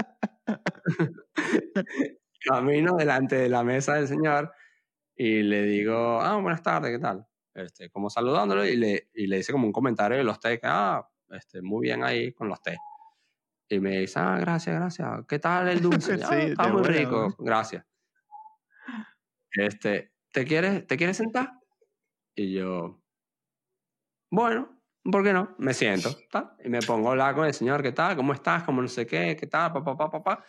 camino 2.45 2.95
delante 2.95 3.35
de 3.35 3.49
la 3.49 3.63
mesa 3.63 3.95
del 3.95 4.07
señor 4.07 4.53
y 5.15 5.41
le 5.41 5.63
digo, 5.63 6.21
ah, 6.21 6.37
buenas 6.37 6.61
tardes, 6.61 6.91
¿qué 6.91 6.99
tal? 6.99 7.25
Este, 7.55 7.89
como 7.89 8.11
saludándolo 8.11 8.67
y 8.67 8.77
le, 8.77 9.09
y 9.15 9.25
le 9.25 9.37
dice 9.37 9.51
como 9.51 9.65
un 9.65 9.73
comentario 9.73 10.19
de 10.19 10.23
los 10.23 10.39
té, 10.39 10.59
que, 10.59 10.67
ah, 10.67 11.09
este, 11.29 11.63
muy 11.63 11.87
bien 11.87 12.03
ahí 12.03 12.33
con 12.33 12.49
los 12.49 12.61
té. 12.61 12.77
Y 13.73 13.79
me 13.79 13.99
dice, 13.99 14.19
ah, 14.19 14.37
gracias, 14.39 14.75
gracias. 14.75 15.09
¿Qué 15.27 15.39
tal 15.39 15.67
el 15.67 15.81
dulce? 15.81 16.17
sí, 16.17 16.35
está 16.49 16.67
muy 16.67 16.83
rico, 16.83 17.35
gracias. 17.39 17.83
Este, 19.51 20.11
¿te 20.31 20.45
quieres, 20.45 20.85
¿te 20.85 20.95
quieres 20.95 21.17
sentar? 21.17 21.53
Y 22.35 22.53
yo, 22.53 23.01
bueno, 24.29 24.79
¿por 25.03 25.23
qué 25.23 25.33
no? 25.33 25.55
Me 25.57 25.73
siento, 25.73 26.15
Y 26.63 26.69
me 26.69 26.81
pongo 26.81 27.07
a 27.07 27.11
hablar 27.11 27.35
con 27.35 27.45
el 27.45 27.53
señor, 27.53 27.81
¿qué 27.81 27.91
tal? 27.91 28.15
¿Cómo 28.15 28.33
estás? 28.33 28.63
¿Cómo 28.63 28.81
no 28.81 28.87
sé 28.87 29.07
qué? 29.07 29.35
¿Qué 29.39 29.47
tal? 29.47 29.73
Pa, 29.73 29.83
pa, 29.83 29.97
pa, 29.97 30.23
pa, 30.23 30.45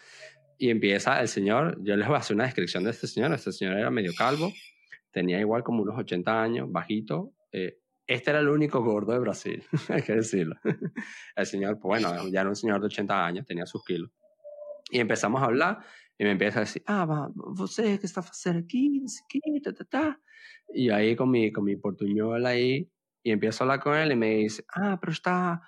Y 0.59 0.69
empieza 0.69 1.21
el 1.21 1.29
señor, 1.29 1.83
yo 1.83 1.97
les 1.97 2.07
voy 2.07 2.17
a 2.17 2.19
hacer 2.19 2.35
una 2.35 2.45
descripción 2.45 2.85
de 2.85 2.91
este 2.91 3.07
señor. 3.07 3.33
Este 3.33 3.53
señor 3.53 3.79
era 3.79 3.91
medio 3.91 4.13
calvo, 4.17 4.53
tenía 5.11 5.41
igual 5.41 5.63
como 5.63 5.83
unos 5.83 5.99
80 5.99 6.43
años, 6.43 6.71
bajito. 6.71 7.33
Eh, 7.53 7.79
este 8.07 8.31
era 8.31 8.41
el 8.41 8.49
único 8.49 8.83
gordo 8.83 9.13
de 9.13 9.19
Brasil, 9.19 9.65
hay 9.89 10.03
que 10.03 10.15
decirlo. 10.15 10.57
El 11.37 11.47
señor, 11.47 11.79
pues 11.79 12.03
bueno, 12.03 12.29
ya 12.29 12.41
era 12.41 12.51
un 12.51 12.57
señor 12.57 12.81
de 12.81 12.87
80 12.87 13.27
años, 13.27 13.47
tenía 13.47 13.67
sus 13.67 13.85
kilos. 13.85 14.11
Y 14.91 15.01
empezamos 15.01 15.43
a 15.43 15.47
hablar 15.47 15.79
y 16.19 16.25
me 16.25 16.33
empieza 16.33 16.59
a 16.59 16.61
decir, 16.61 16.83
ah, 16.87 17.29
você 17.35 17.99
que 17.99 18.07
está 18.07 18.21
haciendo 18.21 18.61
aquí? 18.61 19.03
ta, 19.63 19.73
ta, 19.73 19.85
ta. 19.85 20.21
Y 20.73 20.91
ahí 20.91 21.17
con 21.17 21.31
mi, 21.31 21.51
con 21.51 21.65
mi 21.65 21.77
portuñol 21.77 22.45
ahí, 22.47 22.91
y 23.23 23.31
empiezo 23.31 23.63
a 23.63 23.67
hablar 23.67 23.81
con 23.81 23.97
él 23.97 24.13
y 24.13 24.17
me 24.17 24.35
dice, 24.37 24.65
ah, 24.75 24.99
pero 25.01 25.13
está, 25.13 25.63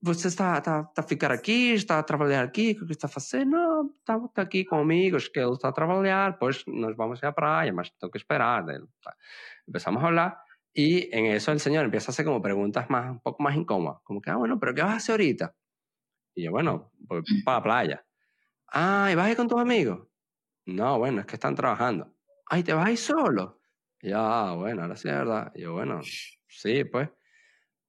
você 0.00 0.28
está, 0.28 0.58
está, 0.58 0.86
está 0.88 1.02
a 1.02 1.04
ficar 1.04 1.32
aqui, 1.32 1.72
está 1.72 1.98
a 1.98 2.06
trabalhar 2.06 2.44
aqui, 2.44 2.78
o 2.80 2.86
que 2.86 2.92
está 2.92 3.08
fazer? 3.08 3.44
Não, 3.44 3.90
está, 3.98 4.16
está 4.16 4.42
aqui 4.42 4.64
com 4.64 4.78
amigos, 4.78 5.28
que 5.28 5.40
ele 5.40 5.52
está 5.52 5.68
a 5.68 5.72
trabalhar, 5.72 6.38
pues 6.38 6.64
nos 6.66 6.96
vamos 6.96 7.22
a 7.22 7.26
la 7.26 7.32
playa, 7.32 7.72
mas 7.72 7.90
tengo 7.98 8.12
que 8.12 8.18
esperar. 8.18 8.64
Empezamos 9.66 10.02
a 10.02 10.06
hablar 10.06 10.43
y 10.74 11.08
en 11.16 11.26
eso 11.26 11.52
el 11.52 11.60
señor 11.60 11.84
empieza 11.84 12.10
a 12.10 12.12
hacer 12.12 12.24
como 12.24 12.42
preguntas 12.42 12.90
más, 12.90 13.08
un 13.08 13.20
poco 13.20 13.42
más 13.42 13.56
incómodas, 13.56 14.00
como 14.02 14.20
que, 14.20 14.30
ah, 14.30 14.36
bueno, 14.36 14.58
pero 14.58 14.74
¿qué 14.74 14.82
vas 14.82 14.92
a 14.92 14.96
hacer 14.96 15.12
ahorita? 15.12 15.54
Y 16.34 16.44
yo, 16.44 16.50
bueno, 16.50 16.92
pues 17.06 17.24
para 17.44 17.58
la 17.58 17.62
playa. 17.62 18.06
Ah, 18.72 19.08
¿y 19.10 19.14
vas 19.14 19.26
a 19.26 19.30
ir 19.30 19.36
con 19.36 19.46
tus 19.46 19.60
amigos? 19.60 20.08
No, 20.66 20.98
bueno, 20.98 21.20
es 21.20 21.26
que 21.26 21.36
están 21.36 21.54
trabajando. 21.54 22.12
Ay, 22.46 22.64
¿te 22.64 22.72
vas 22.72 22.88
a 22.88 22.90
ir 22.90 22.98
solo? 22.98 23.60
Ya, 24.02 24.18
ah, 24.18 24.54
bueno, 24.56 24.82
ahora 24.82 24.96
sí 24.96 25.08
es 25.08 25.14
verdad. 25.14 25.52
Y 25.54 25.62
yo, 25.62 25.74
bueno, 25.74 26.00
sí, 26.48 26.84
pues. 26.84 27.08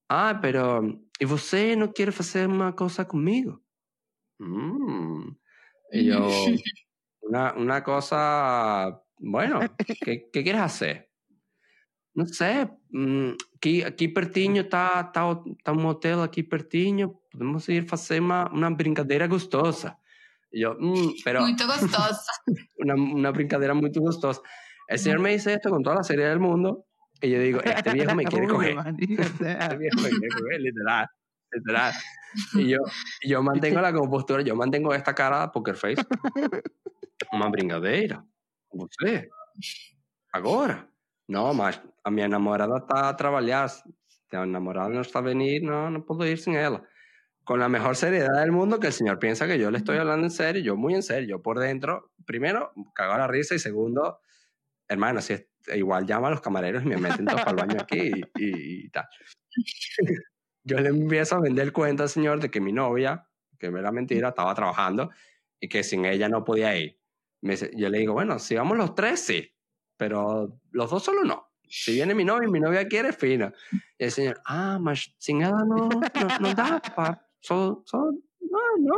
Ah, 0.08 0.38
pero, 0.40 0.84
¿y 1.20 1.26
você 1.26 1.76
no 1.76 1.92
quiere 1.92 2.12
hacer 2.12 2.48
una 2.48 2.76
cosa 2.76 3.08
conmigo? 3.08 3.64
Mm. 4.38 5.30
Y 5.92 6.06
yo, 6.06 6.28
una, 7.22 7.54
una 7.54 7.84
cosa, 7.84 9.02
bueno, 9.18 9.60
¿qué, 10.04 10.30
¿qué, 10.32 10.44
quieres 10.44 10.62
hacer? 10.62 11.10
No 12.16 12.26
sé, 12.26 12.70
mm, 12.92 13.32
aquí, 13.58 13.84
aquí 13.84 14.08
pertinho 14.08 14.62
está, 14.62 15.02
está, 15.02 15.38
está 15.58 15.72
un 15.74 15.86
hotel 15.86 16.22
aquí 16.22 16.44
pertinho, 16.44 17.22
podemos 17.30 17.68
ir 17.68 17.86
a 17.92 17.96
hacer 17.96 18.22
una, 18.22 18.50
una 18.52 18.70
brincadeira 18.70 19.28
gostosa. 19.28 20.00
Y 20.50 20.62
yo, 20.62 20.76
mm, 20.80 21.16
pero... 21.26 21.42
Muy 21.42 21.56
gostosa. 21.58 22.32
una, 22.78 22.96
una 22.96 23.32
brincadeira 23.32 23.74
muy 23.74 23.92
gostosa. 23.94 24.42
El 24.88 24.98
señor 24.98 25.20
me 25.20 25.32
dice 25.32 25.54
esto 25.54 25.70
con 25.70 25.84
toda 25.84 25.98
la 25.98 26.04
seriedad 26.04 26.30
del 26.30 26.40
mundo 26.40 26.86
y 27.22 27.32
yo 27.32 27.40
digo, 27.40 27.62
este 27.62 27.92
viejo 27.92 28.16
me 28.16 28.24
quiere 28.24 28.48
coger. 28.48 28.78
este 28.98 29.78
viejo 29.78 30.02
me 30.02 30.10
quiere 30.10 30.30
coger, 30.40 30.62
literal. 30.62 31.08
Literal. 31.52 31.94
Y 32.54 32.70
yo, 32.70 32.80
yo 33.24 33.44
mantengo 33.44 33.82
la 33.82 33.92
compostura, 33.92 34.42
yo 34.42 34.56
mantengo 34.56 34.94
esta 34.94 35.14
cara 35.14 35.42
de 35.42 35.48
poker 35.50 35.76
face. 35.76 36.02
Uma 37.32 37.50
brincadeira. 37.50 38.24
Você? 38.72 39.30
Agora? 40.32 40.90
No, 41.28 41.54
mas 41.54 41.82
a 42.04 42.12
minha 42.12 42.28
namorada 42.28 42.78
está 42.78 43.10
a 43.10 43.16
trabalhar. 43.16 43.70
Se 43.70 44.38
a 44.38 44.46
namorada 44.46 44.90
no 44.90 45.02
está 45.02 45.20
a 45.20 45.22
venir, 45.22 45.64
no, 45.64 45.90
no 45.90 46.06
puedo 46.06 46.26
ir 46.26 46.38
sin 46.38 46.56
ella 46.56 46.84
con 47.46 47.60
la 47.60 47.70
mejor 47.70 47.96
seriedad 47.96 48.42
del 48.42 48.52
mundo, 48.52 48.80
que 48.80 48.88
el 48.88 48.94
señor 48.94 49.20
piensa 49.20 49.48
que 49.48 49.60
yo 49.60 49.70
le 49.70 49.78
estoy 49.78 49.98
hablando 49.98 50.26
en 50.26 50.32
serio, 50.32 50.62
yo 50.64 50.76
muy 50.76 50.96
en 50.96 51.04
serio, 51.04 51.30
yo 51.30 51.42
por 51.42 51.60
dentro, 51.60 52.12
primero, 52.26 52.74
cago 52.94 53.18
la 53.18 53.28
risa 53.28 53.54
y 53.54 53.60
segundo, 53.60 54.20
hermano, 54.88 55.22
si 55.22 55.36
igual 55.76 56.08
llama 56.08 56.28
a 56.28 56.32
los 56.32 56.42
camareros 56.42 56.84
y 56.84 56.88
me 56.88 56.98
meten 56.98 57.26
todos 57.26 57.44
para 57.44 57.66
baño 57.66 57.78
aquí 57.80 58.12
y, 58.36 58.90
tal. 58.90 59.06
yo 60.64 60.80
le 60.80 60.90
empiezo 60.90 61.36
a 61.36 61.42
vender 61.42 61.66
el 61.66 61.72
cuento 61.72 62.02
al 62.04 62.10
señor 62.10 62.40
de 62.40 62.50
que 62.50 62.60
mi 62.60 62.74
novia, 62.74 63.28
que 63.60 63.68
era 63.68 63.92
mentira, 63.92 64.30
estaba 64.30 64.54
trabajando 64.56 65.12
y 65.60 65.70
que 65.70 65.84
sin 65.84 66.06
ella 66.06 66.28
no 66.28 66.44
podía 66.44 66.76
ir. 66.76 67.00
Yo 67.76 67.90
le 67.90 68.00
digo, 68.00 68.14
bueno, 68.14 68.40
si 68.40 68.56
vamos 68.56 68.76
los 68.76 68.96
tres, 68.96 69.20
sí, 69.20 69.55
pero 69.98 70.60
los 70.72 70.90
dos 70.90 71.04
solo 71.04 71.24
no. 71.24 71.52
Si 71.68 71.94
viene 71.94 72.14
mi 72.14 72.24
novia 72.24 72.48
y 72.48 72.52
mi 72.52 72.60
novia 72.60 72.88
quiere, 72.88 73.12
fino. 73.12 73.52
Y 73.98 74.04
el 74.06 74.12
señor, 74.12 74.42
ah, 74.46 74.80
sin 75.18 75.42
ella 75.42 75.52
no, 75.66 75.90
no, 75.90 76.40
no 76.40 76.54
da 76.54 76.82
para 76.96 77.22
Só, 77.42 77.82
só, 77.86 77.98
não, 77.98 78.78
não, 78.80 78.98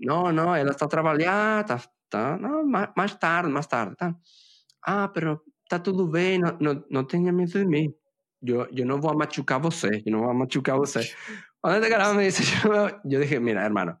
não, 0.00 0.32
não, 0.32 0.56
ela 0.56 0.72
está 0.72 0.88
trabalhando, 0.88 1.66
tá, 1.66 1.80
tá, 2.08 2.36
não, 2.36 2.66
mais, 2.66 2.90
mais 2.96 3.14
tarde, 3.14 3.50
mais 3.50 3.66
tarde, 3.66 3.94
tá. 3.96 4.16
Ah, 4.84 5.08
pero 5.08 5.42
tá 5.68 5.78
tudo 5.78 6.06
bem, 6.08 6.38
não, 6.40 6.56
não, 6.60 6.84
não 6.90 7.04
tenha 7.04 7.32
medo 7.32 7.52
de 7.52 7.64
mim. 7.64 7.94
Eu, 8.42 8.66
eu 8.72 8.84
não 8.84 9.00
vou 9.00 9.16
machucar 9.16 9.60
você, 9.60 10.02
eu 10.04 10.12
não 10.12 10.20
vou 10.22 10.34
machucar 10.34 10.76
você. 10.76 11.08
Cuando 11.60 11.78
este 11.78 11.90
carajo 11.90 12.14
me 12.16 12.24
dice, 12.24 12.42
yo, 12.66 12.88
yo 13.04 13.20
dije, 13.20 13.38
mira, 13.38 13.64
hermano, 13.64 14.00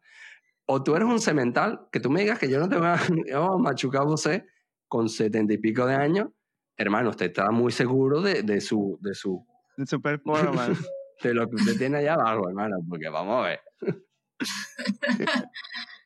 o 0.66 0.82
tú 0.82 0.96
eres 0.96 1.08
un 1.08 1.20
cemental, 1.20 1.88
que 1.92 2.00
tú 2.00 2.10
me 2.10 2.22
digas 2.22 2.38
que 2.38 2.48
yo 2.48 2.58
no 2.58 2.68
te 2.68 2.76
voy 2.76 2.88
a, 2.88 2.96
yo 3.30 3.58
machucar 3.58 4.04
você 4.04 4.44
con 4.92 5.08
setenta 5.08 5.54
y 5.54 5.56
pico 5.56 5.86
de 5.86 5.94
años, 5.94 6.28
hermano, 6.76 7.08
usted 7.08 7.24
está 7.24 7.50
muy 7.50 7.72
seguro 7.72 8.20
de, 8.20 8.42
de 8.42 8.60
su... 8.60 8.98
De 9.00 9.14
su, 9.14 9.42
de 9.78 9.86
su 9.86 10.02
performance 10.02 10.86
de 11.22 11.32
lo 11.32 11.48
que 11.48 11.56
usted 11.56 11.78
tiene 11.78 11.96
allá 11.96 12.12
abajo, 12.12 12.46
hermano, 12.46 12.76
porque 12.86 13.08
vamos 13.08 13.42
a 13.42 13.48
ver. 13.48 13.60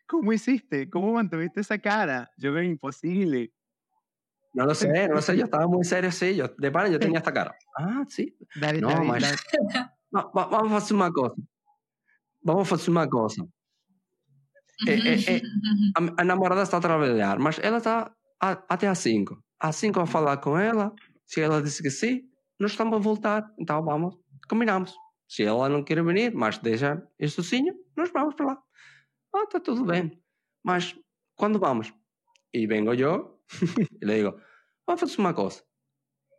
¿Cómo 0.06 0.32
hiciste? 0.32 0.88
¿Cómo 0.88 1.12
mantuviste 1.12 1.62
esa 1.62 1.80
cara? 1.80 2.30
Yo 2.36 2.52
veo 2.52 2.62
imposible. 2.62 3.52
No 4.52 4.66
lo 4.66 4.74
sé, 4.76 5.08
no 5.08 5.16
lo 5.16 5.22
sé, 5.22 5.36
yo 5.36 5.46
estaba 5.46 5.66
muy 5.66 5.84
serio, 5.84 6.12
sí, 6.12 6.36
yo, 6.36 6.46
de 6.56 6.70
pana 6.70 6.88
yo 6.88 7.00
tenía 7.00 7.18
esta 7.18 7.32
cara. 7.32 7.56
Ah, 7.76 8.04
sí. 8.08 8.38
Dale, 8.54 8.80
no, 8.80 8.88
No, 8.90 10.30
vamos 10.32 10.72
a 10.72 10.76
hacer 10.76 10.94
una 10.94 11.10
cosa. 11.10 11.34
Vamos 12.40 12.70
a 12.70 12.74
hacer 12.76 12.90
una 12.90 13.08
cosa. 13.08 13.42
Eh, 14.86 15.00
eh, 15.04 15.24
eh, 15.26 15.42
a, 16.16 16.24
namorada 16.24 16.62
está 16.62 16.76
a 16.76 16.80
trabalhar, 16.80 17.38
mas 17.38 17.58
ela 17.58 17.78
está 17.78 18.15
a, 18.40 18.52
até 18.68 18.88
às 18.88 18.98
5. 18.98 19.36
Às 19.58 19.76
5 19.76 20.00
a 20.00 20.06
falar 20.06 20.36
com 20.38 20.58
ela. 20.58 20.92
Se 21.24 21.40
ela 21.40 21.62
disse 21.62 21.82
que 21.82 21.90
sim, 21.90 22.22
nós 22.58 22.72
estamos 22.72 22.94
a 22.94 22.98
voltar. 22.98 23.52
Então 23.58 23.82
vamos, 23.84 24.16
combinamos. 24.48 24.94
Se 25.28 25.42
ela 25.42 25.68
não 25.68 25.82
quer 25.82 26.02
venir, 26.04 26.32
mas 26.34 26.58
deixa 26.58 27.02
este 27.18 27.36
sozinho, 27.36 27.74
nós 27.96 28.10
vamos 28.12 28.34
para 28.34 28.46
lá. 28.46 28.62
Ah, 29.34 29.42
está 29.42 29.58
tudo 29.58 29.84
bem. 29.84 30.22
Mas 30.64 30.96
quando 31.34 31.58
vamos? 31.58 31.92
E 32.52 32.66
vengo 32.66 32.94
eu 32.94 33.40
e 34.00 34.04
le 34.04 34.14
digo, 34.16 34.40
vamos 34.86 35.00
fazer 35.00 35.18
uma 35.18 35.34
coisa. 35.34 35.62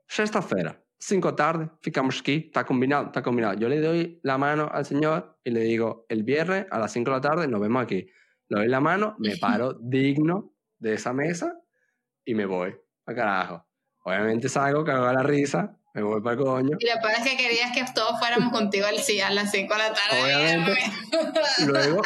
Sexta-feira, 0.08 0.82
5 1.00 1.28
da 1.28 1.36
tarde, 1.36 1.70
ficamos 1.84 2.20
aquí, 2.22 2.46
está 2.48 2.64
combinado, 2.64 3.08
está 3.08 3.22
combinado. 3.22 3.60
Yo 3.60 3.68
le 3.68 3.82
doy 3.82 4.20
la 4.24 4.38
mano 4.38 4.70
al 4.72 4.86
señor 4.86 5.38
y 5.44 5.52
le 5.52 5.62
digo, 5.62 6.06
el 6.08 6.24
viernes 6.24 6.66
a 6.72 6.80
las 6.80 6.94
5 6.94 7.10
de 7.10 7.16
la 7.16 7.22
tarde 7.22 7.48
nos 7.48 7.60
vemos 7.60 7.84
aquí. 7.84 8.08
Le 8.48 8.60
doy 8.60 8.68
la 8.70 8.80
mano, 8.80 9.16
me 9.20 9.36
paro 9.36 9.74
digno 9.82 10.54
de 10.80 10.94
esa 10.94 11.12
mesa 11.12 11.54
y 12.28 12.36
me 12.36 12.46
voy. 12.46 12.76
A 13.06 13.16
carajo. 13.16 13.66
Obviamente 14.04 14.50
salgo, 14.50 14.84
cago 14.84 15.06
a 15.06 15.14
la 15.14 15.24
risa, 15.24 15.78
me 15.94 16.02
voy 16.02 16.22
para 16.22 16.36
el 16.36 16.44
coño. 16.44 16.78
Y 16.78 16.86
después 16.86 17.18
es 17.18 17.24
que 17.24 17.38
querías 17.38 17.72
que 17.72 17.86
todos 17.96 18.20
fuéramos 18.20 18.52
contigo 18.52 18.86
al 18.86 18.96
a 18.96 19.30
las 19.32 19.52
5 19.52 19.74
de 19.74 19.80
la 19.80 19.94
tarde. 19.94 20.24
Obviamente. 20.24 20.78
Luego, 21.68 22.02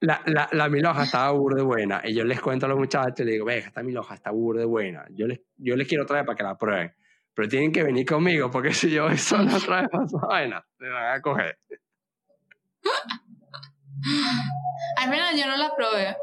la, 0.00 0.20
la, 0.26 0.48
la 0.50 0.68
miloja 0.68 1.04
estaba 1.04 1.30
burde 1.30 1.62
buena. 1.62 2.02
Y 2.04 2.14
yo 2.14 2.24
les 2.24 2.40
cuento 2.40 2.66
a 2.66 2.68
los 2.68 2.78
muchachos, 2.78 3.20
les 3.20 3.34
digo, 3.34 3.46
venga, 3.46 3.68
esta 3.68 3.82
miloja 3.82 4.14
está 4.14 4.32
burde 4.32 4.64
buena. 4.64 5.06
Yo 5.10 5.28
les, 5.28 5.40
yo 5.56 5.76
les 5.76 5.86
quiero 5.86 6.04
traer 6.04 6.26
para 6.26 6.36
que 6.36 6.42
la 6.42 6.58
prueben. 6.58 6.92
Pero 7.32 7.48
tienen 7.48 7.70
que 7.70 7.84
venir 7.84 8.04
conmigo, 8.04 8.50
porque 8.50 8.74
si 8.74 8.90
yo 8.90 9.04
voy 9.04 9.18
solo 9.18 9.56
otra 9.56 9.82
vez 9.82 9.90
más 9.92 10.10
vaina, 10.28 10.66
me 10.78 10.88
van 10.88 11.18
a 11.18 11.22
coger. 11.22 11.56
Al 14.98 15.10
menos 15.10 15.30
yo 15.36 15.46
no 15.46 15.56
la 15.56 15.74
probé. 15.74 16.16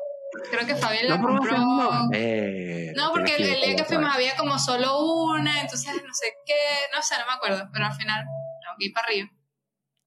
Creo 0.50 0.66
que 0.66 0.76
Fabián 0.76 1.08
la 1.08 1.22
compró. 1.22 1.56
Eh, 2.12 2.92
no, 2.96 3.12
porque 3.12 3.36
el, 3.36 3.62
día 3.62 3.76
que 3.76 3.84
fuimos 3.84 4.14
había 4.14 4.36
como 4.36 4.58
solo 4.58 5.00
una, 5.26 5.62
entonces 5.62 5.94
no 6.06 6.14
sé 6.14 6.28
qué, 6.46 6.54
no 6.96 7.02
sé, 7.02 7.16
no 7.20 7.26
me 7.26 7.34
acuerdo, 7.34 7.70
pero 7.72 7.86
al 7.86 7.94
final 7.94 8.26
tengo 8.62 8.76
que 8.78 8.86
ir 8.86 8.94
para 8.94 9.08
arriba. 9.08 9.30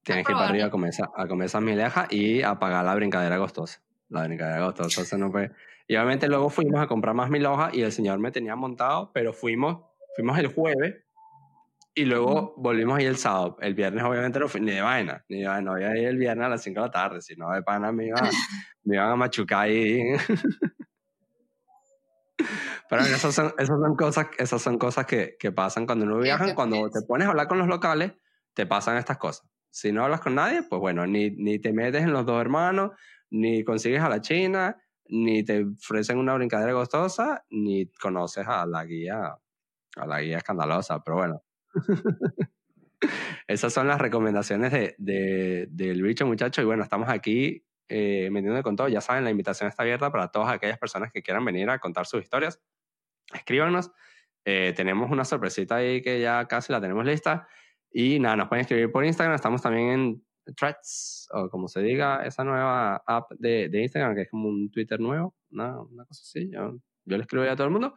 Tienes 0.02 0.26
que 0.26 0.32
ir 0.32 0.36
para 0.36 0.48
arriba 0.48 0.66
a 0.66 0.70
comer, 0.70 0.92
a 1.16 1.26
comer 1.26 1.46
esas 1.46 1.62
milejas 1.62 2.06
y 2.10 2.42
a 2.42 2.58
pagar 2.58 2.84
la 2.84 2.94
brincadera 2.94 3.38
costosa. 3.38 3.80
La 4.08 4.24
brincadera 4.24 4.64
costosa, 4.64 5.00
entonces 5.00 5.18
no 5.18 5.30
fue. 5.30 5.50
Y 5.88 5.96
obviamente 5.96 6.28
luego 6.28 6.48
fuimos 6.50 6.80
a 6.80 6.86
comprar 6.86 7.14
más 7.14 7.30
milojas 7.30 7.74
y 7.74 7.82
el 7.82 7.92
señor 7.92 8.18
me 8.18 8.30
tenía 8.30 8.56
montado, 8.56 9.12
pero 9.12 9.32
fuimos, 9.32 9.84
fuimos 10.16 10.38
el 10.38 10.48
jueves 10.48 11.05
y 11.98 12.04
luego 12.04 12.52
volvimos 12.58 12.98
ahí 12.98 13.06
el 13.06 13.16
sábado. 13.16 13.56
El 13.58 13.72
viernes, 13.72 14.04
obviamente, 14.04 14.38
no 14.38 14.48
fui 14.48 14.60
ni 14.60 14.72
de 14.72 14.82
vaina. 14.82 15.24
Ni 15.30 15.40
de 15.40 15.48
vaina. 15.48 15.62
No 15.62 15.72
había 15.72 15.96
ir 15.96 16.08
el 16.08 16.18
viernes 16.18 16.44
a 16.44 16.50
las 16.50 16.62
5 16.62 16.78
de 16.78 16.86
la 16.86 16.92
tarde. 16.92 17.22
Si 17.22 17.34
no, 17.36 17.50
de 17.50 17.62
pana 17.62 17.90
me, 17.90 18.08
iba, 18.08 18.20
me 18.84 18.96
iban 18.96 19.12
a 19.12 19.16
machucar 19.16 19.60
ahí. 19.60 20.02
Pero 22.90 23.00
esas 23.02 23.34
son, 23.34 23.54
esas 23.56 23.80
son 23.80 23.96
cosas, 23.96 24.26
esas 24.36 24.60
son 24.60 24.76
cosas 24.76 25.06
que, 25.06 25.36
que 25.40 25.52
pasan 25.52 25.86
cuando 25.86 26.04
uno 26.04 26.18
viaja. 26.18 26.54
Cuando 26.54 26.90
te 26.90 27.00
pones 27.00 27.28
a 27.28 27.30
hablar 27.30 27.48
con 27.48 27.56
los 27.56 27.66
locales, 27.66 28.12
te 28.52 28.66
pasan 28.66 28.98
estas 28.98 29.16
cosas. 29.16 29.48
Si 29.70 29.90
no 29.90 30.04
hablas 30.04 30.20
con 30.20 30.34
nadie, 30.34 30.64
pues 30.64 30.78
bueno, 30.78 31.06
ni, 31.06 31.30
ni 31.30 31.58
te 31.58 31.72
metes 31.72 32.02
en 32.02 32.12
los 32.12 32.26
dos 32.26 32.38
hermanos, 32.38 32.90
ni 33.30 33.64
consigues 33.64 34.02
a 34.02 34.10
la 34.10 34.20
china, 34.20 34.76
ni 35.06 35.44
te 35.44 35.64
ofrecen 35.64 36.18
una 36.18 36.34
brincadera 36.34 36.74
gostosa, 36.74 37.42
ni 37.48 37.90
conoces 37.92 38.46
a 38.46 38.66
la 38.66 38.84
guía 38.84 39.34
a 39.96 40.06
la 40.06 40.20
guía 40.20 40.36
escandalosa, 40.36 41.02
pero 41.02 41.16
bueno. 41.16 41.42
Esas 43.46 43.72
son 43.72 43.86
las 43.88 44.00
recomendaciones 44.00 44.72
de, 44.72 44.94
de, 44.98 45.68
del 45.70 46.02
bicho, 46.02 46.26
muchacho. 46.26 46.62
Y 46.62 46.64
bueno, 46.64 46.82
estamos 46.82 47.08
aquí 47.08 47.64
eh, 47.88 48.28
metiendo 48.30 48.62
con 48.62 48.76
todo. 48.76 48.88
Ya 48.88 49.00
saben, 49.00 49.24
la 49.24 49.30
invitación 49.30 49.68
está 49.68 49.82
abierta 49.82 50.10
para 50.10 50.28
todas 50.28 50.52
aquellas 50.52 50.78
personas 50.78 51.12
que 51.12 51.22
quieran 51.22 51.44
venir 51.44 51.70
a 51.70 51.78
contar 51.78 52.06
sus 52.06 52.22
historias. 52.22 52.60
Escríbanos. 53.32 53.90
Eh, 54.44 54.72
tenemos 54.76 55.10
una 55.10 55.24
sorpresita 55.24 55.76
ahí 55.76 56.02
que 56.02 56.20
ya 56.20 56.46
casi 56.46 56.72
la 56.72 56.80
tenemos 56.80 57.04
lista. 57.04 57.48
Y 57.92 58.18
nada, 58.18 58.36
nos 58.36 58.48
pueden 58.48 58.62
escribir 58.62 58.90
por 58.90 59.04
Instagram. 59.04 59.34
Estamos 59.34 59.62
también 59.62 59.88
en 59.90 60.54
Threads, 60.54 61.28
o 61.32 61.48
como 61.48 61.68
se 61.68 61.80
diga, 61.80 62.24
esa 62.24 62.44
nueva 62.44 63.02
app 63.06 63.30
de, 63.38 63.68
de 63.68 63.82
Instagram, 63.82 64.14
que 64.14 64.22
es 64.22 64.30
como 64.30 64.48
un 64.48 64.70
Twitter 64.70 65.00
nuevo, 65.00 65.34
una, 65.50 65.80
una 65.80 66.04
cosa 66.04 66.22
así. 66.22 66.50
Yo, 66.50 66.76
yo 67.04 67.16
le 67.16 67.22
escribo 67.22 67.44
ya 67.44 67.52
a 67.52 67.56
todo 67.56 67.66
el 67.66 67.72
mundo. 67.72 67.94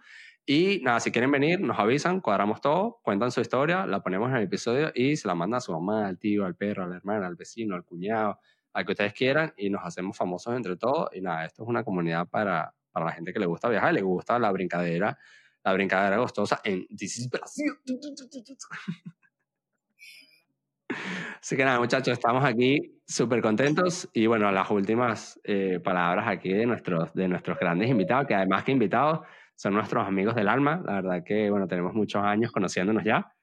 Y 0.51 0.81
nada, 0.81 0.99
si 0.99 1.11
quieren 1.11 1.29
venir, 1.29 1.61
nos 1.61 1.77
avisan, 1.77 2.21
cuadramos 2.21 2.59
todo, 2.59 3.01
cuentan 3.03 3.29
su 3.29 3.39
historia, 3.39 3.85
la 3.85 4.01
ponemos 4.01 4.31
en 4.31 4.37
el 4.37 4.43
episodio 4.45 4.91
y 4.95 5.15
se 5.15 5.27
la 5.27 5.35
manda 5.35 5.57
a 5.57 5.61
su 5.61 5.71
mamá, 5.71 6.07
al 6.07 6.17
tío, 6.17 6.43
al 6.43 6.55
perro, 6.55 6.85
a 6.85 6.87
la 6.87 6.95
hermana, 6.95 7.27
al 7.27 7.35
vecino, 7.35 7.75
al 7.75 7.85
cuñado, 7.85 8.39
al 8.73 8.83
que 8.83 8.93
ustedes 8.93 9.13
quieran 9.13 9.53
y 9.57 9.69
nos 9.69 9.85
hacemos 9.85 10.17
famosos 10.17 10.55
entre 10.55 10.75
todos. 10.75 11.09
Y 11.13 11.21
nada, 11.21 11.45
esto 11.45 11.61
es 11.61 11.69
una 11.69 11.83
comunidad 11.83 12.27
para, 12.27 12.73
para 12.91 13.05
la 13.05 13.11
gente 13.11 13.31
que 13.31 13.37
le 13.37 13.45
gusta 13.45 13.69
viajar, 13.69 13.93
le 13.93 14.01
gusta 14.01 14.39
la 14.39 14.51
brincadera, 14.51 15.19
la 15.63 15.73
brincadera 15.73 16.17
gostosa 16.17 16.61
en 16.63 16.87
desesperación. 16.89 17.77
Así 21.39 21.55
que 21.55 21.63
nada, 21.63 21.77
muchachos, 21.77 22.13
estamos 22.13 22.43
aquí 22.43 22.99
súper 23.05 23.43
contentos 23.43 24.09
y 24.13 24.25
bueno, 24.25 24.51
las 24.51 24.71
últimas 24.71 25.39
eh, 25.43 25.79
palabras 25.83 26.27
aquí 26.27 26.51
de 26.51 26.65
nuestros, 26.65 27.13
de 27.13 27.27
nuestros 27.27 27.59
grandes 27.59 27.87
invitados, 27.87 28.25
que 28.25 28.33
además 28.33 28.63
que 28.63 28.71
invitados 28.71 29.19
son 29.59 29.73
nuestros 29.73 30.07
amigos 30.07 30.35
del 30.35 30.47
alma. 30.47 30.81
La 30.85 30.93
verdad 31.01 31.21
que, 31.25 31.49
bueno, 31.49 31.67
tenemos 31.67 31.93
muchos 31.93 32.23
años 32.23 32.49
conociéndonos 32.53 33.03
ya. 33.03 33.33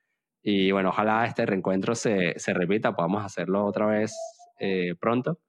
Y 0.42 0.70
bueno, 0.70 0.88
ojalá 0.88 1.26
este 1.26 1.44
reencuentro 1.44 1.94
se, 1.94 2.38
se 2.38 2.54
repita, 2.54 2.94
podamos 2.96 3.22
hacerlo 3.22 3.66
otra 3.66 3.84
vez 3.84 4.16
eh, 4.58 4.94
pronto 4.98 5.40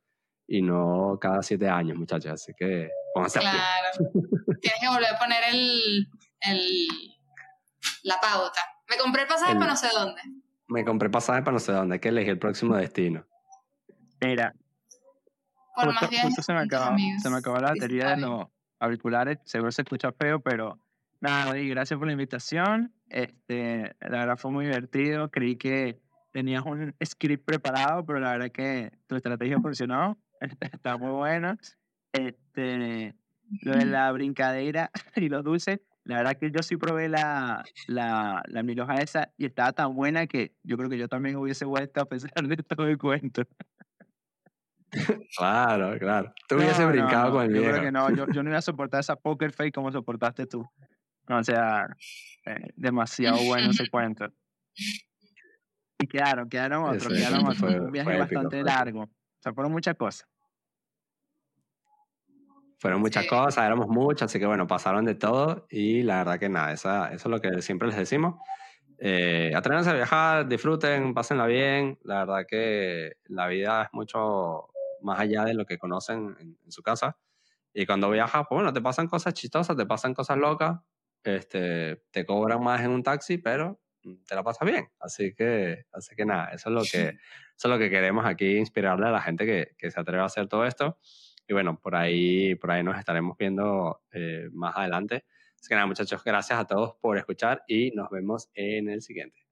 y 0.46 0.62
no 0.62 1.18
cada 1.22 1.42
siete 1.42 1.70
años, 1.70 1.98
muchachos. 1.98 2.34
Así 2.34 2.52
que 2.58 2.90
pónganse 3.14 3.40
Claro. 3.40 3.88
Tienes 4.62 4.80
que 4.82 4.88
volver 4.90 5.14
a 5.16 5.18
poner 5.18 5.44
el, 5.52 6.08
el, 6.42 6.88
la 8.04 8.16
pauta. 8.20 8.60
Me 8.90 8.98
compré 8.98 9.22
el 9.22 9.28
pasaje 9.30 9.54
El- 9.54 9.60
para 9.60 9.72
no 9.72 9.78
sé 9.78 9.88
dónde. 9.94 10.22
Me 10.68 10.84
compré 10.84 11.10
pasaje 11.10 11.44
para 11.44 11.54
no 11.54 11.60
sé 11.60 11.72
dónde, 11.72 11.94
hay 11.96 12.00
que 12.02 12.10
elegir 12.10 12.32
el 12.32 12.40
próximo 12.40 12.76
destino. 12.76 13.26
Mira, 14.20 14.54
Por 15.76 15.86
justo, 15.86 16.02
más 16.02 16.10
viajes 16.10 16.28
justo 16.28 16.42
se, 16.42 16.52
me 16.54 16.60
acabó, 16.60 16.98
se 17.22 17.30
me 17.30 17.38
acabó 17.38 17.58
la 17.60 17.70
batería 17.70 18.10
de 18.10 18.16
bien. 18.18 18.30
los 18.30 18.48
auriculares. 18.80 19.40
Seguro 19.44 19.72
se 19.72 19.82
escucha 19.82 20.12
feo, 20.12 20.40
pero 20.40 20.80
nada, 21.20 21.58
y 21.58 21.70
gracias 21.70 21.98
por 21.98 22.08
la 22.08 22.14
invitación. 22.14 22.94
Este, 23.10 23.96
la 24.02 24.20
verdad 24.20 24.38
fue 24.38 24.52
muy 24.52 24.66
divertido. 24.66 25.30
Creí 25.30 25.56
que 25.56 26.00
tenías 26.32 26.64
un 26.66 26.96
script 27.04 27.46
preparado, 27.46 28.06
pero 28.06 28.20
la 28.20 28.32
verdad 28.32 28.52
que 28.52 28.92
tu 29.08 29.16
estrategia 29.16 29.60
funcionó. 29.60 30.18
Está 30.62 30.98
muy 30.98 31.12
buena. 31.12 31.58
Este, 32.14 33.16
lo 33.62 33.74
de 33.74 33.86
la 33.86 34.12
brincadera 34.12 34.92
y 35.16 35.30
los 35.30 35.44
dulces, 35.44 35.80
la 36.04 36.18
verdad 36.18 36.38
que 36.38 36.52
yo 36.52 36.64
sí 36.64 36.78
probé 36.78 37.10
la, 37.10 37.64
la, 37.88 38.42
la 38.48 38.64
milhoja 38.64 38.96
esa 38.96 39.34
y 39.38 39.46
estaba 39.46 39.74
tan 39.74 39.94
buena 39.96 40.26
que 40.28 40.54
yo 40.64 40.78
creo 40.78 40.90
que 40.90 40.98
yo 40.98 41.08
también 41.08 41.36
hubiese 41.36 41.66
vuelto 41.66 42.02
a 42.02 42.06
pesar 42.10 42.48
de 42.48 42.58
todo 42.58 42.88
el 42.88 42.98
cuento. 42.98 43.44
Claro, 45.38 45.98
claro. 46.00 46.34
Tú 46.48 46.56
hubiese 46.56 46.82
No, 46.82 46.88
no, 46.88 46.92
brincado 46.94 47.26
no, 47.28 47.32
con 47.34 47.44
el 47.44 47.50
yo 47.54 47.62
viejo. 47.62 47.72
creo 47.74 47.84
que 47.86 47.92
no, 47.92 48.10
yo, 48.16 48.26
yo 48.32 48.44
no 48.44 48.50
iba 48.50 48.60
a 48.60 48.62
soportar 48.62 49.00
esa 49.02 49.16
poker 49.16 49.52
face 49.52 49.72
como 49.72 49.92
soportaste 49.92 50.46
tú. 50.48 50.66
No, 51.28 51.38
o 51.40 51.44
sea, 51.44 51.88
eh, 52.46 52.72
demasiado 52.76 53.38
bueno 53.46 53.72
ese 53.72 53.88
cuento. 53.92 54.28
Y 56.00 56.08
quedaron, 56.08 56.48
quedaron 56.48 56.84
otros, 56.86 57.08
Ese- 57.08 57.16
quedaron 57.16 57.40
ese 57.40 57.46
otros. 57.48 57.60
fue- 57.60 57.80
un 57.82 57.92
viaje 57.92 58.10
épico, 58.12 58.24
bastante 58.44 58.64
largo. 58.64 59.02
O 59.04 59.10
sea, 59.42 59.54
fueron 59.54 59.72
muchas 59.72 59.96
cosas. 59.96 60.28
Fueron 62.80 63.02
muchas 63.02 63.24
Sí. 63.24 63.30
cosas, 63.30 63.66
éramos 63.66 63.88
muchos, 63.88 64.22
así 64.24 64.40
que 64.40 64.46
bueno, 64.46 64.68
pasaron 64.68 65.04
de 65.04 65.16
todo 65.16 65.66
y 65.70 66.04
la 66.04 66.20
verdad 66.20 66.40
que 66.40 66.48
nada, 66.48 66.72
esa, 66.74 67.08
eso 67.12 67.28
es 67.28 67.32
lo 67.32 67.42
que 67.42 67.62
siempre 67.64 67.88
les 67.88 67.98
decimos. 67.98 68.36
Eh, 69.00 69.52
atrévanse 69.56 69.90
a 69.90 69.94
viajar, 69.94 70.48
disfruten, 70.48 71.14
pásenla 71.14 71.48
bien. 71.48 71.98
La 72.04 72.20
verdad 72.26 72.46
que 72.48 73.14
la 73.26 73.48
vida 73.48 73.84
es 73.84 73.90
mucho 73.94 74.70
más 75.02 75.20
allá 75.20 75.44
de 75.46 75.54
lo 75.54 75.66
que 75.66 75.78
conocen 75.78 76.36
en, 76.40 76.58
en 76.64 76.72
su 76.72 76.82
casa. 76.82 77.18
Y 77.74 77.86
cuando 77.86 78.10
viajas, 78.10 78.46
pues 78.50 78.58
bueno, 78.58 78.74
te 78.74 78.82
pasan 78.82 79.08
cosas 79.08 79.34
chistosas, 79.34 79.78
te 79.78 79.86
pasan 79.86 80.14
cosas 80.14 80.38
locas, 80.38 80.80
este, 81.24 82.04
te 82.12 82.26
cobran 82.26 82.64
más 82.64 82.82
en 82.82 82.92
un 82.92 83.04
taxi, 83.04 83.38
pero 83.38 83.80
te 84.26 84.36
la 84.36 84.44
pasas 84.44 84.68
bien. 84.68 84.88
Así 85.00 85.34
que, 85.34 85.86
así 85.92 86.16
que 86.16 86.26
nada, 86.26 86.50
eso 86.50 86.70
es 86.70 86.76
lo 86.76 86.82
que, 86.82 87.10
eso 87.58 87.68
es 87.68 87.70
lo 87.70 87.78
que 87.78 87.90
queremos 87.90 88.26
aquí, 88.26 88.58
inspirarle 88.58 89.08
a 89.08 89.12
la 89.12 89.22
gente 89.22 89.46
que, 89.46 89.76
que 89.78 89.92
se 89.92 90.00
atreva 90.00 90.24
a 90.24 90.28
hacer 90.28 90.48
todo 90.48 90.66
esto. 90.66 90.98
Y 91.48 91.54
bueno, 91.54 91.80
por 91.80 91.96
ahí, 91.96 92.56
por 92.56 92.72
ahí 92.72 92.84
nos 92.84 92.98
estaremos 92.98 93.38
viendo 93.38 94.02
eh, 94.12 94.50
más 94.52 94.76
adelante. 94.76 95.26
Así 95.56 95.70
que 95.70 95.76
nada, 95.76 95.88
muchachos, 95.88 96.24
gracias 96.24 96.60
a 96.60 96.66
todos 96.66 96.96
por 97.02 97.18
escuchar 97.18 97.64
y 97.68 97.92
nos 97.92 98.10
vemos 98.10 98.50
en 98.54 98.90
el 98.90 99.02
siguiente. 99.02 99.48